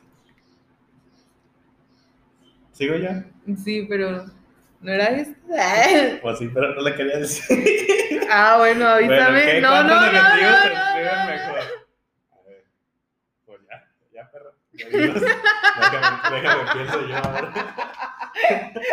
¿Sigo 2.72 2.94
ya? 2.96 3.24
Sí, 3.62 3.86
pero 3.88 4.26
no 4.80 4.92
era 4.92 5.06
esta. 5.06 5.34
Pues 6.22 6.38
sí, 6.38 6.48
pero 6.52 6.74
no 6.74 6.82
le 6.82 6.94
quería 6.94 7.18
decir. 7.18 8.20
Ah, 8.30 8.56
bueno, 8.58 8.86
avísame. 8.86 9.44
Bueno, 9.44 9.70
no, 9.70 9.82
no, 9.82 9.88
¿Cuántos 9.88 10.12
no, 10.12 10.12
no, 10.12 10.12
no, 10.12 11.26
mejor? 11.26 11.58
A 12.30 12.42
ver, 12.46 12.64
pues 13.46 13.60
ya, 13.68 13.88
ya, 14.12 14.30
perro. 14.30 14.52
Ya 14.72 14.86
déjame, 14.86 15.30
déjame, 16.36 16.72
pienso 16.74 17.08
yo 17.08 17.16
ahora. 17.16 17.48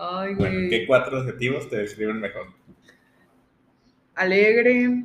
Ay, 0.00 0.34
Bueno, 0.34 0.54
güey. 0.58 0.70
¿qué 0.70 0.86
cuatro 0.86 1.18
adjetivos 1.18 1.68
te 1.68 1.78
describen 1.78 2.20
mejor? 2.20 2.46
Alegre, 4.18 5.04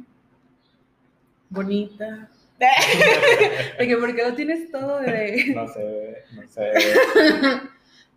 bonita. 1.48 2.32
De 2.58 3.88
que 3.88 3.98
porque 3.98 4.24
lo 4.24 4.34
tienes 4.34 4.72
todo 4.72 5.02
de... 5.02 5.54
No 5.54 5.68
sé, 5.68 6.24
no 6.34 6.48
sé. 6.48 6.72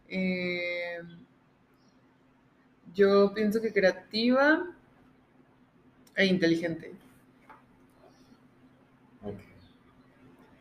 Eh, 0.09 0.99
yo 2.95 3.35
pienso 3.35 3.61
que 3.61 3.73
creativa 3.73 4.65
e 6.15 6.27
inteligente. 6.27 6.93
Ok. 9.21 9.35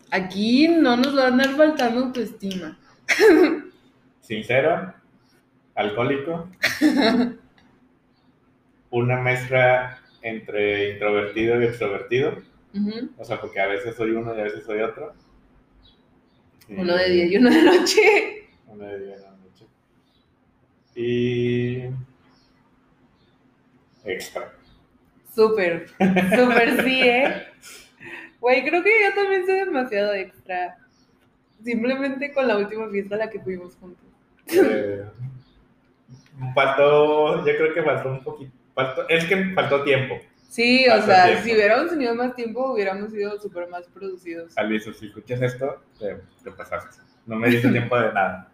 Aquí 0.09 0.67
no 0.67 0.97
nos 0.97 1.15
va 1.15 1.25
a 1.25 1.27
andar 1.27 1.49
faltando 1.55 2.05
autoestima. 2.05 2.75
Sincero, 4.21 4.95
alcohólico, 5.75 6.49
una 8.89 9.21
mezcla 9.21 10.01
entre 10.25 10.91
introvertido 10.93 11.61
y 11.61 11.65
extrovertido. 11.65 12.37
O 13.17 13.23
sea, 13.23 13.39
porque 13.39 13.59
a 13.61 13.67
veces 13.67 13.95
soy 13.95 14.11
uno 14.11 14.35
y 14.35 14.39
a 14.39 14.43
veces 14.43 14.65
soy 14.65 14.81
otro. 14.81 15.13
Y- 16.67 16.73
Uno 16.75 16.95
de 16.95 17.09
día 17.09 17.25
y 17.25 17.37
uno 17.37 17.49
de 17.49 17.61
noche. 17.61 18.49
Uno 18.67 18.85
de 18.85 18.99
día 18.99 19.15
y 19.15 19.19
uno 19.19 19.31
de 19.31 19.49
noche. 19.49 19.65
Y. 20.95 21.83
Extra. 24.03 24.51
Súper, 25.33 25.87
súper 25.89 26.83
sí, 26.83 27.01
¿eh? 27.01 27.47
Güey, 28.39 28.63
creo 28.63 28.83
que 28.83 28.91
yo 29.03 29.13
también 29.15 29.45
soy 29.45 29.55
demasiado 29.55 30.13
extra. 30.13 30.77
Simplemente 31.63 32.31
con 32.33 32.47
la 32.47 32.57
última 32.57 32.87
fiesta 32.89 33.15
a 33.15 33.19
la 33.19 33.29
que 33.29 33.39
fuimos 33.39 33.75
juntos. 33.77 34.05
Eh, 34.47 35.03
faltó. 36.53 37.37
Yo 37.45 37.57
creo 37.57 37.73
que 37.73 37.81
faltó 37.83 38.09
un 38.09 38.23
poquito. 38.23 38.51
Faltó, 38.75 39.07
es 39.09 39.25
que 39.25 39.51
faltó 39.53 39.83
tiempo. 39.83 40.19
Sí, 40.49 40.85
o 40.87 41.01
sea, 41.01 41.25
tiempo. 41.25 41.43
si 41.43 41.53
hubiéramos 41.55 41.89
tenido 41.89 42.13
más 42.15 42.35
tiempo, 42.35 42.73
hubiéramos 42.73 43.11
sido 43.11 43.39
súper 43.39 43.67
más 43.67 43.87
producidos. 43.87 44.55
Aliso, 44.57 44.93
si 44.93 45.07
escuchas 45.07 45.41
esto, 45.41 45.81
te, 45.99 46.17
te 46.43 46.51
pasaste. 46.51 47.01
No 47.25 47.35
me 47.37 47.49
diste 47.49 47.69
tiempo 47.71 47.97
de 47.97 48.13
nada. 48.13 48.49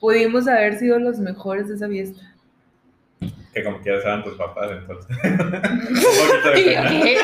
Pudimos 0.00 0.48
haber 0.48 0.78
sido 0.78 0.98
los 0.98 1.18
mejores 1.18 1.68
de 1.68 1.74
esa 1.74 1.88
fiesta. 1.88 2.22
Que 3.52 3.62
como 3.64 3.80
quieras 3.80 4.04
eran 4.04 4.24
tus 4.24 4.34
papás, 4.36 4.70
entonces. 4.72 5.16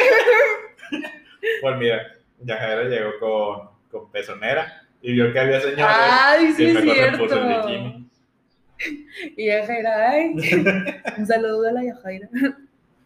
Pues 1.61 1.77
mira, 1.79 2.03
Yajaira 2.41 2.85
llegó 2.85 3.11
con, 3.21 3.69
con 3.91 4.11
pezonera 4.11 4.83
y 5.01 5.13
vio 5.13 5.33
que 5.33 5.39
había 5.41 5.61
señores. 5.61 5.87
Ay, 5.89 6.53
sí 6.53 6.65
y 6.65 6.67
es 6.67 6.77
puso 7.17 7.35
el 7.35 7.41
cierto. 7.45 7.67
bikini. 7.67 8.06
Y 9.37 9.47
Yajaira, 9.47 10.11
ay. 10.11 10.35
Un 11.19 11.27
saludo 11.27 11.69
a 11.69 11.73
la 11.73 11.85
Yajaira. 11.85 12.29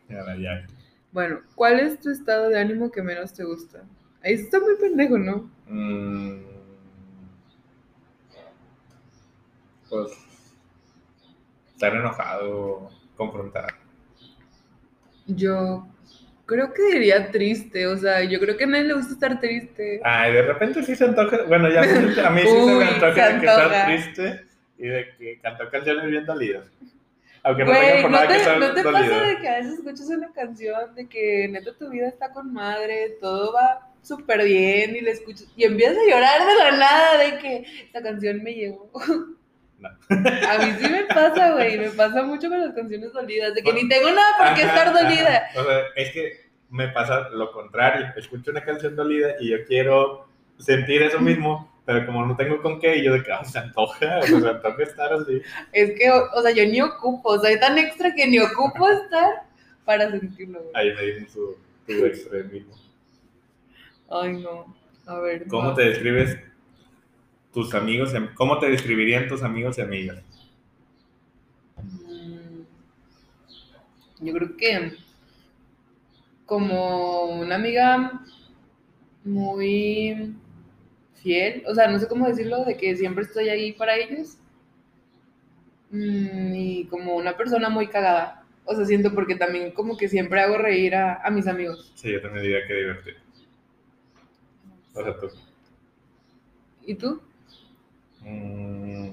Y 0.08 0.14
ahora 0.14 0.36
ya. 0.36 0.66
Bueno, 1.12 1.40
¿cuál 1.54 1.80
es 1.80 2.00
tu 2.00 2.10
estado 2.10 2.48
de 2.48 2.58
ánimo 2.58 2.90
que 2.90 3.02
menos 3.02 3.32
te 3.32 3.44
gusta? 3.44 3.82
Ahí 4.22 4.34
está 4.34 4.60
muy 4.60 4.76
pendejo, 4.76 5.18
¿no? 5.18 5.50
Mm, 5.66 6.42
pues 9.88 10.12
estar 11.72 11.94
enojado, 11.94 12.90
confrontar. 13.16 13.74
Yo 15.26 15.88
creo 16.46 16.72
que 16.72 16.82
diría 16.92 17.30
triste, 17.30 17.86
o 17.86 17.96
sea, 17.96 18.22
yo 18.22 18.38
creo 18.38 18.56
que 18.56 18.64
a 18.64 18.66
nadie 18.66 18.84
le 18.84 18.94
gusta 18.94 19.14
estar 19.14 19.40
triste. 19.40 20.00
Ay, 20.04 20.32
de 20.32 20.42
repente 20.42 20.82
sí 20.82 20.94
se 20.94 21.04
antoja. 21.06 21.44
Bueno, 21.48 21.70
ya 21.70 21.82
a 21.82 22.30
mí 22.30 22.42
sí 22.42 22.48
se 22.48 22.74
me 22.74 22.84
antoja 22.84 23.14
se 23.14 23.32
de 23.34 23.40
que 23.40 23.46
estar 23.46 23.86
triste 23.86 24.49
y 24.81 24.89
de 24.89 25.14
que 25.18 25.39
cantó 25.41 25.68
canciones 25.70 26.07
bien 26.07 26.24
dolidas. 26.26 26.66
Aunque 27.43 27.64
no 27.64 27.70
Güey, 27.70 28.03
por 28.03 28.11
¿no 28.11 28.16
nada 28.16 28.26
que 28.28 28.35
te, 28.35 28.39
estar 28.41 28.59
¿no 28.59 28.74
te 28.74 28.83
dolido. 28.83 29.01
pasa 29.11 29.22
de 29.24 29.37
que 29.39 29.49
a 29.49 29.57
veces 29.59 29.72
escuchas 29.74 30.09
una 30.11 30.33
canción 30.33 30.95
de 30.95 31.09
que 31.09 31.49
neta 31.49 31.72
tu 31.78 31.89
vida 31.89 32.09
está 32.09 32.33
con 32.33 32.53
madre, 32.53 33.16
todo 33.20 33.53
va 33.55 33.89
súper 34.03 34.45
bien 34.45 34.97
y 34.97 35.01
la 35.01 35.11
escuchas 35.11 35.47
y 35.57 35.64
empiezas 35.64 35.97
a 35.99 36.11
llorar 36.11 36.47
de 36.47 36.55
la 36.57 36.70
nada 36.76 37.18
de 37.18 37.39
que 37.39 37.64
esta 37.85 38.03
canción 38.03 38.43
me 38.43 38.53
llegó? 38.55 38.91
No. 39.78 39.89
A 40.11 40.59
mí 40.59 40.72
sí 40.78 40.91
me 40.91 41.05
pasa, 41.05 41.53
güey, 41.53 41.78
me 41.78 41.89
pasa 41.91 42.22
mucho 42.22 42.51
con 42.51 42.61
las 42.61 42.74
canciones 42.74 43.12
dolidas, 43.14 43.55
de 43.55 43.62
que 43.62 43.70
Bueno, 43.72 43.83
ni 43.85 43.89
tengo 43.89 44.11
nada 44.11 44.37
por 44.37 44.55
qué 44.55 44.62
Ajá, 44.64 44.74
estar 44.76 44.89
ajá. 44.89 45.03
dolida. 45.03 45.49
O 45.57 45.64
sea, 45.64 45.81
es 45.97 46.12
que 46.12 46.33
me 46.68 46.89
pasa 46.89 47.31
lo 47.31 47.51
contrario. 47.53 48.07
Escucho 48.16 48.51
una 48.51 48.62
canción 48.62 48.95
dolida 48.95 49.37
y 49.41 49.49
yo 49.51 49.64
quiero 49.66 50.28
sentir 50.59 51.01
eso 51.03 51.18
mismo, 51.20 51.72
pero 51.85 52.07
como 52.07 52.26
no 52.26 52.37
tengo 52.37 52.61
con 52.62 52.78
qué, 52.81 53.03
yo 53.03 53.12
de 53.12 53.22
que 53.22 53.33
ah, 53.33 53.45
se 53.45 53.59
antoja, 53.59 54.18
o 54.18 54.22
sea, 54.22 54.41
se 54.41 54.49
antoja 54.49 54.83
estar 54.83 55.12
así. 55.12 55.43
Es 55.72 55.99
que, 55.99 56.11
o, 56.11 56.31
o 56.35 56.43
sea, 56.43 56.53
yo 56.53 56.64
ni 56.66 56.81
ocupo, 56.81 57.39
soy 57.39 57.59
tan 57.59 57.78
extra 57.78 58.14
que 58.14 58.26
ni 58.26 58.39
ocupo 58.39 58.89
estar 58.89 59.43
para 59.85 60.11
sentirlo, 60.11 60.61
güey. 60.62 60.72
Ahí 60.74 60.95
me 60.95 61.03
dicen 61.03 61.28
su, 61.28 61.57
tu 61.87 62.05
extremismo. 62.05 62.74
Ay, 64.11 64.43
no. 64.43 64.74
A 65.07 65.18
ver. 65.20 65.47
¿Cómo 65.49 65.70
no. 65.70 65.74
te 65.74 65.83
describes 65.83 66.39
tus 67.53 67.74
amigos? 67.74 68.12
y 68.14 68.35
¿Cómo 68.35 68.59
te 68.59 68.70
describirían 68.70 69.28
tus 69.28 69.43
amigos 69.43 69.78
y 69.78 69.81
amigas? 69.81 70.22
Mm, 71.83 72.62
Yo 74.20 74.33
creo 74.35 74.57
que 74.57 74.93
como 76.47 77.26
una 77.26 77.55
amiga 77.55 78.20
muy 79.24 80.35
fiel, 81.22 81.62
o 81.66 81.74
sea, 81.74 81.88
no 81.88 81.98
sé 81.98 82.08
cómo 82.08 82.26
decirlo, 82.28 82.64
de 82.64 82.76
que 82.76 82.96
siempre 82.96 83.24
estoy 83.24 83.48
ahí 83.48 83.72
para 83.72 83.96
ellos. 83.96 84.36
Mm, 85.90 86.54
Y 86.54 86.84
como 86.86 87.16
una 87.16 87.36
persona 87.36 87.68
muy 87.68 87.88
cagada. 87.88 88.44
O 88.64 88.74
sea, 88.74 88.84
siento 88.84 89.12
porque 89.14 89.34
también 89.34 89.72
como 89.72 89.96
que 89.96 90.08
siempre 90.08 90.40
hago 90.40 90.56
reír 90.58 90.94
a, 90.94 91.14
a 91.24 91.30
mis 91.30 91.46
amigos. 91.48 91.92
Sí, 91.96 92.12
yo 92.12 92.20
también 92.22 92.44
diría 92.44 92.66
que 92.66 92.74
divertido. 92.74 93.16
O 94.94 95.02
sea, 95.02 95.16
tú. 95.18 95.28
¿Y 96.86 96.94
tú? 96.94 97.20
Mm, 98.22 99.10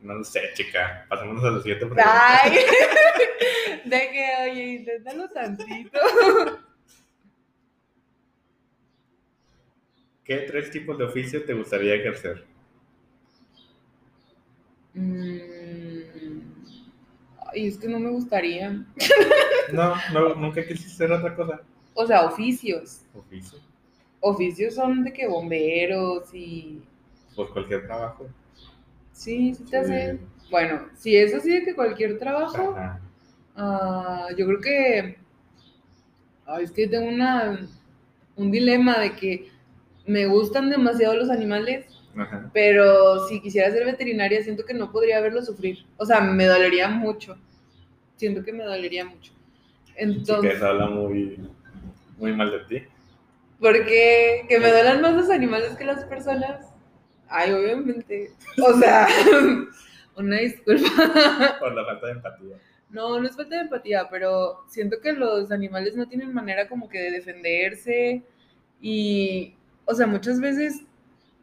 no 0.00 0.14
lo 0.14 0.24
sé, 0.24 0.40
chica. 0.54 1.04
Pasémonos 1.08 1.44
a 1.44 1.50
la 1.50 1.58
siguiente 1.62 1.86
pregunta. 1.86 2.40
Ay, 2.42 2.58
de 3.84 3.98
que, 4.10 4.28
oye, 4.50 4.64
inténtalo 4.74 5.28
tantito. 5.28 5.98
¿Qué 10.30 10.36
tres 10.46 10.70
tipos 10.70 10.96
de 10.96 11.02
oficio 11.02 11.44
te 11.44 11.54
gustaría 11.54 11.92
ejercer? 11.96 12.44
Mm, 14.94 16.38
Ay, 17.52 17.66
es 17.66 17.76
que 17.76 17.88
no 17.88 17.98
me 17.98 18.10
gustaría. 18.10 18.86
No, 19.72 19.94
no, 20.12 20.34
nunca 20.36 20.64
quisiste 20.64 20.92
hacer 21.04 21.10
otra 21.12 21.34
cosa. 21.34 21.60
O 21.94 22.06
sea, 22.06 22.26
oficios. 22.26 23.02
Oficio. 23.12 23.58
Oficios 24.20 24.74
son 24.76 25.02
de 25.02 25.12
que 25.12 25.26
bomberos 25.26 26.32
y. 26.32 26.80
Pues 27.34 27.50
cualquier 27.50 27.86
trabajo. 27.86 28.28
Sí, 29.12 29.52
sí 29.52 29.64
te 29.64 29.70
Sí. 29.70 29.76
hacen. 29.76 30.20
Bueno, 30.48 30.88
si 30.96 31.16
es 31.16 31.34
así 31.34 31.50
de 31.50 31.64
que 31.64 31.74
cualquier 31.74 32.20
trabajo, 32.20 32.76
ah, 33.56 34.28
yo 34.38 34.46
creo 34.46 34.60
que. 34.60 35.16
Ay, 36.46 36.64
es 36.64 36.70
que 36.70 36.86
tengo 36.86 37.08
una, 37.08 37.68
un 38.36 38.50
dilema 38.52 38.96
de 39.00 39.16
que 39.16 39.48
me 40.10 40.26
gustan 40.26 40.70
demasiado 40.70 41.14
los 41.14 41.30
animales, 41.30 41.86
Ajá. 42.16 42.50
pero 42.52 43.28
si 43.28 43.40
quisiera 43.40 43.70
ser 43.70 43.84
veterinaria, 43.84 44.42
siento 44.42 44.64
que 44.64 44.74
no 44.74 44.90
podría 44.90 45.20
verlos 45.20 45.46
sufrir. 45.46 45.84
O 45.96 46.04
sea, 46.04 46.20
me 46.20 46.46
dolería 46.46 46.88
mucho. 46.88 47.36
Siento 48.16 48.42
que 48.44 48.52
me 48.52 48.64
dolería 48.64 49.04
mucho. 49.04 49.32
Sí, 49.84 49.92
Entonces. 49.96 50.50
que 50.50 50.56
eso 50.56 50.66
habla 50.66 50.88
muy, 50.88 51.38
muy 52.18 52.32
mal 52.32 52.50
de 52.50 52.58
ti. 52.64 52.86
Porque 53.60 54.46
que 54.48 54.58
me 54.58 54.70
duelan 54.70 55.00
más 55.00 55.14
los 55.14 55.30
animales 55.30 55.76
que 55.76 55.84
las 55.84 56.04
personas. 56.04 56.66
Ay, 57.28 57.52
obviamente. 57.52 58.32
O 58.60 58.72
sea, 58.80 59.06
una 60.16 60.38
disculpa. 60.38 61.56
Por 61.60 61.72
la 61.72 61.84
falta 61.84 62.06
de 62.06 62.12
empatía. 62.12 62.56
No, 62.90 63.20
no 63.20 63.28
es 63.28 63.36
falta 63.36 63.54
de 63.54 63.62
empatía, 63.62 64.08
pero 64.10 64.64
siento 64.66 65.00
que 65.00 65.12
los 65.12 65.52
animales 65.52 65.94
no 65.94 66.08
tienen 66.08 66.34
manera 66.34 66.68
como 66.68 66.88
que 66.88 66.98
de 66.98 67.10
defenderse 67.12 68.24
y, 68.80 69.54
o 69.90 69.94
sea, 69.94 70.06
muchas 70.06 70.40
veces 70.40 70.82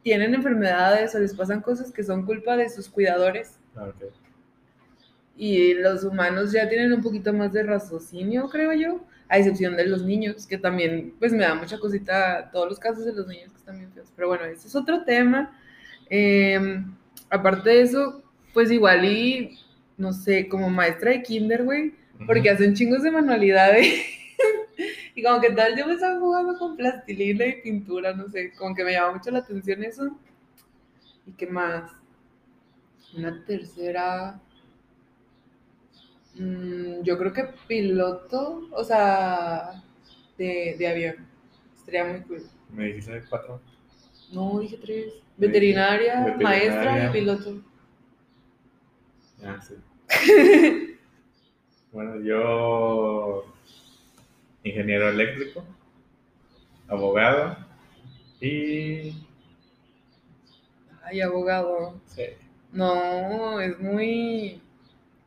tienen 0.04 0.34
enfermedades 0.34 1.14
o 1.16 1.20
les 1.20 1.34
pasan 1.34 1.62
cosas 1.62 1.91
que 1.91 2.04
son 2.04 2.26
culpa 2.26 2.56
de 2.58 2.70
sus 2.70 2.88
cuidadores 2.89 3.58
Ah, 3.76 3.86
ok. 3.89 4.12
y 5.36 5.74
los 5.76 6.04
humanos 6.04 6.52
ya 6.52 6.68
tienen 6.70 6.93
un 6.93 7.02
poquito 7.04 7.32
más 7.34 7.54
de 7.54 7.64
raciocinio, 7.64 8.50
creo 8.50 8.74
yo, 8.74 9.02
a 9.30 9.38
excepción 9.38 9.76
de 9.76 9.86
los 9.86 10.04
niños, 10.04 10.48
que 10.48 10.58
también, 10.58 11.14
pues 11.20 11.32
me 11.34 11.43
da 11.43 11.54
mucha 11.54 11.78
cosita 11.80 12.50
todos 12.52 12.70
los 12.70 12.80
casos 12.80 13.06
de 13.06 13.14
los 13.14 13.28
niños 13.28 13.52
que 13.52 13.58
están 13.58 13.78
bien 13.78 13.91
feos. 13.91 14.08
Pero 14.16 14.30
bueno, 14.30 14.45
ese 14.45 14.68
es 14.68 14.76
otro 14.76 15.04
tema. 15.04 15.60
Eh, 16.10 16.82
aparte 17.30 17.70
de 17.70 17.82
eso, 17.82 18.24
pues 18.54 18.72
igual 18.72 19.04
y, 19.06 19.60
no 19.98 20.14
sé, 20.14 20.48
como 20.48 20.70
maestra 20.70 21.12
de 21.12 21.22
kinder, 21.24 21.66
güey, 21.66 21.93
porque 22.26 22.50
hacen 22.50 22.74
chingos 22.74 23.04
de 23.04 23.12
manualidades. 23.12 23.86
y 25.18 25.24
como 25.24 25.41
que 25.41 25.49
tal, 25.49 25.76
yo 25.76 25.88
me 25.88 25.93
estaba 25.93 26.20
jugando 26.20 26.59
con 26.59 26.78
plastilina 26.78 27.43
y 27.43 27.59
pintura, 27.63 28.13
no 28.13 28.30
sé, 28.30 28.53
como 28.53 28.76
que 28.76 28.84
me 28.84 28.91
llama 28.91 29.13
mucho 29.13 29.32
la 29.32 29.39
atención 29.39 29.84
eso. 29.84 30.15
¿Y 31.26 31.32
qué 31.32 31.47
más? 31.47 31.91
Una 33.18 33.43
tercera. 33.43 34.39
Mm, 36.36 37.01
yo 37.01 37.18
creo 37.18 37.34
que 37.34 37.45
piloto, 37.68 38.70
o 38.72 38.84
sea, 38.84 39.82
de, 40.38 40.76
de 40.78 40.88
avión. 40.88 41.28
Estaría 41.76 42.05
muy 42.05 42.22
cool. 42.22 42.43
Me 42.72 42.86
dijiste 42.86 43.24
cuatro. 43.28 43.59
No, 44.32 44.59
dije 44.59 44.78
tres. 44.78 45.13
Veterinaria, 45.36 46.26
veterinaria. 46.26 46.43
maestra 46.43 47.09
y 47.09 47.11
piloto. 47.11 47.63
Ah, 49.43 49.59
sí. 49.61 49.74
bueno, 51.91 52.22
yo. 52.22 53.57
Ingeniero 54.68 55.09
eléctrico. 55.09 55.63
Abogado. 56.88 57.57
Y. 58.39 59.13
Ay, 61.03 61.22
abogado. 61.22 61.99
Sí. 62.05 62.24
No, 62.72 63.59
es 63.59 63.80
muy, 63.80 64.61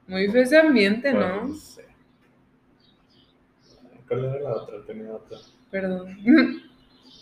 muy 0.07 0.29
feo 0.29 0.43
ese 0.43 0.59
ambiente, 0.59 1.13
pues, 1.13 1.27
¿no? 1.27 1.55
sé. 1.55 1.85
¿Cuál 4.07 4.25
era 4.25 4.41
la 4.41 4.57
otra? 4.57 4.85
Tenía 4.87 5.13
otra. 5.13 5.39
Perdón. 5.71 6.17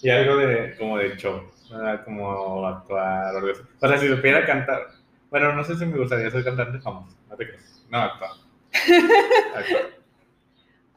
Y 0.00 0.10
algo 0.10 0.36
de, 0.36 0.76
como 0.78 0.96
de 0.96 1.16
show, 1.16 1.42
¿verdad? 1.72 2.04
como 2.04 2.64
actuar 2.64 3.34
o 3.34 3.38
algo 3.38 3.50
así. 3.50 3.62
O 3.80 3.88
sea, 3.88 3.98
si 3.98 4.06
supiera 4.06 4.46
cantar, 4.46 4.78
bueno, 5.28 5.52
no 5.52 5.64
sé 5.64 5.74
si 5.74 5.84
me 5.86 5.98
gustaría 5.98 6.30
ser 6.30 6.44
cantante 6.44 6.78
famoso, 6.78 7.16
no 7.28 7.36
te 7.36 7.48
creas. 7.48 7.84
No, 7.90 7.98
actuar. 7.98 8.30
Actuar. 9.56 9.97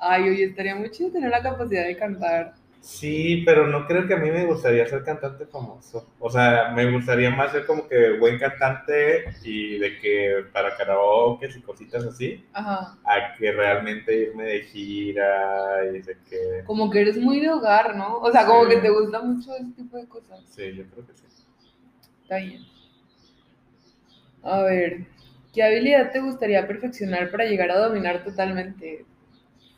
Ay, 0.04 0.30
oye, 0.30 0.45
estaría 0.45 0.76
muy 0.76 0.89
chido 0.89 1.12
tener 1.12 1.30
la 1.30 1.43
capacidad 1.43 1.86
de 1.86 1.95
cantar. 1.95 2.56
Sí, 2.80 3.43
pero 3.45 3.68
no 3.68 3.86
creo 3.86 4.08
que 4.08 4.16
a 4.16 4.18
mí 4.18 4.32
me 4.32 4.45
gustaría 4.45 4.88
ser 4.88 5.04
cantante 5.04 5.45
famoso. 5.45 6.10
O 6.20 6.32
sea, 6.32 6.72
me 6.76 6.91
gustaría 6.91 7.30
más 7.30 7.52
ser 7.52 7.68
como 7.68 7.88
que 7.88 8.18
buen 8.18 8.39
cantante 8.39 9.26
y 9.43 9.78
de 9.78 9.99
que 9.99 10.45
para 10.52 10.76
karaoke 10.76 11.47
y 11.56 11.62
cositas 11.62 12.04
así, 12.04 12.43
Ajá. 12.54 12.97
a 13.04 13.36
que 13.38 13.52
realmente 13.52 14.16
irme 14.16 14.45
de 14.45 14.62
gira 14.64 15.86
y 15.93 16.02
de 16.02 16.18
que... 16.28 16.64
Como 16.66 16.89
que 16.89 17.02
eres 17.02 17.18
muy 17.18 17.39
de 17.39 17.52
hogar, 17.52 17.95
¿no? 17.95 18.18
O 18.18 18.32
sea, 18.32 18.47
como 18.47 18.64
Sí. 18.66 18.72
que 18.72 18.78
te 18.82 18.89
gusta 18.89 19.22
mucho 19.22 19.54
ese 19.56 19.72
tipo 19.78 19.97
de 19.97 20.08
cosas. 20.08 20.39
Sí, 20.49 20.74
yo 20.76 20.84
creo 20.86 21.06
que 21.06 21.14
sí. 21.14 21.24
Está 22.24 22.38
bien. 22.38 22.64
A 24.41 24.64
ver, 24.64 25.06
¿qué 25.54 25.62
habilidad 25.62 26.12
te 26.12 26.20
gustaría 26.20 26.66
perfeccionar 26.66 27.30
para 27.30 27.45
llegar 27.45 27.70
a 27.70 27.78
dominar 27.78 28.24
totalmente 28.24 29.06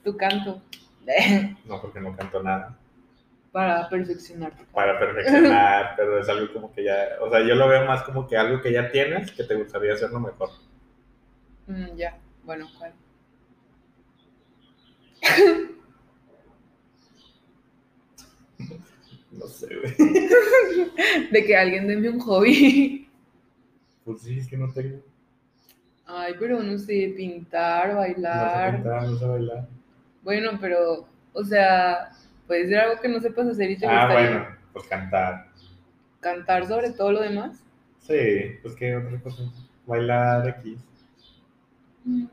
tu 0.03 0.15
canto? 0.17 0.61
No, 1.65 1.81
porque 1.81 1.99
no 1.99 2.15
canto 2.15 2.41
nada. 2.41 2.77
para 3.51 3.89
perfeccionar 3.89 4.53
para 4.73 4.97
perfeccionar, 4.97 5.93
pero 5.97 6.19
es 6.19 6.29
algo 6.29 6.51
como 6.53 6.71
que 6.73 6.85
ya, 6.85 7.17
o 7.21 7.29
sea, 7.29 7.41
yo 7.45 7.55
lo 7.55 7.67
veo 7.67 7.85
más 7.85 8.03
como 8.03 8.25
que 8.25 8.37
algo 8.37 8.61
que 8.61 8.71
ya 8.71 8.89
tienes 8.89 9.31
que 9.31 9.43
te 9.43 9.55
gustaría 9.55 9.93
hacerlo 9.93 10.19
mejor. 10.21 10.49
Mm, 11.67 11.95
ya, 11.97 12.17
bueno, 12.43 12.67
¿cuál? 12.77 12.93
No 19.31 19.47
sé, 19.47 19.67
güey. 19.75 19.95
De 21.31 21.43
que 21.45 21.57
alguien 21.57 21.87
deme 21.87 22.09
un 22.09 22.19
hobby. 22.19 23.09
Pues 24.05 24.21
sí, 24.21 24.37
es 24.39 24.47
que 24.47 24.57
no 24.57 24.71
tengo. 24.71 24.99
Ay, 26.05 26.33
pero 26.39 26.61
no 26.61 26.77
sé, 26.77 27.13
pintar, 27.17 27.87
No 27.87 27.93
sé 27.93 27.97
bailar. 28.13 28.71
cantar, 28.73 29.03
no 29.07 29.17
sé 29.17 29.25
bailar. 29.25 29.67
Bueno, 30.23 30.51
pero, 30.59 31.07
o 31.33 31.43
sea, 31.43 32.09
puede 32.47 32.67
ser 32.67 32.79
algo 32.79 33.01
que 33.01 33.07
no 33.09 33.19
sepas 33.19 33.47
hacer 33.47 33.71
y 33.71 33.77
te 33.77 33.85
Ah, 33.87 34.05
gustaría 34.07 34.29
bueno, 34.31 34.47
pues 34.73 34.87
cantar. 34.87 35.47
cantar 36.21 36.65
sobre 36.67 36.91
todo 36.91 37.11
lo 37.11 37.21
demás. 37.21 37.61
Sí, 37.99 38.57
pues 38.61 38.75
qué 38.75 38.95
otra 38.95 39.19
cosa. 39.19 39.43
Bailar 39.85 40.47
aquí. 40.47 40.77
Mm, 42.05 42.25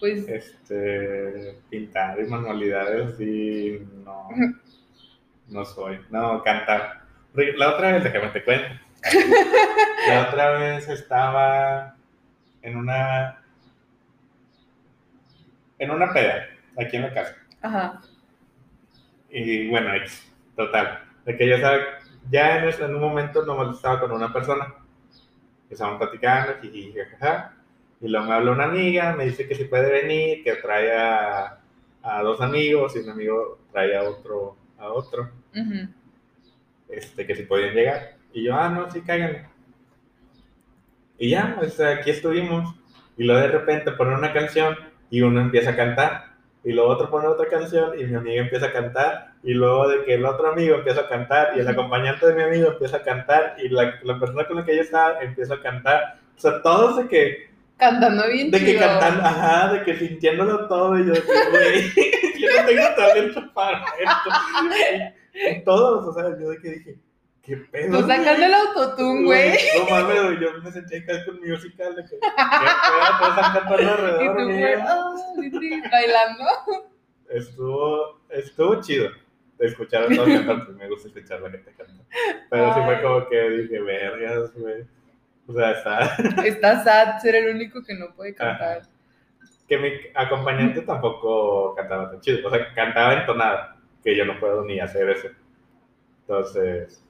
Pues, 0.00 0.28
Este, 0.28 1.58
pintar 1.70 2.18
y 2.20 2.24
manualidades 2.26 3.18
y 3.20 3.80
no, 4.04 4.28
no 5.48 5.64
soy. 5.64 5.98
No, 6.10 6.42
cantar. 6.42 7.02
La 7.34 7.74
otra 7.74 7.92
vez, 7.92 8.04
déjame 8.04 8.28
te 8.28 8.44
cuento. 8.44 8.66
La 10.08 10.28
otra 10.28 10.50
vez 10.52 10.88
estaba 10.88 11.94
en 12.62 12.76
una 12.76 13.42
en 15.78 15.90
una 15.90 16.12
peda 16.12 16.46
aquí 16.76 16.96
en 16.96 17.02
la 17.02 17.14
casa. 17.14 17.36
ajá, 17.62 18.00
Y 19.30 19.68
bueno, 19.68 19.94
X, 19.96 20.32
total. 20.56 21.00
De 21.24 21.36
que 21.36 21.48
ya 21.48 21.60
sabe, 21.60 21.82
ya 22.30 22.58
en, 22.64 22.68
en 22.82 22.94
un 22.94 23.00
momento 23.00 23.44
nomás 23.44 23.76
estaba 23.76 24.00
con 24.00 24.12
una 24.12 24.32
persona. 24.32 24.74
Estaban 25.70 25.98
platicando, 25.98 26.54
jiji, 26.62 26.94
jajaja. 26.94 27.56
Y 28.00 28.08
luego 28.08 28.26
me 28.26 28.34
habla 28.34 28.52
una 28.52 28.64
amiga, 28.64 29.14
me 29.14 29.24
dice 29.26 29.48
que 29.48 29.54
si 29.54 29.64
puede 29.64 29.90
venir, 29.90 30.44
que 30.44 30.56
trae 30.56 30.92
a, 30.96 31.60
a 32.02 32.22
dos 32.22 32.40
amigos 32.40 32.96
y 32.96 33.00
un 33.00 33.10
amigo 33.10 33.60
trae 33.72 33.96
a 33.96 34.04
otro, 34.04 34.56
a 34.78 34.88
otro, 34.92 35.32
ujú. 35.54 35.88
este, 36.88 37.26
que 37.26 37.34
si 37.34 37.44
podían 37.44 37.74
llegar. 37.74 38.16
Y 38.32 38.44
yo, 38.44 38.54
ah, 38.56 38.68
no, 38.68 38.90
sí, 38.90 39.02
cáiganle. 39.02 39.48
Y 41.18 41.30
ya, 41.30 41.54
pues 41.56 41.80
aquí 41.80 42.10
estuvimos. 42.10 42.74
Y 43.16 43.24
luego 43.24 43.40
de 43.40 43.48
repente 43.48 43.92
ponen 43.92 44.14
una 44.18 44.32
canción 44.32 44.76
y 45.10 45.22
uno 45.22 45.40
empieza 45.40 45.70
a 45.70 45.76
cantar. 45.76 46.33
Y 46.64 46.72
luego 46.72 46.90
otro 46.90 47.10
pone 47.10 47.28
otra 47.28 47.46
canción 47.48 47.98
y 47.98 48.04
mi 48.04 48.14
amiga 48.14 48.42
empieza 48.42 48.66
a 48.66 48.72
cantar. 48.72 49.32
Y 49.42 49.52
luego 49.52 49.88
de 49.88 50.04
que 50.04 50.14
el 50.14 50.24
otro 50.24 50.48
amigo 50.50 50.76
empieza 50.76 51.02
a 51.02 51.08
cantar 51.08 51.52
y 51.56 51.60
el 51.60 51.68
acompañante 51.68 52.26
de 52.26 52.34
mi 52.34 52.42
amigo 52.42 52.68
empieza 52.68 52.96
a 52.98 53.02
cantar 53.02 53.56
y 53.62 53.68
la, 53.68 54.00
la 54.02 54.18
persona 54.18 54.46
con 54.46 54.56
la 54.56 54.64
que 54.64 54.76
yo 54.76 54.82
estaba 54.82 55.20
empieza 55.20 55.54
a 55.54 55.60
cantar. 55.60 56.16
O 56.36 56.40
sea, 56.40 56.62
todos 56.62 56.96
de 56.96 57.08
que, 57.08 57.54
Cantando 57.76 58.28
bien 58.28 58.50
de 58.50 58.58
que 58.60 58.66
chido. 58.66 58.80
cantando, 58.80 59.22
ajá, 59.24 59.72
de 59.74 59.82
que 59.82 59.96
sintiéndolo 59.96 60.68
todo. 60.68 60.98
Y 60.98 61.06
yo, 61.06 61.12
de 61.12 61.22
que, 61.22 61.50
güey, 61.50 61.92
yo 62.38 62.48
no 62.60 62.66
tengo 62.66 62.94
talento 62.96 63.52
para 63.52 63.84
esto. 64.00 65.64
Todos, 65.64 66.06
o 66.06 66.14
sea, 66.14 66.38
yo 66.38 66.50
de 66.50 66.58
que 66.58 66.70
dije, 66.70 66.96
¿qué 67.44 67.56
pedo? 67.56 68.00
Tú 68.00 68.06
sacando 68.06 68.46
el 68.46 68.54
autotune, 68.54 69.24
güey. 69.24 69.58
No 69.78 69.90
mames, 69.90 70.22
güey, 70.22 70.40
yo 70.40 70.62
me 70.62 70.72
sentía 70.72 70.98
acá 71.00 71.24
con 71.26 71.40
musical 71.40 71.96
de 71.96 72.04
que. 72.04 72.18
Todos 72.18 73.36
están 73.36 73.52
cantando 73.52 73.82
Y 73.82 73.86
alrededor 73.86 74.36
tú, 74.36 74.42
mío. 74.42 74.78
güey, 75.36 75.50
sí, 75.50 75.82
bailando. 75.90 76.44
Estuvo, 77.28 78.20
estuvo 78.30 78.80
chido 78.80 79.10
escuchar 79.58 80.04
a 80.04 80.08
todos 80.08 80.28
cantar, 80.28 80.64
pues 80.66 80.76
me 80.76 80.88
gusta 80.88 81.08
escuchar 81.08 81.40
la 81.40 81.50
gente 81.50 81.72
cantar. 81.74 82.06
Pero 82.50 82.74
sí 82.74 82.80
fue 82.84 83.02
como 83.02 83.28
que 83.28 83.50
dije, 83.50 83.80
vergas, 83.80 84.52
güey. 84.54 84.84
O 85.46 85.52
sea, 85.52 85.72
está. 85.72 86.16
Está 86.44 86.82
sad 86.82 87.18
ser 87.20 87.36
el 87.36 87.54
único 87.54 87.82
que 87.82 87.94
no 87.94 88.14
puede 88.14 88.34
cantar. 88.34 88.82
Que 89.68 89.78
mi 89.78 89.92
acompañante 90.14 90.80
tampoco 90.82 91.74
cantaba 91.74 92.10
tan 92.10 92.20
chido. 92.20 92.46
O 92.46 92.50
sea, 92.50 92.72
cantaba 92.74 93.14
entonada, 93.14 93.76
que 94.02 94.16
yo 94.16 94.24
no 94.24 94.38
puedo 94.40 94.64
ni 94.64 94.80
hacer 94.80 95.08
eso. 95.10 95.28
Entonces, 96.20 97.03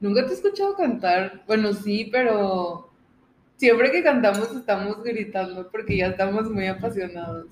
Nunca 0.00 0.24
te 0.24 0.32
he 0.32 0.34
escuchado 0.34 0.76
cantar. 0.76 1.42
Bueno, 1.46 1.72
sí, 1.72 2.08
pero 2.12 2.90
siempre 3.56 3.90
que 3.90 4.02
cantamos 4.02 4.54
estamos 4.54 5.02
gritando 5.02 5.70
porque 5.70 5.96
ya 5.96 6.08
estamos 6.08 6.50
muy 6.50 6.66
apasionados. 6.66 7.46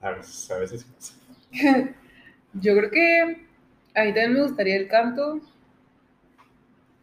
a 0.00 0.10
veces, 0.10 0.50
a 0.50 0.58
veces 0.58 0.84
pasa. 0.84 1.14
Yo 2.54 2.76
creo 2.76 2.90
que 2.90 3.20
a 3.94 4.04
mí 4.04 4.14
también 4.14 4.34
me 4.34 4.42
gustaría 4.42 4.76
el 4.76 4.88
canto 4.88 5.40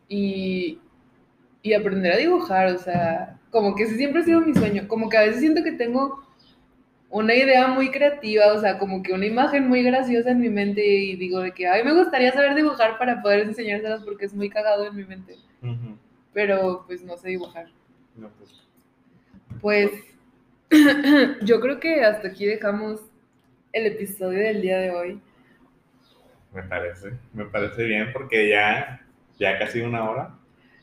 y, 0.08 0.80
y 1.62 1.74
aprender 1.74 2.14
a 2.14 2.18
dibujar, 2.18 2.68
o 2.74 2.78
sea, 2.78 3.40
como 3.50 3.76
que 3.76 3.84
ese 3.84 3.96
siempre 3.96 4.22
ha 4.22 4.26
sido 4.26 4.42
mi 4.42 4.54
sueño, 4.54 4.88
como 4.88 5.10
que 5.10 5.18
a 5.18 5.22
veces 5.22 5.40
siento 5.40 5.64
que 5.64 5.72
tengo 5.72 6.25
una 7.16 7.34
idea 7.34 7.68
muy 7.68 7.92
creativa, 7.92 8.52
o 8.54 8.60
sea, 8.60 8.78
como 8.78 9.02
que 9.02 9.14
una 9.14 9.26
imagen 9.26 9.68
muy 9.70 9.84
graciosa 9.84 10.32
en 10.32 10.40
mi 10.42 10.50
mente 10.50 10.86
y 10.86 11.16
digo 11.16 11.40
de 11.40 11.52
que, 11.54 11.68
ay, 11.68 11.84
me 11.84 11.94
gustaría 11.94 12.32
saber 12.34 12.56
dibujar 12.56 12.98
para 12.98 13.22
poder 13.22 13.40
enseñárselas 13.42 14.04
porque 14.04 14.26
es 14.26 14.34
muy 14.34 14.50
cagado 14.50 14.86
en 14.86 14.96
mi 14.96 15.06
mente, 15.06 15.36
pero 16.34 16.84
pues 16.88 17.04
no 17.04 17.16
sé 17.18 17.30
dibujar. 17.30 17.68
No, 18.16 18.30
pues, 18.38 18.68
Pues 19.62 19.92
yo 21.42 21.60
creo 21.62 21.80
que 21.80 22.04
hasta 22.04 22.28
aquí 22.30 22.46
dejamos 22.46 23.00
el 23.72 23.86
episodio 23.88 24.40
del 24.40 24.62
día 24.62 24.78
de 24.80 24.92
hoy. 24.92 25.22
me 26.54 26.64
parece, 26.64 27.14
me 27.34 27.46
parece 27.46 27.84
bien 27.86 28.12
porque 28.14 28.50
ya, 28.50 29.06
ya 29.40 29.58
casi 29.60 29.82
una 29.82 30.10
hora. 30.10 30.36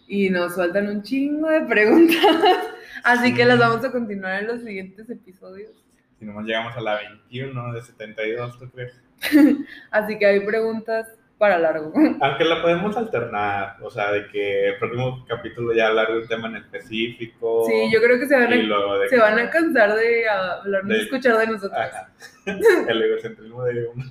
y 0.06 0.30
nos 0.30 0.56
faltan 0.56 0.88
un 0.88 1.02
chingo 1.02 1.48
de 1.48 1.62
preguntas. 1.62 2.16
Así 3.04 3.28
Sí. 3.30 3.34
que 3.34 3.44
las 3.44 3.58
vamos 3.58 3.84
a 3.84 3.90
continuar 3.92 4.40
en 4.42 4.48
los 4.48 4.62
siguientes 4.62 5.08
episodios. 5.10 5.81
Si 6.22 6.26
nomás 6.28 6.46
llegamos 6.46 6.76
a 6.76 6.80
la 6.80 7.00
21 7.00 7.72
de 7.72 7.82
72, 7.82 8.56
¿tú 8.56 8.70
crees? 8.70 9.00
Así 9.90 10.16
que 10.20 10.24
hay 10.26 10.38
preguntas 10.46 11.08
para 11.36 11.58
largo. 11.58 11.92
Aunque 12.20 12.44
la 12.44 12.62
podemos 12.62 12.96
alternar, 12.96 13.74
o 13.82 13.90
sea, 13.90 14.12
de 14.12 14.28
que 14.28 14.68
el 14.68 14.78
próximo 14.78 15.26
capítulo 15.28 15.72
ya 15.74 15.88
hablar 15.88 16.12
de 16.12 16.18
un 16.20 16.28
tema 16.28 16.46
en 16.46 16.58
específico. 16.58 17.64
Sí, 17.68 17.90
yo 17.92 18.00
creo 18.00 18.20
que 18.20 18.26
se 18.28 18.36
van 18.36 18.52
a, 18.52 18.56
de 18.56 19.08
se 19.08 19.16
que- 19.16 19.20
van 19.20 19.36
a 19.36 19.50
cansar 19.50 19.96
de 19.96 20.28
hablar, 20.28 20.84
de 20.84 20.94
De- 20.94 21.02
escuchar 21.02 21.38
de 21.38 21.46
nosotros. 21.48 21.72
Ajá. 21.76 22.08
El 22.88 23.02
egocentrismo 23.02 23.64
de 23.64 23.84
uno. 23.88 24.04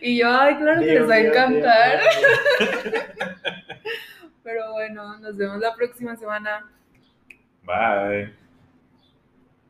Y 0.00 0.16
yo, 0.20 0.30
ay, 0.30 0.56
claro 0.56 0.80
que 0.80 0.86
les 0.86 1.10
va 1.10 1.14
a 1.14 1.20
encantar. 1.20 2.00
Dios, 2.00 2.84
Dios. 2.84 3.02
Pero 4.42 4.72
bueno, 4.72 5.18
nos 5.18 5.36
vemos 5.36 5.58
la 5.60 5.74
próxima 5.74 6.16
semana. 6.16 6.64
Bye. 7.64 8.32